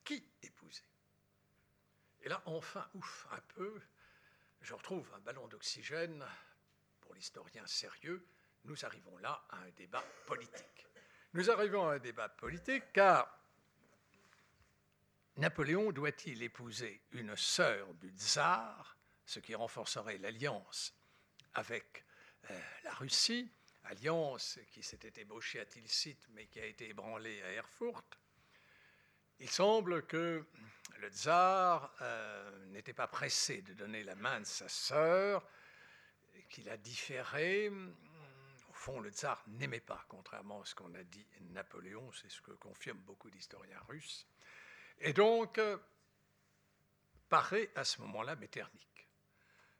qui 0.02 0.28
épouser? 0.42 0.82
Et 2.22 2.28
là, 2.28 2.42
enfin, 2.46 2.90
ouf, 2.94 3.28
un 3.30 3.40
peu, 3.54 3.80
je 4.60 4.74
retrouve 4.74 5.08
un 5.14 5.20
ballon 5.20 5.46
d'oxygène 5.46 6.26
pour 7.00 7.14
l'historien 7.14 7.64
sérieux. 7.68 8.26
Nous 8.64 8.84
arrivons 8.84 9.16
là 9.18 9.46
à 9.50 9.58
un 9.58 9.70
débat 9.70 10.02
politique. 10.26 10.86
Nous 11.34 11.50
arrivons 11.50 11.88
à 11.88 11.94
un 11.94 11.98
débat 11.98 12.28
politique 12.28 12.92
car 12.92 13.28
Napoléon 15.36 15.92
doit-il 15.92 16.42
épouser 16.42 17.02
une 17.12 17.36
sœur 17.36 17.92
du 17.94 18.08
tsar, 18.10 18.96
ce 19.26 19.40
qui 19.40 19.54
renforcerait 19.54 20.18
l'alliance 20.18 20.94
avec 21.54 22.04
euh, 22.50 22.60
la 22.84 22.94
Russie, 22.94 23.50
alliance 23.84 24.58
qui 24.70 24.82
s'était 24.82 25.20
ébauchée 25.20 25.60
à 25.60 25.66
Tilsit 25.66 26.16
mais 26.30 26.46
qui 26.46 26.60
a 26.60 26.64
été 26.64 26.88
ébranlée 26.88 27.42
à 27.42 27.52
Erfurt? 27.52 28.18
Il 29.38 29.50
semble 29.50 30.06
que 30.06 30.46
le 30.98 31.08
tsar 31.10 31.94
euh, 32.00 32.66
n'était 32.68 32.94
pas 32.94 33.06
pressé 33.06 33.60
de 33.60 33.74
donner 33.74 34.02
la 34.04 34.14
main 34.14 34.40
de 34.40 34.46
sa 34.46 34.68
sœur, 34.68 35.46
qu'il 36.48 36.70
a 36.70 36.76
différé. 36.78 37.70
Fond, 38.86 39.00
le 39.00 39.10
tsar 39.10 39.42
n'aimait 39.48 39.80
pas, 39.80 40.04
contrairement 40.06 40.62
à 40.62 40.64
ce 40.64 40.76
qu'on 40.76 40.94
a 40.94 41.02
dit 41.02 41.26
Napoléon, 41.40 42.12
c'est 42.12 42.30
ce 42.30 42.40
que 42.40 42.52
confirment 42.52 43.00
beaucoup 43.00 43.28
d'historiens 43.30 43.80
russes. 43.88 44.28
Et 45.00 45.12
donc, 45.12 45.58
euh, 45.58 45.76
paraît 47.28 47.68
à 47.74 47.82
ce 47.82 48.00
moment-là 48.02 48.36
Metternich. 48.36 49.08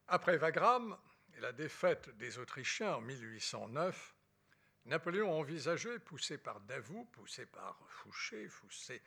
Après 0.09 0.37
Wagram 0.39 0.99
et 1.37 1.41
la 1.41 1.53
défaite 1.53 2.09
des 2.17 2.39
Autrichiens 2.39 2.97
en 2.97 3.01
1809, 3.01 4.17
Napoléon 4.87 5.39
envisageait, 5.39 6.01
poussé 6.01 6.37
par 6.37 6.61
Davout, 6.63 7.05
poussé 7.13 7.47
par 7.47 7.79
Fouché, 7.89 8.49
poussé 8.49 9.01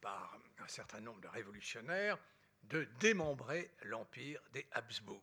par 0.00 0.40
un 0.58 0.66
certain 0.66 0.98
nombre 0.98 1.20
de 1.20 1.28
révolutionnaires, 1.28 2.18
de 2.64 2.82
démembrer 2.98 3.70
l'empire 3.84 4.42
des 4.52 4.66
Habsbourg. 4.72 5.22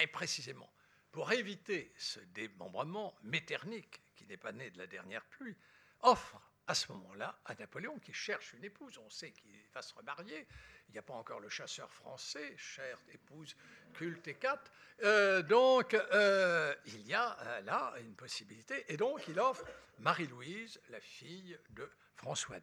Et 0.00 0.08
précisément, 0.08 0.72
pour 1.16 1.32
éviter 1.32 1.90
ce 1.96 2.20
démembrement, 2.34 3.16
Metternich, 3.22 4.02
qui 4.16 4.26
n'est 4.26 4.36
pas 4.36 4.52
né 4.52 4.68
de 4.68 4.76
la 4.76 4.86
dernière 4.86 5.24
pluie, 5.24 5.56
offre 6.00 6.38
à 6.66 6.74
ce 6.74 6.92
moment-là 6.92 7.40
à 7.46 7.54
Napoléon 7.54 7.98
qui 8.00 8.12
cherche 8.12 8.52
une 8.52 8.62
épouse. 8.64 8.98
On 8.98 9.08
sait 9.08 9.32
qu'il 9.32 9.66
va 9.72 9.80
se 9.80 9.94
remarier. 9.94 10.46
Il 10.86 10.92
n'y 10.92 10.98
a 10.98 11.02
pas 11.02 11.14
encore 11.14 11.40
le 11.40 11.48
chasseur 11.48 11.90
français, 11.90 12.54
chère 12.58 12.98
épouse 13.14 13.56
culte 13.94 14.28
et 14.28 14.34
quatre. 14.34 14.70
Euh, 15.04 15.40
donc, 15.40 15.94
euh, 15.94 16.74
il 16.84 17.06
y 17.06 17.14
a 17.14 17.34
euh, 17.40 17.60
là 17.62 17.94
une 18.00 18.14
possibilité. 18.14 18.84
Et 18.92 18.98
donc, 18.98 19.26
il 19.26 19.40
offre 19.40 19.64
Marie-Louise, 20.00 20.78
la 20.90 21.00
fille 21.00 21.58
de 21.70 21.90
François 22.16 22.58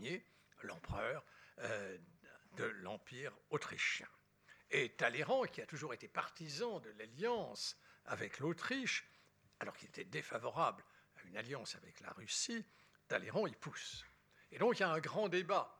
Ier, 0.00 0.24
l'empereur 0.62 1.26
de 2.56 2.64
l'Empire 2.64 3.36
autrichien. 3.50 4.08
Et 4.70 4.94
Talleyrand, 4.96 5.42
qui 5.42 5.60
a 5.60 5.66
toujours 5.66 5.92
été 5.92 6.08
partisan 6.08 6.80
de 6.80 6.88
l'alliance 6.92 7.76
avec 8.08 8.38
l'Autriche, 8.38 9.08
alors 9.60 9.76
qu'il 9.76 9.88
était 9.88 10.04
défavorable 10.04 10.84
à 11.16 11.22
une 11.24 11.36
alliance 11.36 11.74
avec 11.76 12.00
la 12.00 12.10
Russie, 12.10 12.64
Talleyrand 13.06 13.46
y 13.46 13.54
pousse. 13.54 14.04
Et 14.50 14.58
donc 14.58 14.78
il 14.78 14.80
y 14.80 14.84
a 14.84 14.90
un 14.90 15.00
grand 15.00 15.28
débat, 15.28 15.74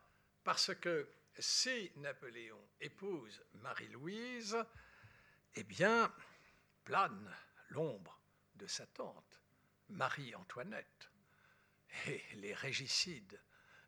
parce 0.45 0.75
que 0.75 1.11
si 1.39 1.93
Napoléon 1.97 2.61
épouse 2.81 3.45
Marie-Louise, 3.55 4.57
eh 5.55 5.65
bien, 5.65 6.13
plane 6.85 7.35
l'ombre 7.71 8.21
de 8.55 8.67
sa 8.67 8.87
tante, 8.87 9.41
Marie-Antoinette. 9.89 11.11
Et 12.07 12.23
les 12.35 12.55
régicides 12.55 13.41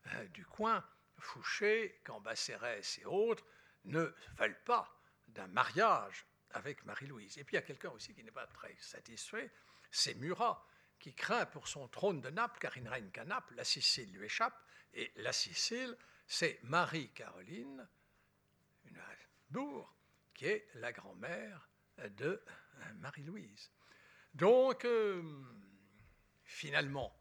euh, 0.07 0.27
du 0.29 0.45
coin, 0.47 0.85
Fouché, 1.19 2.01
Cambacérès 2.05 2.99
et 2.99 3.05
autres, 3.05 3.45
ne 3.85 4.15
veulent 4.39 4.63
pas 4.65 5.01
d'un 5.29 5.49
mariage 5.49 6.27
avec 6.53 6.85
Marie-Louise. 6.85 7.39
Et 7.39 7.45
puis 7.45 7.55
il 7.55 7.61
y 7.61 7.63
a 7.63 7.67
quelqu'un 7.67 7.91
aussi 7.91 8.15
qui 8.15 8.25
n'est 8.25 8.31
pas 8.31 8.47
très 8.47 8.77
satisfait, 8.79 9.51
c'est 9.91 10.15
Murat, 10.15 10.67
qui 10.99 11.15
craint 11.15 11.47
pour 11.47 11.69
son 11.69 11.89
trône 11.89 12.21
de 12.21 12.31
Naples, 12.31 12.59
car 12.61 12.77
il 12.77 12.83
ne 12.85 12.91
règne 12.91 13.11
qu'à 13.11 13.25
Naples, 13.25 13.55
la 13.55 13.65
Sicile 13.65 14.13
lui 14.13 14.27
échappe, 14.27 14.55
et 14.93 15.13
la 15.17 15.33
Sicile, 15.33 15.97
c'est 16.27 16.61
Marie-Caroline, 16.65 17.89
une 18.85 19.01
bourg, 19.51 19.95
qui 20.35 20.47
est 20.47 20.69
la 20.75 20.93
grand-mère 20.93 21.69
de 21.99 22.43
Marie-Louise. 22.97 23.71
Donc, 24.35 24.85
euh, 24.85 25.23
finalement, 26.45 27.17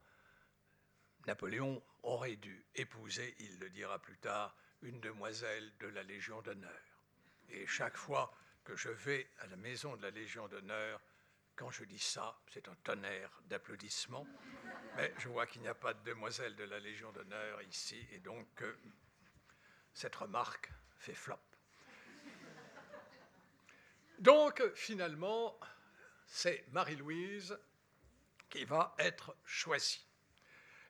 Napoléon 1.26 1.84
aurait 2.04 2.36
dû 2.36 2.66
épouser, 2.76 3.36
il 3.40 3.60
le 3.60 3.70
dira 3.70 4.00
plus 4.00 4.18
tard, 4.20 4.56
une 4.82 5.02
demoiselle 5.02 5.76
de 5.80 5.88
la 5.88 6.04
Légion 6.04 6.42
d'honneur. 6.42 7.04
Et 7.50 7.66
chaque 7.68 7.98
fois 7.98 8.34
je 8.76 8.90
vais 8.90 9.30
à 9.40 9.48
la 9.48 9.56
maison 9.56 9.96
de 9.96 10.02
la 10.02 10.12
Légion 10.12 10.48
d'honneur, 10.48 11.02
quand 11.56 11.72
je 11.72 11.84
dis 11.84 12.00
ça, 12.00 12.40
c'est 12.48 12.68
un 12.68 12.76
tonnerre 12.84 13.42
d'applaudissements, 13.46 14.28
mais 14.96 15.14
je 15.18 15.28
vois 15.28 15.46
qu'il 15.46 15.62
n'y 15.62 15.68
a 15.68 15.76
pas 15.76 15.94
de 15.94 16.04
demoiselle 16.04 16.56
de 16.56 16.64
la 16.64 16.80
Légion 16.80 17.12
d'honneur 17.12 17.62
ici, 17.64 18.08
et 18.12 18.20
donc 18.20 18.48
euh, 18.62 18.78
cette 19.94 20.16
remarque 20.16 20.72
fait 20.98 21.14
flop. 21.14 21.36
Donc 24.20 24.64
finalement, 24.76 25.60
c'est 26.26 26.66
Marie-Louise 26.72 27.58
qui 28.50 28.66
va 28.66 28.96
être 29.00 29.36
choisie. 29.46 30.06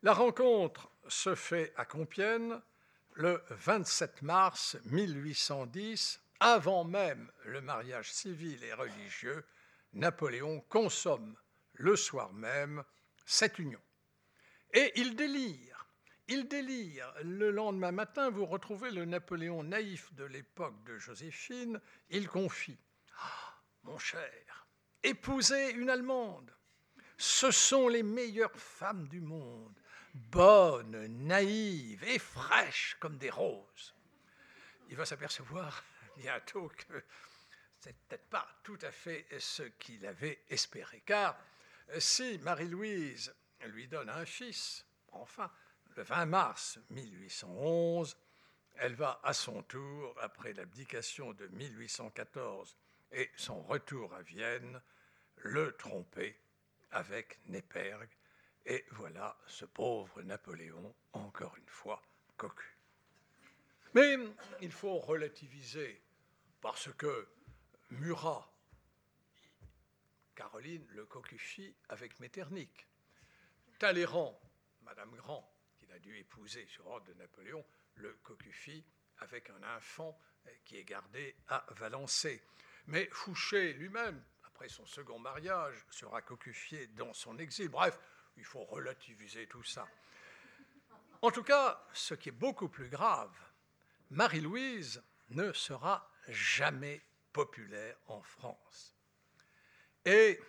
La 0.01 0.13
rencontre 0.13 0.91
se 1.07 1.35
fait 1.35 1.73
à 1.75 1.85
Compiègne 1.85 2.59
le 3.13 3.43
27 3.49 4.21
mars 4.21 4.77
1810, 4.85 6.21
avant 6.39 6.83
même 6.83 7.31
le 7.45 7.61
mariage 7.61 8.11
civil 8.11 8.63
et 8.63 8.73
religieux 8.73 9.45
Napoléon 9.93 10.61
consomme 10.69 11.35
le 11.73 11.95
soir 11.95 12.31
même 12.33 12.83
cette 13.25 13.59
union. 13.59 13.81
Et 14.73 14.91
il 14.95 15.15
délire, 15.15 15.87
il 16.27 16.47
délire. 16.47 17.11
Le 17.23 17.49
lendemain 17.51 17.91
matin, 17.91 18.29
vous 18.29 18.45
retrouvez 18.45 18.91
le 18.91 19.05
Napoléon 19.05 19.63
naïf 19.63 20.13
de 20.13 20.25
l'époque 20.25 20.83
de 20.85 20.97
Joséphine. 20.97 21.81
Il 22.09 22.27
confie 22.27 22.77
ah, 23.17 23.55
Mon 23.83 23.97
cher, 23.97 24.67
épouser 25.01 25.71
une 25.71 25.89
Allemande, 25.89 26.53
ce 27.17 27.51
sont 27.51 27.87
les 27.87 28.03
meilleures 28.03 28.55
femmes 28.55 29.07
du 29.07 29.21
monde, 29.21 29.75
bonnes, 30.13 31.07
naïves 31.25 32.03
et 32.03 32.19
fraîches 32.19 32.95
comme 32.99 33.17
des 33.17 33.29
roses. 33.29 33.95
Il 34.89 34.95
va 34.95 35.05
s'apercevoir 35.05 35.83
bientôt 36.19 36.69
que 36.69 37.03
c'est 37.79 37.95
peut-être 38.07 38.29
pas 38.29 38.47
tout 38.63 38.77
à 38.81 38.91
fait 38.91 39.25
ce 39.39 39.63
qu'il 39.63 40.05
avait 40.05 40.43
espéré. 40.49 41.01
Car 41.05 41.37
euh, 41.89 41.99
si 41.99 42.37
Marie-Louise 42.39 43.33
lui 43.67 43.87
donne 43.87 44.09
un 44.09 44.25
fils, 44.25 44.85
enfin, 45.11 45.49
le 45.95 46.03
20 46.03 46.25
mars 46.25 46.79
1811, 46.89 48.17
elle 48.75 48.95
va 48.95 49.19
à 49.23 49.33
son 49.33 49.63
tour, 49.63 50.15
après 50.21 50.53
l'abdication 50.53 51.33
de 51.33 51.47
1814 51.47 52.75
et 53.11 53.29
son 53.35 53.61
retour 53.63 54.13
à 54.13 54.21
Vienne, 54.21 54.81
le 55.37 55.75
tromper 55.77 56.37
avec 56.91 57.39
Népergue. 57.47 58.15
Et 58.65 58.85
voilà 58.91 59.37
ce 59.47 59.65
pauvre 59.65 60.21
Napoléon, 60.21 60.93
encore 61.13 61.55
une 61.57 61.69
fois, 61.69 62.01
cocu. 62.37 62.77
Mais 63.93 64.17
il 64.61 64.71
faut 64.71 64.99
relativiser, 64.99 66.01
parce 66.61 66.91
que 66.93 67.27
Murat, 67.91 68.51
Caroline 70.35 70.85
le 70.91 71.05
cocufi 71.05 71.75
avec 71.89 72.19
Metternich. 72.19 72.87
Talleyrand, 73.77 74.39
Madame 74.83 75.15
Grand, 75.15 75.49
qu'il 75.77 75.91
a 75.91 75.99
dû 75.99 76.17
épouser 76.17 76.65
sur 76.67 76.87
ordre 76.87 77.07
de 77.07 77.13
Napoléon, 77.13 77.65
le 77.95 78.13
cocufi 78.23 78.85
avec 79.19 79.49
un 79.49 79.77
enfant 79.77 80.17
qui 80.63 80.77
est 80.77 80.83
gardé 80.83 81.35
à 81.47 81.65
Valençay. 81.71 82.41
Mais 82.87 83.09
Fouché 83.11 83.73
lui-même, 83.73 84.23
après 84.45 84.69
son 84.69 84.85
second 84.85 85.19
mariage, 85.19 85.85
sera 85.89 86.21
cocufié 86.21 86.87
dans 86.87 87.13
son 87.13 87.37
exil. 87.37 87.69
Bref, 87.69 87.99
il 88.37 88.45
faut 88.45 88.63
relativiser 88.63 89.47
tout 89.47 89.63
ça. 89.63 89.87
En 91.21 91.31
tout 91.31 91.43
cas, 91.43 91.85
ce 91.93 92.13
qui 92.13 92.29
est 92.29 92.33
beaucoup 92.33 92.69
plus 92.69 92.89
grave, 92.89 93.37
Marie-Louise 94.09 95.03
ne 95.29 95.51
sera 95.51 96.08
jamais 96.27 97.01
populaire 97.31 97.97
en 98.07 98.21
France. 98.21 98.95
Et 100.05 100.39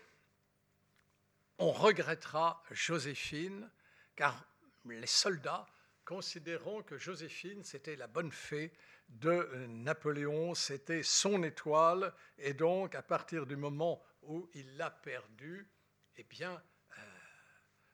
on 1.58 1.72
regrettera 1.72 2.62
Joséphine, 2.70 3.70
car 4.16 4.44
les 4.86 5.06
soldats 5.06 5.66
considéreront 6.04 6.82
que 6.82 6.98
Joséphine, 6.98 7.62
c'était 7.62 7.96
la 7.96 8.06
bonne 8.06 8.32
fée 8.32 8.72
de 9.08 9.66
Napoléon, 9.68 10.54
c'était 10.54 11.02
son 11.02 11.42
étoile, 11.42 12.14
et 12.38 12.54
donc 12.54 12.94
à 12.94 13.02
partir 13.02 13.46
du 13.46 13.56
moment 13.56 14.02
où 14.22 14.48
il 14.54 14.76
l'a 14.76 14.90
perdue, 14.90 15.68
eh 16.16 16.24
bien, 16.24 16.52
euh, 16.52 17.02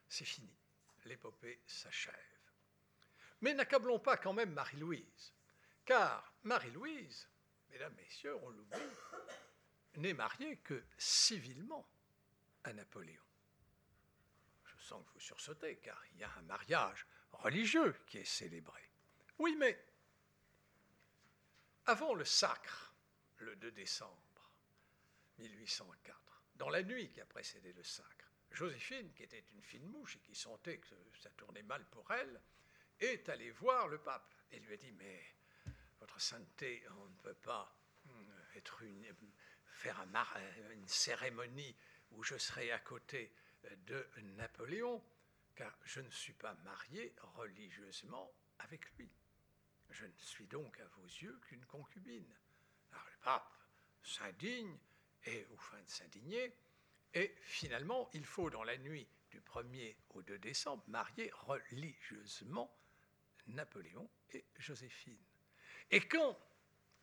c'est 0.09 0.25
fini, 0.25 0.55
l'épopée 1.05 1.61
s'achève. 1.67 2.15
Mais 3.41 3.55
n'accablons 3.55 3.99
pas 3.99 4.17
quand 4.17 4.33
même 4.33 4.53
Marie-Louise, 4.53 5.35
car 5.85 6.33
Marie-Louise, 6.45 7.29
mesdames, 7.77 7.95
messieurs, 7.97 8.35
on 8.37 8.49
l'oublie, 8.49 8.79
n'est 9.97 10.15
mariée 10.15 10.57
que 10.59 10.83
civilement 10.97 11.87
à 12.65 12.73
Napoléon. 12.73 13.23
Je 14.65 14.79
sens 14.79 15.05
que 15.07 15.13
vous 15.13 15.21
sursautez, 15.21 15.77
car 15.77 16.03
il 16.13 16.21
y 16.21 16.25
a 16.25 16.33
un 16.39 16.43
mariage 16.43 17.07
religieux 17.33 17.95
qui 18.07 18.17
est 18.17 18.25
célébré. 18.25 18.81
Oui, 19.39 19.57
mais 19.59 19.79
avant 21.85 22.15
le 22.15 22.25
sacre, 22.25 22.95
le 23.39 23.55
2 23.57 23.71
décembre 23.73 24.51
1804, 25.39 26.45
dans 26.55 26.71
la 26.71 26.83
nuit 26.83 27.11
qui 27.11 27.21
a 27.21 27.27
précédé 27.27 27.75
le 27.75 27.83
sacre, 27.83 28.33
Joséphine, 28.53 29.13
qui 29.13 29.23
était 29.23 29.45
une 29.53 29.63
fine 29.63 29.87
mouche 29.89 30.17
et 30.17 30.21
qui 30.21 30.35
sentait 30.35 30.79
que 30.79 30.89
ça 31.21 31.29
tournait 31.37 31.63
mal 31.63 31.85
pour 31.91 32.11
elle, 32.11 32.41
est 33.01 33.29
allée 33.29 33.51
voir 33.51 33.89
le 33.89 33.99
pape 33.99 34.35
et 34.51 34.61
lui 34.61 34.73
a 34.73 34.77
dit 34.79 34.93
Mais, 34.93 35.36
Votre 36.07 36.21
Sainteté, 36.21 36.85
on 36.99 37.09
ne 37.09 37.17
peut 37.17 37.35
pas 37.35 37.77
une, 38.05 39.05
faire 39.67 40.07
une 40.71 40.87
cérémonie 40.87 41.75
où 42.13 42.23
je 42.23 42.39
serai 42.39 42.71
à 42.71 42.79
côté 42.79 43.33
de 43.87 44.07
Napoléon, 44.37 45.03
car 45.57 45.77
je 45.83 46.01
ne 46.01 46.11
suis 46.11 46.33
pas 46.35 46.55
marié 46.63 47.13
religieusement 47.35 48.33
avec 48.61 48.89
lui. 48.93 49.11
Je 49.91 50.07
ne 50.07 50.17
suis 50.17 50.47
donc 50.47 50.79
à 50.79 50.87
vos 50.87 51.07
yeux 51.07 51.41
qu'une 51.43 51.67
concubine. 51.67 52.33
Alors 52.93 53.07
le 53.07 53.19
pape 53.25 53.59
s'indigne, 54.05 54.79
et 55.25 55.45
au 55.51 55.57
fin 55.57 55.83
de 55.83 55.91
s'indigner, 55.91 56.57
et 57.15 57.35
finalement, 57.43 58.09
il 58.13 58.25
faut, 58.25 58.49
dans 58.49 58.63
la 58.63 58.79
nuit 58.79 59.09
du 59.33 59.41
1er 59.41 59.97
au 60.11 60.23
2 60.23 60.39
décembre, 60.39 60.85
marier 60.87 61.33
religieusement 61.33 62.73
Napoléon 63.49 64.09
et 64.31 64.45
Joséphine. 64.57 65.19
Et 65.91 66.01
quand, 66.01 66.39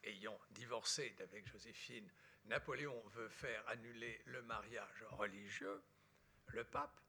ayant 0.03 0.39
divorcé 0.51 1.15
d'avec 1.17 1.47
Joséphine, 1.47 2.09
Napoléon 2.45 3.01
veut 3.07 3.29
faire 3.29 3.63
annuler 3.69 4.21
le 4.25 4.41
mariage 4.41 5.05
religieux, 5.11 5.81
le 6.47 6.63
pape, 6.63 6.99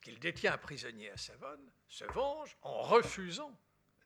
qu'il 0.00 0.20
détient 0.20 0.56
prisonnier 0.58 1.10
à 1.10 1.16
Savone, 1.16 1.72
se 1.88 2.04
venge 2.04 2.56
en 2.62 2.82
refusant 2.82 3.58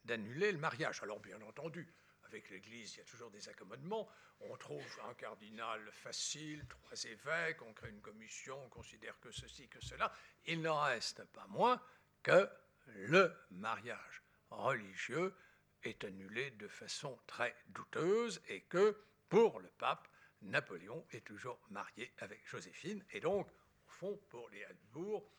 d'annuler 0.04 0.52
le 0.52 0.58
mariage. 0.58 1.02
Alors 1.02 1.20
bien 1.20 1.40
entendu, 1.42 1.92
avec 2.24 2.50
l'Église, 2.50 2.94
il 2.94 2.98
y 2.98 3.00
a 3.00 3.04
toujours 3.04 3.30
des 3.30 3.48
accommodements. 3.48 4.08
On 4.40 4.56
trouve 4.56 5.00
un 5.08 5.14
cardinal 5.14 5.90
facile, 5.90 6.64
trois 6.68 7.04
évêques, 7.04 7.60
on 7.62 7.72
crée 7.72 7.90
une 7.90 8.00
commission, 8.00 8.62
on 8.64 8.68
considère 8.68 9.18
que 9.20 9.30
ceci, 9.30 9.68
que 9.68 9.80
cela. 9.80 10.12
Il 10.46 10.62
n'en 10.62 10.80
reste 10.80 11.24
pas 11.24 11.46
moins 11.48 11.82
que 12.22 12.48
le 12.86 13.34
mariage 13.50 14.22
religieux 14.50 15.34
est 15.82 16.04
annulé 16.04 16.50
de 16.52 16.68
façon 16.68 17.18
très 17.26 17.54
douteuse 17.68 18.40
et 18.48 18.62
que, 18.62 19.00
pour 19.28 19.60
le 19.60 19.68
pape, 19.78 20.08
Napoléon 20.42 21.06
est 21.10 21.24
toujours 21.24 21.60
marié 21.70 22.12
avec 22.18 22.46
Joséphine. 22.46 23.04
Et 23.10 23.20
donc, 23.20 23.48
au 23.48 23.90
fond, 23.90 24.20
pour 24.28 24.48
les 24.50 24.64
Habsbourg, 24.64 25.30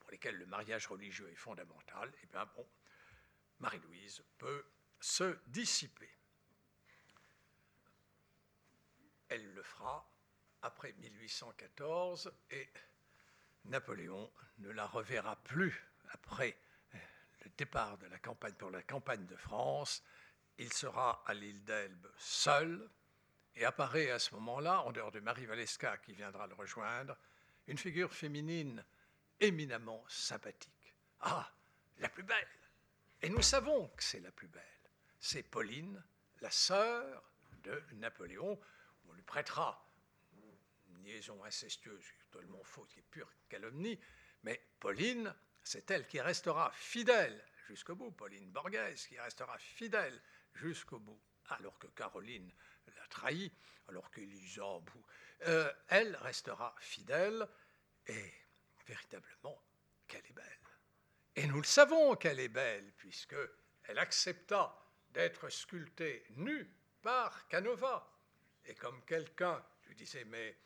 pour 0.00 0.10
lesquels 0.10 0.36
le 0.36 0.46
mariage 0.46 0.86
religieux 0.86 1.30
est 1.30 1.36
fondamental, 1.36 2.12
eh 2.22 2.26
bon, 2.56 2.66
Marie-Louise 3.60 4.24
peut 4.38 4.64
se 5.00 5.38
dissiper. 5.46 6.10
Elle 9.28 9.52
le 9.52 9.62
fera 9.62 10.10
après 10.62 10.92
1814 10.94 12.32
et 12.50 12.68
Napoléon 13.66 14.32
ne 14.58 14.70
la 14.70 14.86
reverra 14.86 15.36
plus 15.44 15.84
après 16.10 16.58
départ 17.56 17.98
de 17.98 18.06
la 18.06 18.18
campagne 18.18 18.54
pour 18.54 18.70
la 18.70 18.82
campagne 18.82 19.26
de 19.26 19.36
France. 19.36 20.02
Il 20.58 20.72
sera 20.72 21.22
à 21.26 21.34
l'île 21.34 21.64
d'Elbe 21.64 22.06
seul 22.18 22.90
et 23.54 23.64
apparaît 23.64 24.10
à 24.10 24.18
ce 24.18 24.34
moment-là, 24.34 24.82
en 24.82 24.92
dehors 24.92 25.12
de 25.12 25.20
Marie 25.20 25.46
Valeska 25.46 25.98
qui 25.98 26.12
viendra 26.12 26.46
le 26.46 26.54
rejoindre, 26.54 27.16
une 27.66 27.78
figure 27.78 28.12
féminine 28.12 28.84
éminemment 29.40 30.04
sympathique. 30.08 30.94
Ah, 31.20 31.50
la 31.98 32.08
plus 32.08 32.22
belle 32.22 32.48
et 33.22 33.30
nous 33.30 33.42
savons 33.42 33.88
que 33.88 34.02
c'est 34.02 34.20
la 34.20 34.30
plus 34.30 34.48
belle. 34.48 34.62
C'est 35.18 35.42
Pauline, 35.42 36.02
la 36.40 36.50
sœur 36.50 37.22
de 37.64 37.82
Napoléon. 37.94 38.58
On 39.08 39.12
lui 39.12 39.22
prêtera 39.22 39.84
une 40.88 41.02
liaison 41.04 41.42
incestueuse, 41.44 42.04
totalement 42.30 42.62
fausse, 42.62 42.88
qui 42.92 43.00
est 43.00 43.10
pure 43.10 43.30
calomnie. 43.48 43.98
Mais 44.44 44.62
Pauline, 44.78 45.34
c'est 45.68 45.90
elle 45.90 46.06
qui 46.06 46.18
restera 46.18 46.70
fidèle 46.72 47.44
jusqu'au 47.66 47.94
bout. 47.94 48.10
Pauline 48.12 48.50
Borghese 48.50 49.06
qui 49.06 49.20
restera 49.20 49.58
fidèle 49.58 50.18
jusqu'au 50.54 50.98
bout. 50.98 51.20
Alors 51.50 51.78
que 51.78 51.88
Caroline 51.88 52.50
l'a 52.86 53.06
trahi, 53.08 53.52
alors 53.86 54.10
qu'Elisabeth, 54.10 54.94
euh, 55.46 55.70
elle 55.88 56.16
restera 56.16 56.74
fidèle 56.80 57.46
et 58.06 58.32
véritablement 58.86 59.62
qu'elle 60.06 60.24
est 60.24 60.32
belle. 60.32 60.58
Et 61.36 61.46
nous 61.46 61.58
le 61.58 61.66
savons 61.66 62.16
qu'elle 62.16 62.40
est 62.40 62.48
belle, 62.48 62.90
puisqu'elle 62.96 63.98
accepta 63.98 64.74
d'être 65.10 65.50
sculptée 65.50 66.24
nue 66.30 66.66
par 67.02 67.46
Canova. 67.48 68.10
Et 68.64 68.74
comme 68.74 69.04
quelqu'un 69.04 69.62
lui 69.86 69.94
disait, 69.94 70.24
mais 70.24 70.56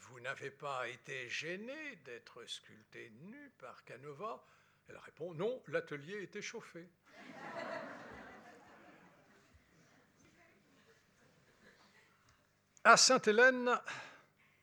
vous 0.00 0.20
n'avez 0.20 0.50
pas 0.50 0.88
été 0.88 1.28
gêné 1.28 1.96
d'être 2.04 2.44
sculptée 2.46 3.10
nue 3.22 3.50
par 3.58 3.84
Canova 3.84 4.44
Elle 4.88 4.98
répond, 4.98 5.34
non, 5.34 5.62
l'atelier 5.68 6.22
était 6.22 6.42
chauffé. 6.42 6.88
À 12.82 12.96
Sainte-Hélène, 12.96 13.78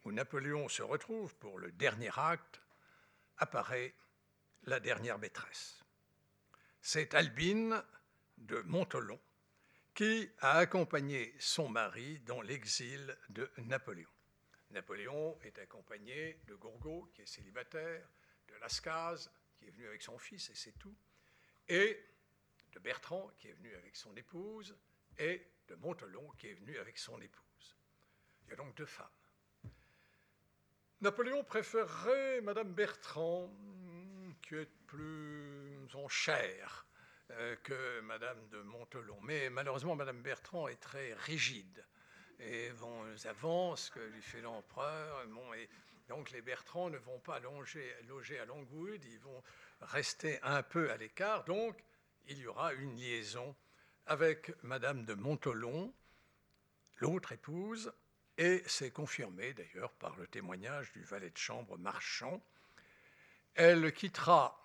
où 0.03 0.11
Napoléon 0.11 0.67
se 0.69 0.81
retrouve 0.81 1.35
pour 1.35 1.59
le 1.59 1.71
dernier 1.71 2.11
acte, 2.17 2.61
apparaît 3.37 3.93
la 4.63 4.79
dernière 4.79 5.19
maîtresse. 5.19 5.83
C'est 6.81 7.13
Albine 7.13 7.83
de 8.37 8.59
Montolon 8.61 9.19
qui 9.93 10.29
a 10.39 10.57
accompagné 10.57 11.35
son 11.39 11.69
mari 11.69 12.19
dans 12.19 12.41
l'exil 12.41 13.17
de 13.29 13.49
Napoléon. 13.57 14.16
Napoléon 14.71 15.39
est 15.43 15.57
accompagné 15.59 16.39
de 16.45 16.55
Gourgaud, 16.55 17.09
qui 17.13 17.21
est 17.21 17.25
célibataire, 17.25 18.07
de 18.47 18.55
Lascaz, 18.55 19.31
qui 19.55 19.67
est 19.67 19.71
venu 19.71 19.87
avec 19.87 20.01
son 20.01 20.17
fils, 20.17 20.49
et 20.49 20.55
c'est 20.55 20.77
tout, 20.77 20.95
et 21.67 22.03
de 22.73 22.79
Bertrand, 22.79 23.31
qui 23.37 23.47
est 23.47 23.53
venu 23.53 23.73
avec 23.75 23.95
son 23.95 24.15
épouse, 24.15 24.77
et 25.17 25.45
de 25.67 25.75
Montolon, 25.75 26.29
qui 26.37 26.47
est 26.47 26.53
venu 26.53 26.77
avec 26.77 26.97
son 26.97 27.19
épouse. 27.21 27.75
Il 28.43 28.49
y 28.49 28.53
a 28.53 28.55
donc 28.55 28.75
deux 28.75 28.85
femmes. 28.85 29.07
Napoléon 31.01 31.43
préférerait 31.43 32.41
Madame 32.41 32.73
Bertrand, 32.73 33.53
qui 34.41 34.55
est 34.55 34.69
plus 34.87 35.87
en 35.93 36.07
chair 36.07 36.87
euh, 37.31 37.55
que 37.57 37.99
Madame 38.01 38.47
de 38.49 38.61
Montelon. 38.61 39.19
Mais 39.21 39.49
malheureusement, 39.49 39.95
Madame 39.95 40.21
Bertrand 40.21 40.67
est 40.67 40.81
très 40.81 41.13
rigide. 41.13 41.85
Et 42.39 42.69
vont 42.69 43.03
avances 43.25 43.89
que 43.89 43.99
lui 43.99 44.21
fait 44.21 44.41
l'empereur. 44.41 45.25
Bon, 45.27 45.53
et 45.53 45.69
donc 46.07 46.31
les 46.31 46.41
Bertrands 46.41 46.89
ne 46.89 46.97
vont 46.97 47.19
pas 47.19 47.39
loger 47.39 48.39
à 48.39 48.45
Longwood, 48.45 49.03
ils 49.03 49.19
vont 49.19 49.43
rester 49.81 50.39
un 50.43 50.63
peu 50.63 50.91
à 50.91 50.97
l'écart. 50.97 51.43
Donc 51.45 51.83
il 52.27 52.37
y 52.37 52.47
aura 52.47 52.73
une 52.73 52.95
liaison 52.95 53.55
avec 54.05 54.51
Madame 54.63 55.05
de 55.05 55.13
Montelon, 55.13 55.93
l'autre 56.97 57.31
épouse, 57.31 57.91
et 58.37 58.63
c'est 58.67 58.91
confirmé 58.91 59.53
d'ailleurs 59.53 59.91
par 59.93 60.15
le 60.15 60.27
témoignage 60.27 60.91
du 60.93 61.03
valet 61.03 61.29
de 61.29 61.37
chambre 61.37 61.77
marchand 61.77 62.41
elle 63.57 63.91
quittera 63.91 64.61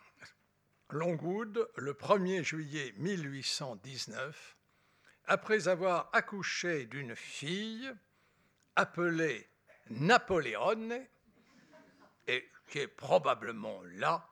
Longwood 0.91 1.67
le 1.77 1.95
1er 1.95 2.43
juillet 2.43 2.93
1819 2.99 4.59
après 5.27 5.69
avoir 5.69 6.09
accouché 6.13 6.87
d'une 6.87 7.17
fille 7.17 7.93
appelée 8.77 9.49
Napoléon 9.91 11.07
et 12.27 12.49
qui 12.69 12.79
est 12.79 12.89
probablement 12.89 13.83
là 13.95 14.29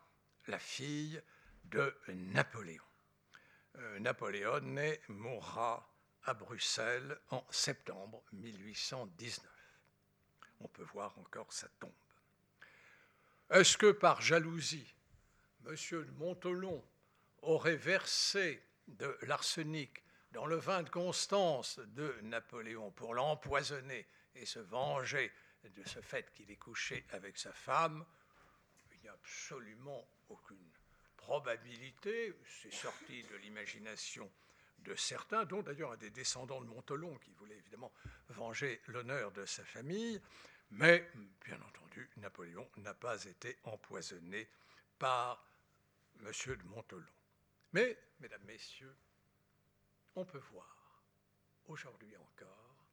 la 0.46 0.58
fille 0.58 1.20
de 1.64 1.94
Napoléon. 2.08 2.82
Euh, 3.76 3.98
Napoléon 4.00 4.60
mourra 5.08 5.88
à 6.24 6.34
Bruxelles 6.34 7.18
en 7.30 7.44
septembre 7.50 8.22
1819. 8.32 9.46
On 10.60 10.68
peut 10.68 10.86
voir 10.92 11.18
encore 11.18 11.52
sa 11.52 11.68
tombe. 11.80 11.92
Est-ce 13.50 13.76
que 13.76 13.90
par 13.90 14.20
jalousie, 14.20 14.94
M. 15.66 15.74
de 15.90 16.10
Montolon 16.18 16.84
aurait 17.42 17.76
versé 17.76 18.62
de 18.88 19.16
l'arsenic 19.22 20.04
dans 20.32 20.46
le 20.46 20.56
vin 20.56 20.82
de 20.82 20.90
Constance 20.90 21.78
de 21.78 22.14
Napoléon 22.22 22.90
pour 22.92 23.14
l'empoisonner 23.14 24.06
et 24.34 24.46
se 24.46 24.60
venger 24.60 25.32
de 25.64 25.82
ce 25.86 26.00
fait 26.00 26.32
qu'il 26.32 26.50
ait 26.50 26.56
couché 26.56 27.04
avec 27.10 27.36
sa 27.36 27.52
femme 27.52 28.04
Il 28.92 29.00
n'y 29.00 29.08
a 29.08 29.12
absolument 29.12 30.06
aucune 30.28 30.70
probabilité, 31.16 32.34
c'est 32.62 32.72
sorti 32.72 33.22
de 33.24 33.36
l'imagination 33.36 34.30
de 34.78 34.94
certains, 34.94 35.44
dont 35.44 35.62
d'ailleurs 35.62 35.92
un 35.92 35.96
des 35.96 36.10
descendants 36.10 36.60
de 36.60 36.66
Montelon 36.66 37.16
qui 37.18 37.32
voulait 37.32 37.56
évidemment 37.56 37.92
venger 38.30 38.80
l'honneur 38.86 39.30
de 39.32 39.44
sa 39.44 39.64
famille. 39.64 40.20
Mais, 40.70 41.10
bien 41.44 41.60
entendu, 41.60 42.08
Napoléon 42.16 42.68
n'a 42.78 42.94
pas 42.94 43.24
été 43.24 43.58
empoisonné 43.64 44.48
par 44.98 45.44
M. 46.20 46.32
de 46.46 46.62
Montelon. 46.64 47.04
Mais, 47.72 47.98
mesdames, 48.20 48.44
messieurs, 48.44 48.96
on 50.14 50.24
peut 50.24 50.42
voir 50.52 51.04
aujourd'hui 51.66 52.16
encore 52.16 52.86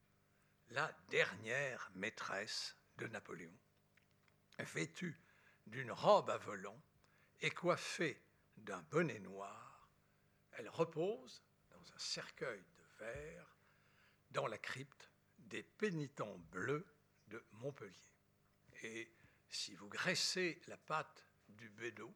la 0.70 0.92
dernière 1.10 1.90
maîtresse 1.96 2.76
de 2.98 3.08
Napoléon, 3.08 3.58
vêtue 4.60 5.20
d'une 5.66 5.92
robe 5.92 6.30
à 6.30 6.38
volants 6.38 6.82
et 7.40 7.50
coiffée 7.50 8.22
d'un 8.58 8.82
bonnet 8.84 9.20
noir. 9.20 9.90
Elle 10.54 10.70
repose 10.70 11.44
dans 11.70 11.94
un 11.94 12.00
cercueil 12.00 12.64
de 12.78 13.06
verre 13.06 13.56
dans 14.32 14.48
la 14.48 14.58
crypte 14.58 15.10
des 15.38 15.64
pénitents 15.64 16.38
bleus 16.52 16.86
de 17.28 17.44
Montpellier. 17.54 18.14
Et 18.84 19.12
si 19.50 19.76
vous 19.76 19.88
graissez 19.88 20.62
la 20.68 20.78
pâte 20.78 21.26
du 21.50 21.70
bédot, 21.70 22.14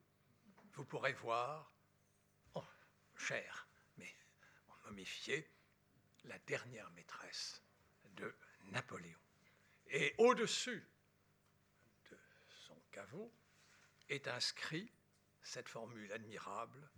vous 0.74 0.86
pourrez 0.86 1.14
voir, 1.14 1.74
oh, 2.56 2.64
cher, 3.16 3.68
la 6.26 6.38
dernière 6.40 6.90
maîtresse 6.92 7.62
de 8.16 8.34
Napoléon. 8.72 9.20
Et 9.88 10.14
au-dessus 10.18 10.86
de 12.10 12.18
son 12.68 12.78
caveau 12.92 13.32
est 14.10 14.28
inscrit 14.28 14.92
cette 15.44 15.70
formule 15.70 16.12
admirable 16.12 16.90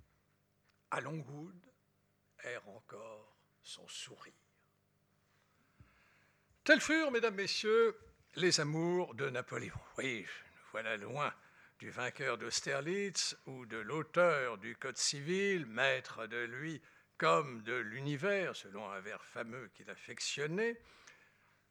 À 0.92 1.02
Longwood 1.02 1.60
erre 2.44 2.68
encore 2.70 3.36
son 3.62 3.88
sourire. 3.88 4.34
Tels 6.64 6.82
furent, 6.82 7.12
mesdames, 7.12 7.36
messieurs, 7.36 7.98
les 8.36 8.60
amours 8.60 9.16
de 9.16 9.30
Napoléon. 9.30 9.80
Oui, 9.98 10.26
voilà 10.72 10.98
loin 10.98 11.34
du 11.80 11.90
vainqueur 11.90 12.38
d'Austerlitz 12.38 13.38
ou 13.46 13.66
de 13.66 13.78
l'auteur 13.78 14.58
du 14.58 14.76
Code 14.76 14.98
civil, 14.98 15.66
maître 15.66 16.28
de 16.28 16.44
lui 16.46 16.82
comme 17.18 17.62
de 17.64 17.74
l'univers, 17.74 18.56
selon 18.56 18.90
un 18.90 19.00
vers 19.00 19.24
fameux 19.24 19.70
qu'il 19.76 19.90
affectionnait, 19.90 20.82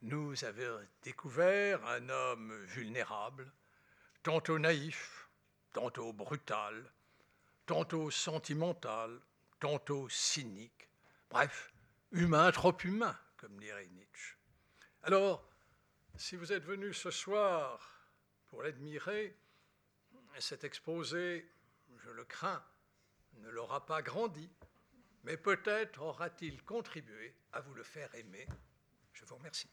nous 0.02 0.44
avons 0.44 0.80
découvert 1.02 1.84
un 1.86 2.08
homme 2.08 2.56
vulnérable, 2.64 3.52
tantôt 4.22 4.58
naïf, 4.58 5.28
tantôt 5.72 6.12
brutal, 6.12 6.92
tantôt 7.66 8.10
sentimental, 8.10 9.20
tantôt 9.60 10.08
cynique, 10.08 10.88
bref, 11.30 11.72
humain, 12.10 12.50
trop 12.50 12.76
humain, 12.84 13.16
comme 13.36 13.56
dirait 13.58 13.86
Nietzsche. 13.86 14.36
Alors, 15.04 15.48
si 16.16 16.36
vous 16.36 16.52
êtes 16.52 16.64
venu 16.64 16.92
ce 16.92 17.10
soir 17.10 18.08
pour 18.48 18.62
l'admirer, 18.62 19.36
cet 20.38 20.64
exposé, 20.64 21.48
je 21.98 22.10
le 22.10 22.24
crains, 22.24 22.64
ne 23.34 23.48
l'aura 23.50 23.86
pas 23.86 24.02
grandi, 24.02 24.50
mais 25.24 25.36
peut-être 25.36 26.02
aura-t-il 26.02 26.62
contribué 26.64 27.34
à 27.52 27.60
vous 27.60 27.74
le 27.74 27.82
faire 27.82 28.14
aimer. 28.14 28.46
Je 29.12 29.24
vous 29.24 29.36
remercie. 29.36 29.68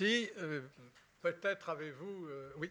Merci. 0.00 0.30
Euh, 0.38 0.62
peut-être 1.20 1.68
avez-vous. 1.68 2.26
Euh, 2.26 2.52
oui. 2.56 2.70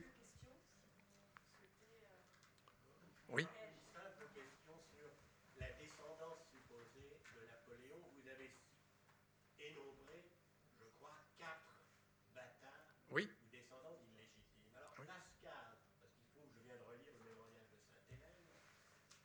Simple 3.93 4.25
question 4.33 4.73
sur 4.89 5.13
la 5.59 5.69
descendance 5.77 6.41
supposée 6.49 7.21
de 7.29 7.45
Napoléon. 7.45 8.01
Vous 8.17 8.25
avez 8.27 8.49
énombré, 9.61 10.25
je 10.79 10.85
crois, 10.97 11.21
quatre 11.37 11.77
bâtards 12.33 12.97
oui. 13.11 13.29
ou 13.29 13.45
descendants 13.53 14.01
illégitimes. 14.09 14.73
Alors, 14.73 14.95
oui. 14.97 15.05
Lascars, 15.05 15.77
parce 16.01 16.13
qu'il 16.17 16.25
faut, 16.33 16.49
je 16.49 16.65
viens 16.65 16.81
de 16.81 16.85
relire 16.89 17.13
le 17.13 17.29
mémorial 17.29 17.69
de 17.69 17.77
Sainte-Hélène, 17.77 18.49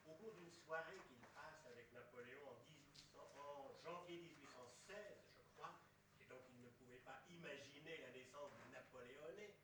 au 0.05 0.13
cours 0.21 0.35
d'une 0.37 0.53
soirée 0.53 1.01
qu'il 1.09 1.25
passe 1.33 1.65
avec 1.73 1.89
Napoléon 1.95 2.53
en, 2.53 2.61
1800, 2.69 3.17
en 3.41 3.73
janvier 3.81 4.29
1816, 4.29 4.93
je 5.41 5.43
crois, 5.57 5.81
et 6.21 6.29
donc 6.29 6.45
il 6.53 6.61
ne 6.61 6.69
pouvait 6.77 7.01
pas 7.01 7.25
imaginer 7.33 8.01
la 8.01 8.11
naissance 8.17 8.53
du 8.57 8.73
Napoléonais, 8.73 9.55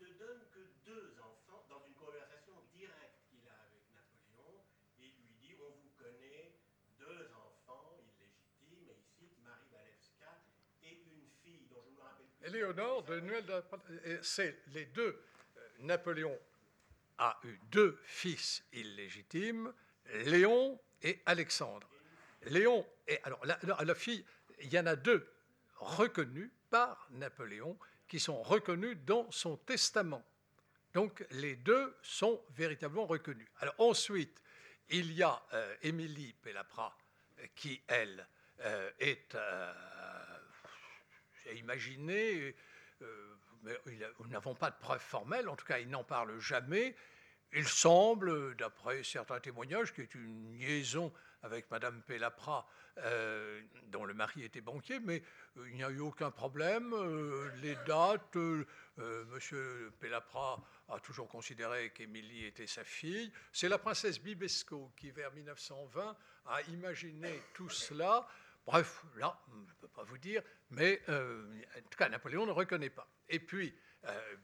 ne 0.00 0.08
donne 0.18 0.44
que 0.52 0.60
deux 0.84 1.16
enfants 1.20 1.64
dans 1.70 1.80
une 1.86 1.94
conversation 1.94 2.52
directe 2.72 3.24
qu'il 3.30 3.48
a 3.48 3.56
avec 3.64 3.80
Napoléon. 3.96 4.60
Et 5.00 5.08
il 5.08 5.16
lui 5.24 5.32
dit 5.40 5.56
On 5.60 5.72
vous 5.72 5.92
connaît 5.96 6.52
deux 6.98 7.32
enfants 7.32 7.96
illégitimes, 7.96 8.88
et 8.90 8.98
il 8.98 9.04
cite 9.16 9.38
Marie 9.42 9.72
Walewska 9.72 10.44
et 10.82 11.00
une 11.00 11.28
fille 11.42 11.66
dont 11.70 11.82
je 11.88 11.94
Éléonore 12.54 13.02
de 13.02 13.18
Noël 13.18 13.44
C'est 14.22 14.56
les 14.68 14.86
deux. 14.86 15.20
Napoléon 15.80 16.38
a 17.18 17.36
eu 17.42 17.58
deux 17.72 17.98
fils 18.04 18.62
illégitimes, 18.72 19.72
Léon 20.26 20.80
et 21.02 21.20
Alexandre. 21.26 21.88
Léon 22.44 22.86
et 23.08 23.18
alors 23.24 23.44
la, 23.44 23.58
la 23.84 23.94
fille, 23.96 24.24
il 24.60 24.72
y 24.72 24.78
en 24.78 24.86
a 24.86 24.94
deux 24.94 25.28
reconnus 25.78 26.50
par 26.70 27.08
Napoléon 27.10 27.76
qui 28.06 28.20
sont 28.20 28.40
reconnus 28.40 28.96
dans 29.04 29.28
son 29.32 29.56
testament. 29.56 30.24
Donc 30.92 31.26
les 31.32 31.56
deux 31.56 31.96
sont 32.02 32.40
véritablement 32.50 33.06
reconnus. 33.06 33.48
Alors 33.58 33.74
ensuite, 33.78 34.40
il 34.90 35.12
y 35.12 35.24
a 35.24 35.42
euh, 35.54 35.74
Émilie 35.82 36.34
Pellapra 36.34 36.96
qui, 37.56 37.82
elle, 37.88 38.24
euh, 38.60 38.90
est 39.00 39.34
euh, 39.34 39.72
imaginée, 41.54 42.54
mais 43.62 43.78
nous 44.20 44.28
n'avons 44.28 44.54
pas 44.54 44.70
de 44.70 44.76
preuves 44.76 45.00
formelles, 45.00 45.48
en 45.48 45.56
tout 45.56 45.66
cas 45.66 45.78
il 45.78 45.88
n'en 45.88 46.04
parle 46.04 46.38
jamais. 46.38 46.94
Il 47.52 47.68
semble, 47.68 48.56
d'après 48.56 49.04
certains 49.04 49.38
témoignages, 49.38 49.92
qu'il 49.92 50.04
est 50.04 50.14
une 50.14 50.58
liaison 50.58 51.12
avec 51.44 51.70
Madame 51.70 52.02
Pellapra, 52.02 52.66
euh, 52.98 53.60
dont 53.88 54.04
le 54.04 54.14
mari 54.14 54.44
était 54.44 54.60
banquier, 54.60 54.98
mais 54.98 55.22
euh, 55.56 55.68
il 55.68 55.76
n'y 55.76 55.84
a 55.84 55.90
eu 55.90 56.00
aucun 56.00 56.30
problème. 56.30 56.92
Euh, 56.94 57.50
les 57.62 57.76
dates, 57.86 58.36
Monsieur 58.96 59.92
Pellapra 60.00 60.62
a 60.88 60.98
toujours 61.00 61.28
considéré 61.28 61.90
qu'Émilie 61.90 62.46
était 62.46 62.66
sa 62.66 62.82
fille. 62.82 63.30
C'est 63.52 63.68
la 63.68 63.78
princesse 63.78 64.20
Bibesco 64.20 64.90
qui, 64.96 65.10
vers 65.10 65.32
1920, 65.32 66.16
a 66.46 66.62
imaginé 66.62 67.42
tout 67.52 67.68
cela. 67.68 68.26
Bref, 68.66 69.04
là, 69.16 69.38
je 69.48 69.56
ne 69.56 69.74
peux 69.80 69.88
pas 69.88 70.04
vous 70.04 70.18
dire, 70.18 70.42
mais 70.70 71.02
en 71.08 71.80
tout 71.90 71.98
cas, 71.98 72.08
Napoléon 72.08 72.46
ne 72.46 72.52
reconnaît 72.52 72.90
pas. 72.90 73.08
Et 73.28 73.38
puis, 73.38 73.74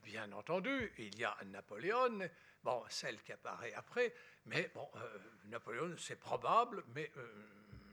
bien 0.03 0.31
entendu, 0.33 0.93
il 0.99 1.19
y 1.19 1.25
a 1.25 1.37
Napoléon, 1.47 2.19
bon, 2.63 2.85
celle 2.89 3.23
qui 3.23 3.33
apparaît 3.33 3.73
après, 3.75 4.15
mais 4.47 4.71
bon, 4.75 4.89
Napoléon, 5.47 5.97
c'est 5.99 6.21
probable, 6.21 6.85
mais 6.89 7.11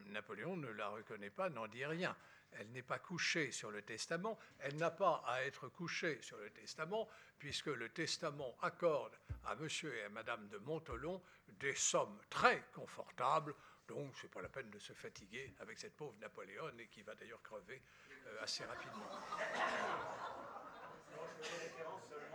Napoléon 0.07 0.57
ne 0.57 0.69
la 0.69 0.89
reconnaît 0.89 1.29
pas, 1.29 1.49
n'en 1.49 1.67
dit 1.67 1.85
rien. 1.85 2.15
Elle 2.51 2.71
n'est 2.71 2.81
pas 2.81 2.99
couchée 2.99 3.51
sur 3.51 3.71
le 3.71 3.81
testament, 3.81 4.39
elle 4.59 4.77
n'a 4.77 4.89
pas 4.89 5.21
à 5.27 5.43
être 5.43 5.67
couchée 5.67 6.21
sur 6.21 6.37
le 6.37 6.49
testament, 6.49 7.07
puisque 7.37 7.67
le 7.67 7.89
testament 7.89 8.57
accorde 8.61 9.17
à 9.45 9.55
monsieur 9.55 9.93
et 9.95 10.03
à 10.03 10.09
madame 10.09 10.47
de 10.47 10.57
Montelon 10.59 11.21
des 11.59 11.75
sommes 11.75 12.19
très 12.29 12.63
confortables, 12.73 13.53
donc 13.87 14.15
ce 14.17 14.23
n'est 14.23 14.29
pas 14.29 14.41
la 14.41 14.49
peine 14.49 14.69
de 14.69 14.79
se 14.79 14.93
fatiguer 14.93 15.53
avec 15.59 15.79
cette 15.79 15.95
pauvre 15.95 16.15
Napoléon, 16.19 16.69
et 16.79 16.87
qui 16.87 17.01
va 17.03 17.15
d'ailleurs 17.15 17.41
crever 17.41 17.81
euh, 18.27 18.43
assez 18.43 18.63
rapidement. 18.65 19.09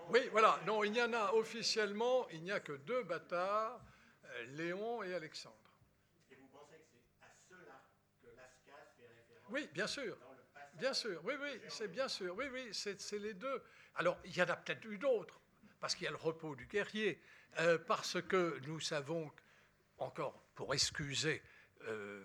Oui, 0.09 0.29
voilà, 0.31 0.59
non, 0.67 0.85
il 0.85 0.95
y 0.95 1.03
en 1.03 1.13
a 1.13 1.33
officiellement, 1.33 2.29
il 2.31 2.43
n'y 2.43 2.53
a 2.53 2.61
que 2.61 2.73
deux 2.73 3.03
bâtards, 3.05 3.81
euh, 4.25 4.45
Léon 4.57 5.03
et 5.03 5.15
Alexandre. 5.15 5.57
Oui, 9.51 9.69
bien 9.73 9.87
sûr. 9.87 10.17
Bien 10.75 10.95
sûr, 10.95 11.21
oui, 11.25 11.35
oui, 11.41 11.61
c'est 11.69 11.89
bien 11.89 12.09
sûr, 12.09 12.35
oui, 12.35 12.47
oui, 12.51 12.71
c'est 12.73 13.19
les 13.19 13.35
deux. 13.35 13.63
Alors, 13.97 14.19
il 14.25 14.35
y 14.35 14.43
en 14.43 14.49
a 14.49 14.57
peut-être 14.57 14.85
eu 14.87 14.97
d'autres, 14.97 15.41
parce 15.79 15.95
qu'il 15.95 16.05
y 16.05 16.09
a 16.09 16.11
le 16.11 16.17
repos 16.17 16.57
du 16.57 16.67
guerrier, 16.67 17.23
euh, 17.59 17.79
parce 17.79 18.21
que 18.23 18.59
nous 18.67 18.81
savons, 18.81 19.31
encore 20.03 20.43
pour 20.55 20.75
excuser 20.75 21.43
euh, 21.89 22.25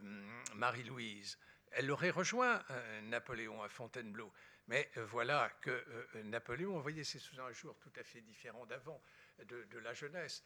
Marie-Louise, 0.55 1.37
elle 1.71 1.91
aurait 1.91 2.09
rejoint 2.09 2.63
euh, 2.69 3.01
Napoléon 3.01 3.61
à 3.63 3.69
Fontainebleau. 3.69 4.31
Mais 4.67 4.89
euh, 4.97 5.05
voilà 5.05 5.49
que 5.61 5.85
Napoléon, 6.23 6.73
vous 6.73 6.81
voyez, 6.81 7.03
c'est 7.03 7.19
sous 7.19 7.39
un 7.39 7.51
jour 7.51 7.77
tout 7.79 7.91
à 7.97 8.03
fait 8.03 8.21
différent 8.21 8.65
d'avant, 8.65 9.01
de, 9.45 9.77
la 9.77 9.93
jeunesse. 9.93 10.43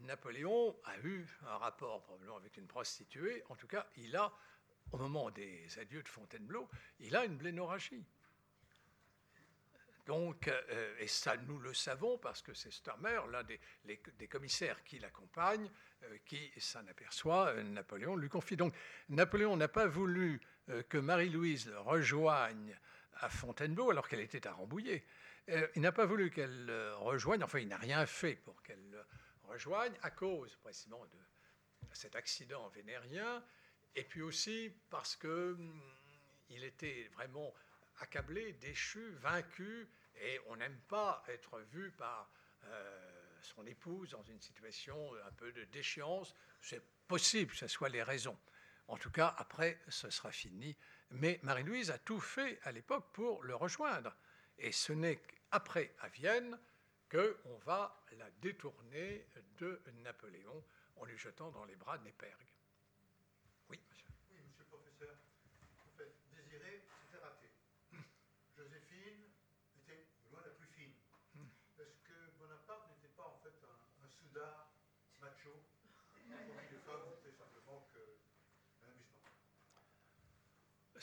Napoléon 0.00 0.76
a 0.84 0.98
eu 1.00 1.26
un 1.46 1.58
rapport 1.58 2.02
probablement 2.02 2.36
avec 2.36 2.56
une 2.56 2.66
prostituée. 2.66 3.42
En 3.48 3.56
tout 3.56 3.66
cas, 3.66 3.86
il 3.96 4.16
a, 4.16 4.32
au 4.92 4.96
moment 4.96 5.30
des 5.30 5.66
adieux 5.78 6.02
de 6.02 6.08
Fontainebleau, 6.08 6.68
il 7.00 7.14
a 7.16 7.24
une 7.24 7.36
blénorragie. 7.36 8.06
Donc, 10.06 10.50
et 10.98 11.06
ça, 11.06 11.36
nous 11.36 11.58
le 11.58 11.74
savons 11.74 12.16
parce 12.16 12.40
que 12.40 12.54
c'est 12.54 12.70
Sturmer, 12.70 13.20
l'un 13.30 13.42
des, 13.42 13.60
des, 13.84 14.28
commissaires 14.28 14.82
qui 14.84 14.98
l'accompagne, 14.98 15.70
qui 16.24 16.50
s'en 16.58 16.86
aperçoit. 16.86 17.48
Euh, 17.48 17.62
Napoléon 17.62 18.16
lui 18.16 18.28
confie. 18.28 18.56
Donc, 18.56 18.74
Napoléon 19.08 19.56
n'a 19.56 19.68
pas 19.68 19.86
voulu 19.86 20.40
que 20.90 20.98
Marie-Louise 20.98 21.68
le 21.68 21.80
rejoigne 21.80 22.78
à 23.14 23.30
Fontainebleau 23.30 23.90
alors 23.90 24.06
qu'elle 24.06 24.20
était 24.20 24.46
à 24.46 24.52
Rambouillet. 24.52 25.02
il 25.74 25.80
n'a 25.80 25.92
pas 25.92 26.04
voulu 26.04 26.30
qu'elle 26.30 26.66
le 26.66 26.94
rejoigne, 26.96 27.42
enfin, 27.42 27.60
il 27.60 27.68
n'a 27.68 27.78
rien 27.78 28.04
fait 28.04 28.34
pour 28.34 28.62
qu'elle 28.62 28.90
le 28.90 29.02
rejoigne 29.44 29.94
à 30.02 30.10
cause 30.10 30.54
précisément 30.56 31.02
de 31.06 31.18
cet 31.94 32.16
accident 32.16 32.68
vénérien, 32.68 33.42
et 33.94 34.04
puis 34.04 34.22
aussi 34.22 34.72
parce 34.90 35.16
qu'il 35.16 35.30
hum, 35.30 35.80
était 36.50 37.08
vraiment 37.14 37.54
accablé, 38.00 38.52
déchu, 38.54 39.10
vaincu, 39.20 39.88
et 40.20 40.40
on 40.46 40.56
n'aime 40.56 40.78
pas 40.88 41.22
être 41.28 41.60
vu 41.72 41.90
par 41.92 42.30
euh, 42.64 43.07
son 43.48 43.66
épouse 43.66 44.10
dans 44.10 44.22
une 44.22 44.40
situation 44.40 45.12
un 45.26 45.32
peu 45.32 45.52
de 45.52 45.64
déchéance. 45.64 46.34
C'est 46.60 46.82
possible 47.06 47.52
que 47.52 47.56
ce 47.56 47.66
soit 47.66 47.88
les 47.88 48.02
raisons. 48.02 48.38
En 48.88 48.96
tout 48.96 49.10
cas, 49.10 49.34
après, 49.38 49.80
ce 49.88 50.10
sera 50.10 50.30
fini. 50.30 50.76
Mais 51.10 51.40
Marie-Louise 51.42 51.90
a 51.90 51.98
tout 51.98 52.20
fait 52.20 52.58
à 52.62 52.72
l'époque 52.72 53.12
pour 53.12 53.42
le 53.42 53.54
rejoindre. 53.54 54.14
Et 54.58 54.72
ce 54.72 54.92
n'est 54.92 55.16
qu'après, 55.16 55.94
à 56.00 56.08
Vienne, 56.08 56.58
qu'on 57.10 57.58
va 57.64 58.04
la 58.18 58.30
détourner 58.42 59.26
de 59.58 59.80
Napoléon 60.02 60.64
en 60.96 61.04
lui 61.04 61.16
jetant 61.16 61.50
dans 61.50 61.64
les 61.64 61.76
bras 61.76 61.98
de 61.98 62.04
Népergue. 62.04 62.48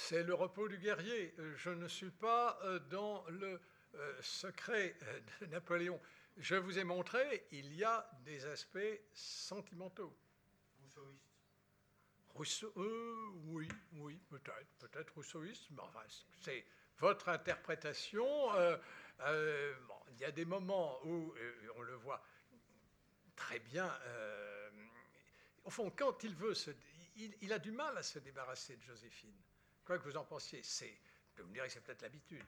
C'est 0.06 0.22
le 0.22 0.36
repos 0.36 0.68
du 0.68 0.78
guerrier. 0.78 1.34
Je 1.56 1.72
ne 1.72 1.88
suis 1.88 2.12
pas 2.12 2.60
euh, 2.64 2.78
dans 2.78 3.26
le 3.28 3.60
euh, 3.96 4.22
secret 4.22 4.96
euh, 5.02 5.20
de 5.42 5.46
Napoléon. 5.48 6.00
Je 6.38 6.56
vous 6.56 6.78
ai 6.78 6.84
montré, 6.84 7.48
il 7.52 7.74
y 7.74 7.84
a 7.84 8.08
des 8.24 8.46
aspects 8.46 9.02
sentimentaux. 9.14 10.16
Rousseauiste 12.36 12.74
Rousseau, 12.76 13.34
oui, 13.46 13.68
oui, 13.94 14.20
peut-être, 14.30 14.68
peut-être 14.78 15.14
rousseauiste, 15.16 15.68
mais 15.72 15.82
enfin, 15.82 16.04
c'est 16.42 16.66
votre 17.00 17.30
interprétation. 17.30 18.26
il 19.24 20.18
y 20.20 20.26
a 20.26 20.32
des 20.32 20.44
moments 20.44 21.00
où 21.06 21.34
on 21.78 21.82
le 21.82 21.96
voit 21.96 22.22
très 23.38 23.60
bien. 23.60 23.90
au 25.64 25.70
fond, 25.70 25.90
quand 25.96 26.26
il 26.26 26.36
veut 26.36 26.54
se, 26.54 26.72
il, 27.16 27.54
a 27.54 27.60
du 27.60 27.72
mal 27.72 27.98
à 27.98 28.04
se 28.04 28.20
débarrasser 28.20 28.76
de 28.76 28.84
Joséphine. 28.84 29.42
Quoi 29.86 30.00
que 30.00 30.04
vous 30.04 30.18
en 30.18 30.26
pensiez, 30.26 30.62
c'est, 30.64 30.98
vous 31.38 31.48
me 31.48 31.54
direz 31.54 31.68
que 31.68 31.74
c'est 31.74 31.82
peut-être 31.82 32.02
l'habitude. 32.02 32.46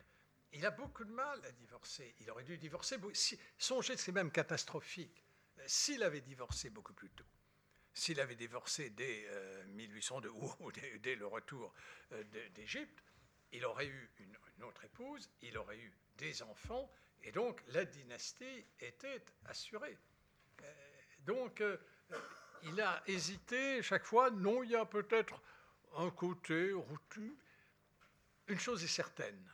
Il 0.53 0.65
a 0.65 0.71
beaucoup 0.71 1.03
de 1.03 1.11
mal 1.11 1.43
à 1.45 1.51
divorcer. 1.51 2.15
Il 2.19 2.31
aurait 2.31 2.43
dû 2.43 2.57
divorcer. 2.57 2.97
Si, 3.13 3.39
songez, 3.57 3.95
c'est 3.95 4.11
même 4.11 4.31
catastrophique. 4.31 5.23
S'il 5.65 6.03
avait 6.03 6.21
divorcé 6.21 6.69
beaucoup 6.69 6.93
plus 6.93 7.09
tôt, 7.09 7.25
s'il 7.93 8.19
avait 8.19 8.35
divorcé 8.35 8.91
dès 8.91 9.27
1802 9.69 10.29
euh, 10.29 10.31
ou 10.59 10.71
dès, 10.71 11.15
le 11.15 11.27
retour 11.27 11.73
euh, 12.11 12.23
d'Égypte, 12.53 13.03
il 13.51 13.65
aurait 13.65 13.87
eu 13.87 14.11
une, 14.19 14.63
autre 14.63 14.83
épouse, 14.85 15.29
il 15.41 15.57
aurait 15.57 15.77
eu 15.77 15.91
des 16.17 16.41
enfants, 16.43 16.91
et 17.23 17.31
donc 17.31 17.61
la 17.67 17.85
dynastie 17.85 18.65
était 18.79 19.23
assurée. 19.45 19.97
Euh, 20.61 20.73
donc 21.25 21.63
il 22.63 22.81
a 22.81 23.03
hésité 23.07 23.81
chaque 23.81 24.05
fois. 24.05 24.31
Non, 24.31 24.63
il 24.63 24.71
y 24.71 24.75
a 24.75 24.85
peut-être 24.85 25.41
un 25.97 26.11
côté 26.11 26.73
routine. 26.73 27.35
Une 28.47 28.59
chose 28.59 28.83
est 28.83 28.87
certaine, 28.87 29.51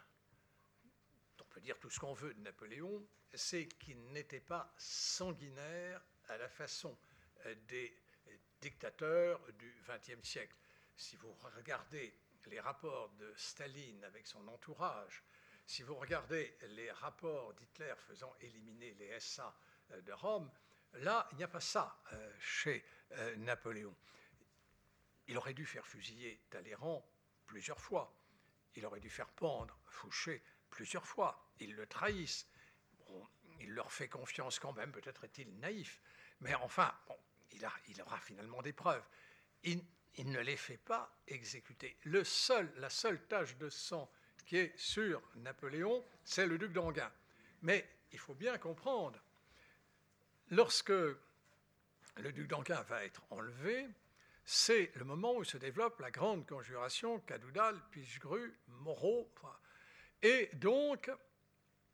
on 1.40 1.44
peut 1.46 1.62
dire 1.62 1.80
tout 1.80 1.90
ce 1.90 2.00
qu'on 2.00 2.14
veut 2.14 2.34
de 2.34 2.42
Napoléon, 2.42 3.08
c'est 3.34 3.66
qu'il 3.66 4.00
n'était 4.12 4.42
pas 4.42 4.72
sanguinaire 4.78 6.02
à 6.28 6.38
la 6.38 6.50
façon 6.50 6.96
euh, 7.46 7.56
des 7.68 7.98
dictateurs 8.62 9.42
du 9.54 9.74
XXe 9.88 10.28
siècle. 10.28 10.56
Si 10.96 11.16
vous 11.16 11.34
regardez 11.56 12.14
les 12.46 12.60
rapports 12.60 13.10
de 13.16 13.34
Staline 13.36 14.04
avec 14.04 14.28
son 14.28 14.48
entourage, 14.48 15.24
si 15.66 15.82
vous 15.82 15.96
regardez 15.96 16.56
les 16.70 16.92
rapports 16.92 17.54
d'Hitler 17.54 17.94
faisant 17.98 18.36
éliminer 18.42 18.94
les 18.96 19.20
SA 19.20 19.56
euh, 19.92 20.02
de 20.02 20.12
Rome, 20.12 20.52
là, 20.96 21.28
il 21.32 21.38
n'y 21.38 21.44
a 21.44 21.48
pas 21.48 21.62
ça 21.62 22.00
euh, 22.12 22.34
chez 22.40 22.86
Napoléon. 23.38 23.96
Il 25.28 25.38
aurait 25.38 25.54
dû 25.54 25.66
faire 25.66 25.88
fusiller 25.88 26.42
Talleyrand 26.50 27.06
plusieurs 27.46 27.80
fois. 27.80 28.14
Il 28.76 28.86
aurait 28.86 29.00
dû 29.00 29.10
faire 29.10 29.30
pendre 29.30 29.78
Fouché 29.86 30.44
plusieurs 30.70 31.06
fois. 31.06 31.52
Ils 31.60 31.76
le 31.76 31.86
trahissent. 31.88 32.48
il 33.60 33.72
leur 33.72 33.92
fait 33.92 34.10
confiance 34.10 34.60
quand 34.60 34.74
même, 34.74 34.92
peut-être 34.92 35.24
est-il 35.24 35.58
naïf. 35.60 36.02
Mais 36.42 36.56
enfin, 36.56 36.94
il, 37.88 38.02
aura 38.02 38.20
finalement 38.20 38.62
des 38.62 38.74
preuves. 38.74 39.06
Il, 39.64 39.84
ne 40.26 40.40
les 40.40 40.58
fait 40.58 40.78
pas 40.78 41.16
exécuter. 41.28 41.98
Le 42.04 42.24
seul, 42.24 42.72
la 42.78 42.90
seule 42.90 43.26
tache 43.28 43.56
de 43.58 43.70
sang 43.70 44.12
qui 44.46 44.58
est 44.58 44.78
sur 44.78 45.22
Napoléon, 45.36 46.06
c'est 46.24 46.46
le 46.46 46.58
duc 46.58 46.74
d'Anguin. 46.74 47.12
Mais 47.62 47.88
il 48.12 48.20
faut 48.20 48.36
bien 48.36 48.58
comprendre, 48.58 49.20
lorsque 50.50 50.90
le 50.90 52.32
duc 52.34 52.48
d'Anguin 52.48 52.82
va 52.84 53.06
être 53.06 53.24
enlevé, 53.30 53.88
c'est 54.46 54.92
le 54.96 55.06
moment 55.06 55.36
où 55.36 55.44
se 55.44 55.58
développe 55.58 56.00
la 56.00 56.12
grande 56.12 56.46
conjuration 56.46 57.20
Cadoudal, 57.22 57.82
Pichegru, 57.92 58.60
Moreau. 58.68 59.32
Et 60.22 60.50
donc, 60.54 61.10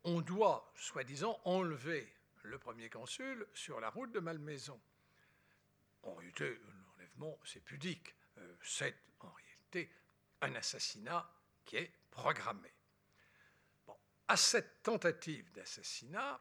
on 0.03 0.21
doit, 0.21 0.71
soi-disant, 0.75 1.39
enlever 1.45 2.11
le 2.43 2.57
premier 2.57 2.89
consul 2.89 3.47
sur 3.53 3.79
la 3.79 3.89
route 3.89 4.11
de 4.11 4.19
Malmaison. 4.19 4.79
En 6.03 6.15
réalité, 6.15 6.59
l'enlèvement, 6.87 7.37
c'est 7.43 7.63
pudique. 7.63 8.15
Euh, 8.37 8.55
c'est 8.63 8.95
en 9.19 9.29
réalité 9.29 9.91
un 10.41 10.55
assassinat 10.55 11.29
qui 11.65 11.77
est 11.77 11.93
programmé. 12.09 12.73
À 14.27 14.37
cette 14.37 14.83
tentative 14.83 15.51
d'assassinat, 15.51 16.39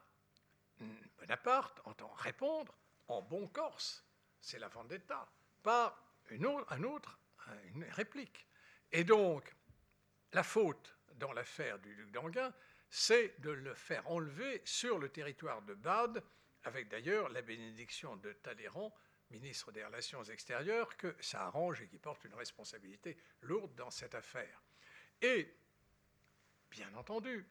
Bonaparte 1.17 1.81
entend 1.85 2.13
répondre 2.13 2.73
en 3.07 3.21
bon 3.21 3.47
corse. 3.47 4.05
C'est 4.39 4.59
la 4.59 4.69
vendetta 4.69 5.29
par 5.63 6.03
une 6.29 6.45
autre, 6.45 6.71
un 6.71 6.83
autre, 6.83 7.19
une 7.73 7.83
réplique. 7.85 8.47
Et 8.91 9.03
donc, 9.03 9.55
la 10.33 10.43
faute 10.43 10.95
dans 11.15 11.33
l'affaire 11.33 11.79
du 11.79 11.95
duc 11.95 12.11
d'Anguin, 12.11 12.53
c'est 12.89 13.39
de 13.41 13.51
le 13.51 13.73
faire 13.73 14.09
enlever 14.09 14.61
sur 14.65 14.97
le 14.97 15.09
territoire 15.09 15.61
de 15.61 15.73
Bade, 15.73 16.23
avec 16.63 16.89
d'ailleurs 16.89 17.29
la 17.29 17.41
bénédiction 17.41 18.15
de 18.17 18.33
Talleyrand, 18.33 18.93
ministre 19.29 19.71
des 19.71 19.83
Relations 19.83 20.23
extérieures, 20.23 20.97
que 20.97 21.15
ça 21.19 21.45
arrange 21.45 21.81
et 21.81 21.87
qui 21.87 21.99
porte 21.99 22.23
une 22.25 22.33
responsabilité 22.33 23.17
lourde 23.41 23.73
dans 23.75 23.91
cette 23.91 24.15
affaire. 24.15 24.61
Et, 25.21 25.53
bien 26.71 26.91
entendu, 26.95 27.45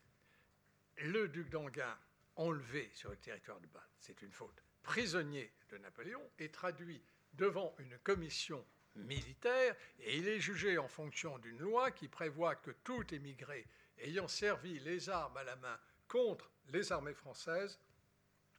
le 0.96 1.28
duc 1.28 1.48
d'Anguin 1.50 1.96
enlevé 2.36 2.90
sur 2.94 3.10
le 3.10 3.16
territoire 3.16 3.60
de 3.60 3.66
Bade, 3.66 3.82
c'est 4.00 4.22
une 4.22 4.32
faute. 4.32 4.62
Prisonnier 4.82 5.52
de 5.68 5.78
Napoléon 5.78 6.22
et 6.38 6.50
traduit 6.50 7.02
devant 7.38 7.74
une 7.78 7.96
commission 7.98 8.66
militaire 8.96 9.74
et 10.00 10.18
il 10.18 10.28
est 10.28 10.40
jugé 10.40 10.76
en 10.76 10.88
fonction 10.88 11.38
d'une 11.38 11.58
loi 11.58 11.92
qui 11.92 12.08
prévoit 12.08 12.56
que 12.56 12.72
tout 12.82 13.14
émigré 13.14 13.66
ayant 13.98 14.28
servi 14.28 14.78
les 14.80 15.08
armes 15.08 15.36
à 15.36 15.44
la 15.44 15.56
main 15.56 15.78
contre 16.08 16.50
les 16.68 16.92
armées 16.92 17.14
françaises 17.14 17.80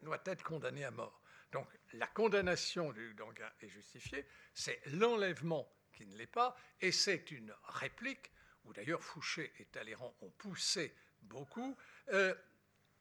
doit 0.01 0.21
être 0.25 0.43
condamné 0.43 0.85
à 0.85 0.91
mort. 0.91 1.21
Donc 1.51 1.67
la 1.93 2.07
condamnation 2.07 2.91
du 2.91 3.13
Danguin 3.15 3.51
est 3.61 3.69
justifiée, 3.69 4.25
c'est 4.53 4.81
l'enlèvement 4.87 5.69
qui 5.91 6.05
ne 6.05 6.15
l'est 6.15 6.27
pas, 6.27 6.55
et 6.79 6.91
c'est 6.91 7.31
une 7.31 7.53
réplique, 7.63 8.31
où 8.63 8.71
d'ailleurs 8.71 9.03
Fouché 9.03 9.51
et 9.59 9.65
Talleyrand 9.65 10.15
ont 10.21 10.29
poussé 10.29 10.95
beaucoup, 11.21 11.75
euh, 12.13 12.33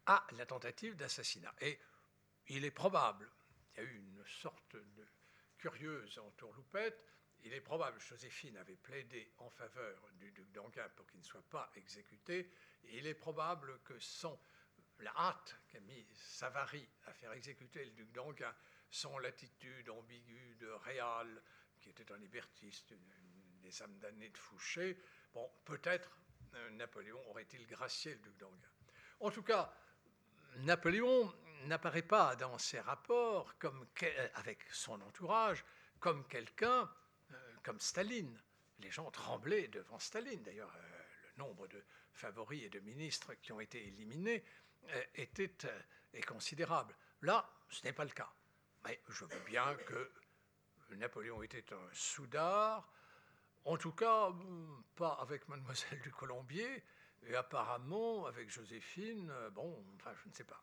à 0.06 0.26
la 0.32 0.46
tentative 0.46 0.96
d'assassinat. 0.96 1.54
Et 1.60 1.78
il 2.48 2.64
est 2.64 2.70
probable, 2.70 3.30
il 3.76 3.76
y 3.76 3.80
a 3.80 3.88
eu 3.88 3.96
une 3.98 4.24
sorte 4.24 4.74
de 4.74 5.06
curieuse 5.58 6.18
en 6.18 6.30
tourloupette, 6.32 7.04
il 7.42 7.52
est 7.52 7.60
probable, 7.60 8.00
Joséphine 8.00 8.56
avait 8.56 8.76
plaidé 8.76 9.32
en 9.38 9.50
faveur 9.50 10.08
du 10.14 10.32
duc 10.32 10.50
d'Anguin 10.52 10.88
pour 10.96 11.06
qu'il 11.06 11.20
ne 11.20 11.24
soit 11.24 11.48
pas 11.50 11.70
exécuté, 11.76 12.50
et 12.84 12.98
il 12.98 13.06
est 13.06 13.14
probable 13.14 13.78
que 13.84 13.98
son, 13.98 14.38
la 15.00 15.12
hâte 15.16 15.56
qu'a 15.68 15.80
mis 15.80 16.06
Savary 16.14 16.88
à 17.06 17.12
faire 17.12 17.32
exécuter 17.32 17.84
le 17.84 17.92
duc 17.92 18.10
d'Anguin, 18.12 18.54
son 18.90 19.18
l'attitude 19.18 19.88
ambiguë 19.90 20.56
de 20.56 20.68
Réal, 20.68 21.42
qui 21.80 21.90
était 21.90 22.10
un 22.10 22.18
libertiste, 22.18 22.90
une, 22.90 23.60
des 23.60 23.82
âmes 23.82 23.98
damnées 23.98 24.30
de 24.30 24.38
Fouché, 24.38 24.98
bon, 25.32 25.48
peut-être 25.64 26.18
euh, 26.54 26.70
Napoléon 26.70 27.20
aurait-il 27.28 27.66
gracié 27.66 28.14
le 28.14 28.20
duc 28.20 28.36
d'Anguin. 28.38 28.70
En 29.20 29.30
tout 29.30 29.42
cas, 29.42 29.72
Napoléon 30.58 31.32
n'apparaît 31.66 32.02
pas 32.02 32.36
dans 32.36 32.58
ses 32.58 32.80
rapports 32.80 33.56
comme, 33.58 33.86
avec 34.34 34.62
son 34.72 35.00
entourage 35.00 35.64
comme 36.00 36.26
quelqu'un 36.28 36.88
comme 37.68 37.80
Staline. 37.80 38.40
Les 38.78 38.90
gens 38.90 39.10
tremblaient 39.10 39.68
devant 39.68 39.98
Staline. 39.98 40.42
D'ailleurs, 40.42 40.74
euh, 40.74 41.02
le 41.36 41.44
nombre 41.44 41.66
de 41.68 41.84
favoris 42.14 42.64
et 42.64 42.70
de 42.70 42.80
ministres 42.80 43.34
qui 43.34 43.52
ont 43.52 43.60
été 43.60 43.86
éliminés 43.86 44.42
euh, 44.88 45.04
était 45.16 45.66
euh, 45.66 45.80
est 46.14 46.24
considérable. 46.24 46.96
Là, 47.20 47.46
ce 47.68 47.84
n'est 47.84 47.92
pas 47.92 48.04
le 48.04 48.10
cas. 48.10 48.32
Mais 48.84 49.02
je 49.08 49.26
veux 49.26 49.40
bien 49.40 49.74
que 49.86 50.10
Napoléon 50.92 51.42
était 51.42 51.72
un 51.74 51.88
soudard, 51.92 52.90
en 53.66 53.76
tout 53.76 53.92
cas, 53.92 54.32
pas 54.96 55.18
avec 55.20 55.46
mademoiselle 55.48 56.00
du 56.00 56.10
Colombier, 56.10 56.82
et 57.24 57.34
apparemment 57.34 58.24
avec 58.24 58.48
Joséphine, 58.48 59.30
bon, 59.52 59.84
enfin, 59.96 60.14
je 60.22 60.28
ne 60.30 60.34
sais 60.34 60.44
pas. 60.44 60.62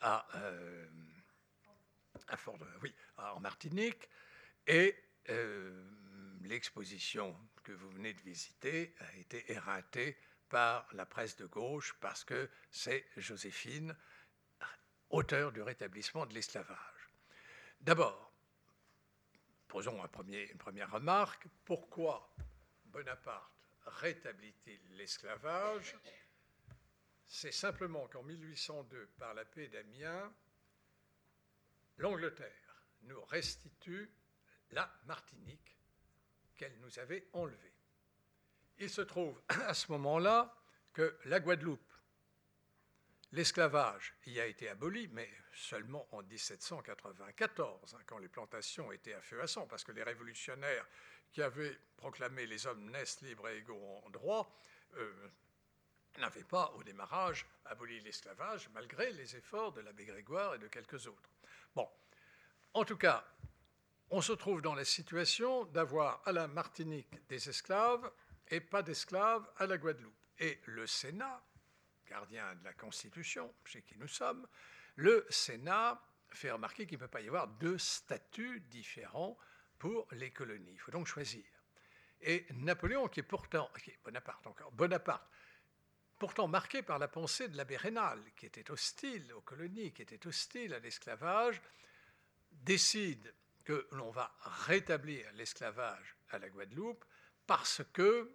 à, 0.00 0.26
euh, 0.36 0.86
à 2.28 2.36
Fort, 2.36 2.58
oui, 2.82 2.94
en 3.16 3.40
Martinique, 3.40 4.08
et 4.66 4.96
euh, 5.30 5.90
l'exposition 6.42 7.36
que 7.62 7.72
vous 7.72 7.90
venez 7.90 8.12
de 8.12 8.20
visiter 8.22 8.94
a 9.00 9.16
été 9.16 9.50
éreinté 9.52 10.16
par 10.48 10.86
la 10.92 11.06
presse 11.06 11.36
de 11.36 11.46
gauche 11.46 11.94
parce 12.00 12.24
que 12.24 12.50
c'est 12.70 13.06
Joséphine, 13.16 13.96
auteur 15.10 15.52
du 15.52 15.62
rétablissement 15.62 16.26
de 16.26 16.34
l'esclavage. 16.34 17.10
D'abord, 17.80 18.32
posons 19.68 20.00
une 20.26 20.58
première 20.58 20.90
remarque. 20.90 21.46
Pourquoi 21.64 22.34
Bonaparte 22.86 23.52
rétablit-il 23.86 24.80
l'esclavage 24.96 25.96
C'est 27.26 27.52
simplement 27.52 28.06
qu'en 28.08 28.22
1802, 28.22 29.06
par 29.18 29.34
la 29.34 29.44
paix 29.44 29.68
d'Amiens, 29.68 30.32
l'Angleterre 31.98 32.84
nous 33.02 33.22
restitue 33.24 34.10
la 34.70 34.92
Martinique 35.06 35.78
qu'elle 36.56 36.78
nous 36.80 36.98
avait 36.98 37.28
enlevé. 37.32 37.72
Il 38.78 38.90
se 38.90 39.02
trouve 39.02 39.40
à 39.48 39.74
ce 39.74 39.90
moment-là 39.92 40.54
que 40.92 41.18
la 41.24 41.40
Guadeloupe, 41.40 41.92
l'esclavage 43.32 44.14
y 44.26 44.38
a 44.38 44.46
été 44.46 44.68
aboli, 44.68 45.08
mais 45.08 45.28
seulement 45.52 46.06
en 46.12 46.22
1794, 46.22 47.94
hein, 47.94 47.98
quand 48.06 48.18
les 48.18 48.28
plantations 48.28 48.92
étaient 48.92 49.14
à 49.14 49.22
feu 49.22 49.40
à 49.40 49.46
sang, 49.46 49.66
parce 49.66 49.84
que 49.84 49.92
les 49.92 50.02
révolutionnaires 50.02 50.86
qui 51.32 51.42
avaient 51.42 51.76
proclamé 51.96 52.46
les 52.46 52.66
hommes 52.66 52.90
naissent 52.90 53.20
libres 53.22 53.48
et 53.48 53.58
égaux 53.58 54.00
en 54.04 54.10
droit 54.10 54.56
euh, 54.94 55.28
n'avaient 56.18 56.44
pas, 56.44 56.72
au 56.76 56.82
démarrage, 56.82 57.46
aboli 57.66 58.00
l'esclavage, 58.00 58.68
malgré 58.70 59.12
les 59.12 59.36
efforts 59.36 59.72
de 59.72 59.80
l'abbé 59.80 60.04
Grégoire 60.04 60.54
et 60.54 60.58
de 60.58 60.68
quelques 60.68 61.06
autres. 61.06 61.30
Bon, 61.74 61.88
en 62.72 62.84
tout 62.84 62.96
cas, 62.96 63.24
on 64.10 64.20
se 64.20 64.32
trouve 64.32 64.62
dans 64.62 64.74
la 64.74 64.84
situation 64.84 65.64
d'avoir 65.66 66.22
à 66.24 66.32
la 66.32 66.46
Martinique 66.46 67.26
des 67.28 67.48
esclaves 67.48 68.10
et 68.48 68.60
pas 68.60 68.82
d'esclaves 68.82 69.48
à 69.56 69.66
la 69.66 69.78
Guadeloupe. 69.78 70.14
Et 70.38 70.60
le 70.66 70.86
Sénat, 70.86 71.42
gardien 72.06 72.54
de 72.56 72.64
la 72.64 72.72
Constitution, 72.72 73.54
chez 73.64 73.82
qui 73.82 73.96
nous 73.96 74.08
sommes, 74.08 74.46
le 74.96 75.26
Sénat 75.30 76.00
fait 76.30 76.50
remarquer 76.50 76.86
qu'il 76.86 76.98
ne 76.98 77.04
peut 77.04 77.08
pas 77.08 77.20
y 77.20 77.28
avoir 77.28 77.48
deux 77.48 77.78
statuts 77.78 78.60
différents 78.60 79.38
pour 79.78 80.06
les 80.12 80.30
colonies. 80.30 80.72
Il 80.72 80.80
faut 80.80 80.92
donc 80.92 81.06
choisir. 81.06 81.44
Et 82.20 82.46
Napoléon, 82.52 83.08
qui 83.08 83.20
est 83.20 83.24
pourtant, 83.24 83.70
Bonaparte 84.04 84.46
encore, 84.46 84.72
Bonaparte, 84.72 85.28
pourtant 86.18 86.48
marqué 86.48 86.82
par 86.82 86.98
la 86.98 87.08
pensée 87.08 87.48
de 87.48 87.56
l'abbé 87.56 87.76
Rénal, 87.76 88.20
qui 88.36 88.46
était 88.46 88.70
hostile 88.70 89.32
aux 89.32 89.40
colonies, 89.40 89.92
qui 89.92 90.02
était 90.02 90.26
hostile 90.26 90.74
à 90.74 90.78
l'esclavage, 90.78 91.60
décide 92.50 93.34
que 93.64 93.86
l'on 93.92 94.10
va 94.10 94.34
rétablir 94.66 95.30
l'esclavage 95.32 96.16
à 96.30 96.38
la 96.38 96.48
Guadeloupe 96.48 97.04
parce 97.46 97.82
que 97.92 98.30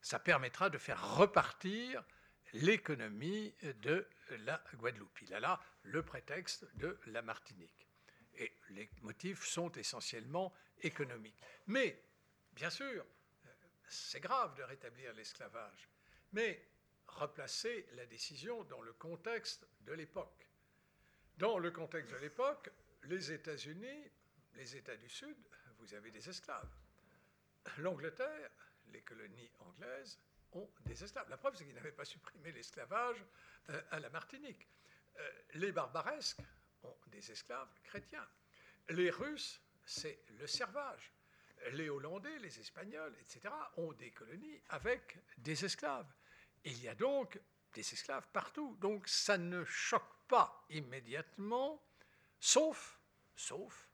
ça 0.00 0.18
permettra 0.18 0.70
de 0.70 0.78
faire 0.78 1.16
repartir 1.16 2.04
l'économie 2.52 3.54
de 3.62 4.06
la 4.30 4.62
Guadeloupe. 4.74 5.22
Il 5.22 5.32
a 5.34 5.40
là 5.40 5.60
le 5.84 6.02
prétexte 6.02 6.66
de 6.76 6.98
la 7.06 7.22
Martinique. 7.22 7.88
Et 8.34 8.52
les 8.70 8.90
motifs 9.02 9.44
sont 9.44 9.70
essentiellement 9.72 10.52
économiques. 10.80 11.40
Mais, 11.66 12.02
bien 12.52 12.70
sûr, 12.70 13.04
c'est 13.88 14.20
grave 14.20 14.54
de 14.56 14.62
rétablir 14.62 15.12
l'esclavage, 15.14 15.88
mais 16.32 16.64
replacer 17.12 17.86
la 17.92 18.06
décision 18.06 18.64
dans 18.64 18.82
le 18.82 18.92
contexte 18.92 19.66
de 19.82 19.92
l'époque. 19.92 20.48
Dans 21.38 21.58
le 21.58 21.70
contexte 21.70 22.12
de 22.12 22.18
l'époque, 22.18 22.70
les 23.04 23.32
États-Unis 23.32 24.10
les 24.54 24.76
États 24.76 24.96
du 24.96 25.08
Sud, 25.08 25.36
vous 25.78 25.94
avez 25.94 26.10
des 26.10 26.28
esclaves. 26.28 26.70
L'Angleterre, 27.78 28.50
les 28.88 29.02
colonies 29.02 29.50
anglaises, 29.60 30.18
ont 30.52 30.68
des 30.84 31.02
esclaves. 31.02 31.28
La 31.30 31.36
preuve, 31.36 31.56
c'est 31.56 31.64
qu'ils 31.64 31.74
n'avaient 31.74 31.92
pas 31.92 32.04
supprimé 32.04 32.52
l'esclavage 32.52 33.24
euh, 33.70 33.82
à 33.90 34.00
la 34.00 34.10
Martinique. 34.10 34.68
Euh, 35.18 35.32
les 35.54 35.72
barbaresques 35.72 36.42
ont 36.82 36.96
des 37.06 37.30
esclaves 37.30 37.72
chrétiens. 37.82 38.28
Les 38.90 39.10
Russes, 39.10 39.62
c'est 39.84 40.22
le 40.38 40.46
servage. 40.46 41.12
Les 41.72 41.88
Hollandais, 41.88 42.38
les 42.40 42.58
Espagnols, 42.58 43.14
etc., 43.20 43.54
ont 43.76 43.92
des 43.92 44.10
colonies 44.10 44.60
avec 44.70 45.18
des 45.38 45.64
esclaves. 45.64 46.12
Il 46.64 46.80
y 46.82 46.88
a 46.88 46.94
donc 46.94 47.40
des 47.72 47.80
esclaves 47.80 48.28
partout. 48.32 48.76
Donc 48.80 49.08
ça 49.08 49.38
ne 49.38 49.64
choque 49.64 50.26
pas 50.28 50.64
immédiatement, 50.70 51.82
sauf, 52.38 53.00
sauf 53.36 53.88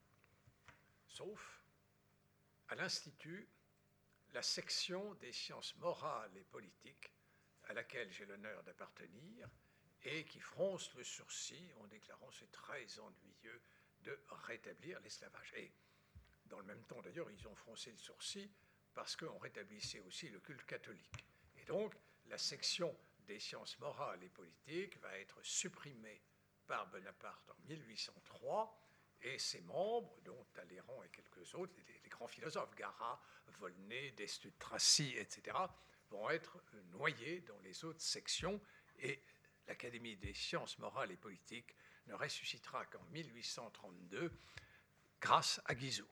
sauf 1.18 1.64
à 2.68 2.76
l'Institut, 2.76 3.48
la 4.34 4.42
section 4.42 5.14
des 5.14 5.32
sciences 5.32 5.74
morales 5.78 6.36
et 6.36 6.44
politiques 6.44 7.10
à 7.64 7.72
laquelle 7.72 8.12
j'ai 8.12 8.24
l'honneur 8.24 8.62
d'appartenir 8.62 9.48
et 10.04 10.24
qui 10.26 10.38
fronce 10.38 10.94
le 10.94 11.02
sourcil 11.02 11.72
en 11.80 11.86
déclarant 11.88 12.30
c'est 12.30 12.52
très 12.52 12.98
ennuyeux 13.00 13.60
de 14.02 14.16
rétablir 14.46 15.00
l'esclavage. 15.00 15.52
Et 15.56 15.72
dans 16.46 16.58
le 16.58 16.66
même 16.66 16.84
temps 16.84 17.02
d'ailleurs, 17.02 17.30
ils 17.32 17.48
ont 17.48 17.54
froncé 17.56 17.90
le 17.90 17.98
sourcil 17.98 18.48
parce 18.94 19.16
qu'on 19.16 19.38
rétablissait 19.38 20.00
aussi 20.00 20.28
le 20.28 20.38
culte 20.38 20.64
catholique. 20.66 21.24
Et 21.56 21.64
donc, 21.64 21.96
la 22.28 22.38
section 22.38 22.94
des 23.26 23.38
sciences 23.38 23.78
morales 23.78 24.22
et 24.22 24.28
politiques 24.28 24.98
va 25.00 25.18
être 25.18 25.42
supprimée 25.42 26.22
par 26.66 26.86
Bonaparte 26.88 27.50
en 27.50 27.68
1803 27.68 28.78
et 29.22 29.38
ses 29.38 29.60
membres, 29.62 30.16
dont 30.24 30.46
Talleyrand 30.54 31.02
et 31.02 31.08
quelques 31.08 31.54
autres, 31.54 31.72
les, 31.76 32.08
grands 32.08 32.28
philosophes, 32.28 32.74
Garat, 32.74 33.20
Volney, 33.58 34.12
Destutt, 34.12 34.58
Tracy, 34.58 35.14
etc., 35.16 35.56
vont 36.10 36.30
être 36.30 36.62
noyés 36.92 37.40
dans 37.40 37.58
les 37.60 37.84
autres 37.84 38.00
sections 38.00 38.60
et 38.98 39.22
l'Académie 39.66 40.16
des 40.16 40.32
sciences 40.32 40.78
morales 40.78 41.10
et 41.10 41.16
politiques 41.16 41.76
ne 42.06 42.14
ressuscitera 42.14 42.86
qu'en 42.86 43.02
1832 43.10 44.32
grâce 45.20 45.60
à 45.66 45.74
Guizot. 45.74 46.08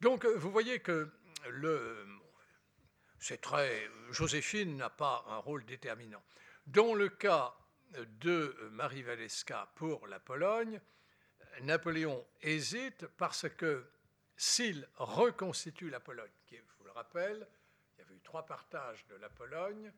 Donc 0.00 0.24
vous 0.24 0.50
voyez 0.50 0.80
que 0.80 1.12
le, 1.50 2.06
c'est 3.22 3.40
très, 3.40 3.88
Joséphine 4.10 4.76
n'a 4.76 4.90
pas 4.90 5.24
un 5.28 5.36
rôle 5.36 5.64
déterminant. 5.64 6.22
Dans 6.66 6.92
le 6.92 7.08
cas 7.08 7.54
de 7.92 8.68
Marie 8.72 9.04
Walewska 9.04 9.70
pour 9.76 10.08
la 10.08 10.18
Pologne, 10.18 10.80
Napoléon 11.60 12.26
hésite 12.40 13.06
parce 13.06 13.48
que 13.48 13.86
s'il 14.36 14.88
reconstitue 14.96 15.88
la 15.88 16.00
Pologne, 16.00 16.32
qui, 16.48 16.56
je 16.56 16.78
vous 16.78 16.84
le 16.84 16.90
rappelle, 16.90 17.46
il 17.94 18.00
y 18.00 18.02
avait 18.02 18.16
eu 18.16 18.20
trois 18.22 18.44
partages 18.44 19.06
de 19.06 19.14
la 19.14 19.28
Pologne 19.28 19.92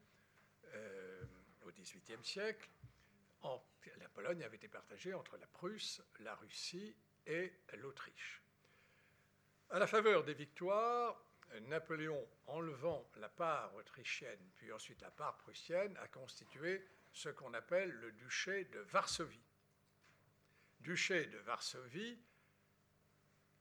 euh, 0.74 1.24
au 1.62 1.70
XVIIIe 1.70 2.22
siècle. 2.22 2.68
la 4.00 4.08
Pologne 4.10 4.44
avait 4.44 4.56
été 4.56 4.68
partagée 4.68 5.14
entre 5.14 5.38
la 5.38 5.46
Prusse, 5.46 6.02
la 6.20 6.34
Russie 6.34 6.94
et 7.26 7.54
l'Autriche. 7.78 8.42
À 9.70 9.78
la 9.78 9.86
faveur 9.86 10.24
des 10.24 10.34
victoires, 10.34 11.23
Napoléon, 11.62 12.26
enlevant 12.46 13.08
la 13.16 13.28
part 13.28 13.74
autrichienne, 13.74 14.50
puis 14.56 14.72
ensuite 14.72 15.00
la 15.00 15.10
part 15.10 15.36
prussienne, 15.38 15.96
a 15.98 16.08
constitué 16.08 16.86
ce 17.12 17.28
qu'on 17.28 17.54
appelle 17.54 17.90
le 17.90 18.12
duché 18.12 18.64
de 18.64 18.80
Varsovie. 18.80 19.44
Duché 20.80 21.26
de 21.26 21.38
Varsovie, 21.38 22.18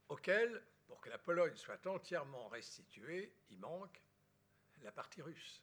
auquel, 0.08 0.62
pour 0.86 1.00
que 1.00 1.08
la 1.08 1.18
Pologne 1.18 1.56
soit 1.56 1.86
entièrement 1.86 2.48
restituée, 2.48 3.32
il 3.50 3.58
manque 3.58 4.02
la 4.82 4.92
partie 4.92 5.22
russe. 5.22 5.62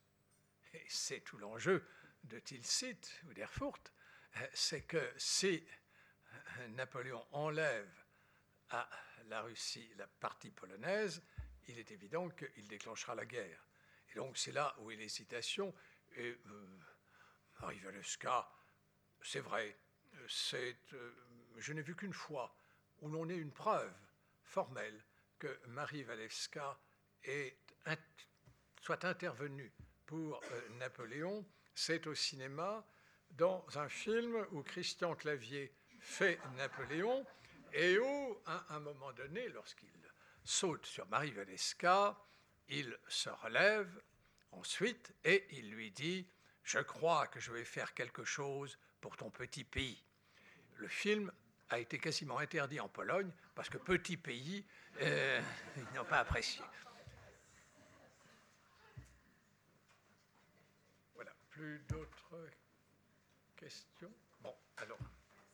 Et 0.74 0.86
c'est 0.88 1.22
tout 1.22 1.38
l'enjeu 1.38 1.86
de 2.24 2.40
Tilsit 2.40 3.00
ou 3.28 3.34
d'Erfurt, 3.34 3.92
c'est 4.54 4.84
que 4.84 5.14
si 5.18 5.64
Napoléon 6.70 7.26
enlève 7.32 8.04
à 8.70 8.90
la 9.26 9.42
Russie 9.42 9.92
la 9.98 10.08
partie 10.08 10.52
polonaise, 10.52 11.22
il 11.68 11.80
est 11.80 11.92
évident 11.92 12.30
qu'il 12.30 12.68
déclenchera 12.68 13.16
la 13.16 13.26
guerre. 13.26 13.66
Et 14.12 14.16
donc 14.16 14.38
c'est 14.38 14.52
là 14.52 14.76
où 14.80 14.92
est 14.92 14.96
l'hésitation. 14.96 15.74
Et 16.16 16.38
euh, 16.48 18.02
c'est 19.22 19.40
vrai, 19.40 19.78
euh, 20.54 21.12
je 21.58 21.74
n'ai 21.74 21.82
vu 21.82 21.96
qu'une 21.96 22.14
fois 22.14 22.56
où 23.00 23.10
l'on 23.10 23.30
ait 23.30 23.38
une 23.38 23.52
preuve 23.52 23.94
formelle 24.44 25.04
que 25.40 25.60
Marie 25.68 26.04
Valeska 26.04 26.80
soit 28.82 29.06
intervenue 29.06 29.72
pour 30.06 30.42
euh, 30.44 30.70
Napoléon, 30.80 31.46
c'est 31.74 32.08
au 32.08 32.16
cinéma 32.16 32.86
dans 33.32 33.66
un 33.76 33.88
film 33.88 34.46
où 34.52 34.62
Christian 34.64 35.16
Clavier 35.16 35.74
fait 36.00 36.40
Napoléon 36.58 37.26
et 37.74 37.98
où, 37.98 38.38
à 38.46 38.76
un 38.76 38.80
moment 38.80 39.14
donné, 39.14 39.48
lorsqu'il 39.50 40.01
saute 40.44 40.86
sur 40.86 41.08
Marie 41.08 41.32
Valeska, 41.32 42.18
il 42.70 42.98
se 43.08 43.30
relève 43.30 44.02
ensuite 44.52 45.14
et 45.24 45.48
il 45.52 45.72
lui 45.72 45.92
dit 45.92 46.28
Je 46.64 46.80
crois 46.80 47.28
que 47.28 47.40
je 47.40 47.52
vais 47.52 47.66
faire 47.66 47.94
quelque 47.94 48.24
chose 48.24 48.78
pour 49.00 49.18
ton 49.18 49.30
petit 49.30 49.64
pays. 49.64 50.04
Le 50.78 50.88
film 50.88 51.32
a 51.70 51.80
été 51.80 52.00
quasiment 52.00 52.40
interdit 52.40 52.80
en 52.80 52.90
Pologne 52.90 53.32
parce 53.56 53.70
que 53.70 53.78
petit 53.78 54.18
pays, 54.18 54.66
euh, 55.02 55.42
ils 55.78 55.96
n'ont 55.96 56.06
pas 56.06 56.20
apprécié. 56.20 56.64
Voilà, 61.16 61.32
plus 61.50 61.80
d'autres 61.88 62.50
questions? 63.56 64.12
Bon, 64.42 64.56
alors, 64.78 64.98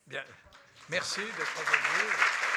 bien, 0.06 0.24
merci 0.88 1.20
d'être 1.20 1.64
venu. 1.64 2.47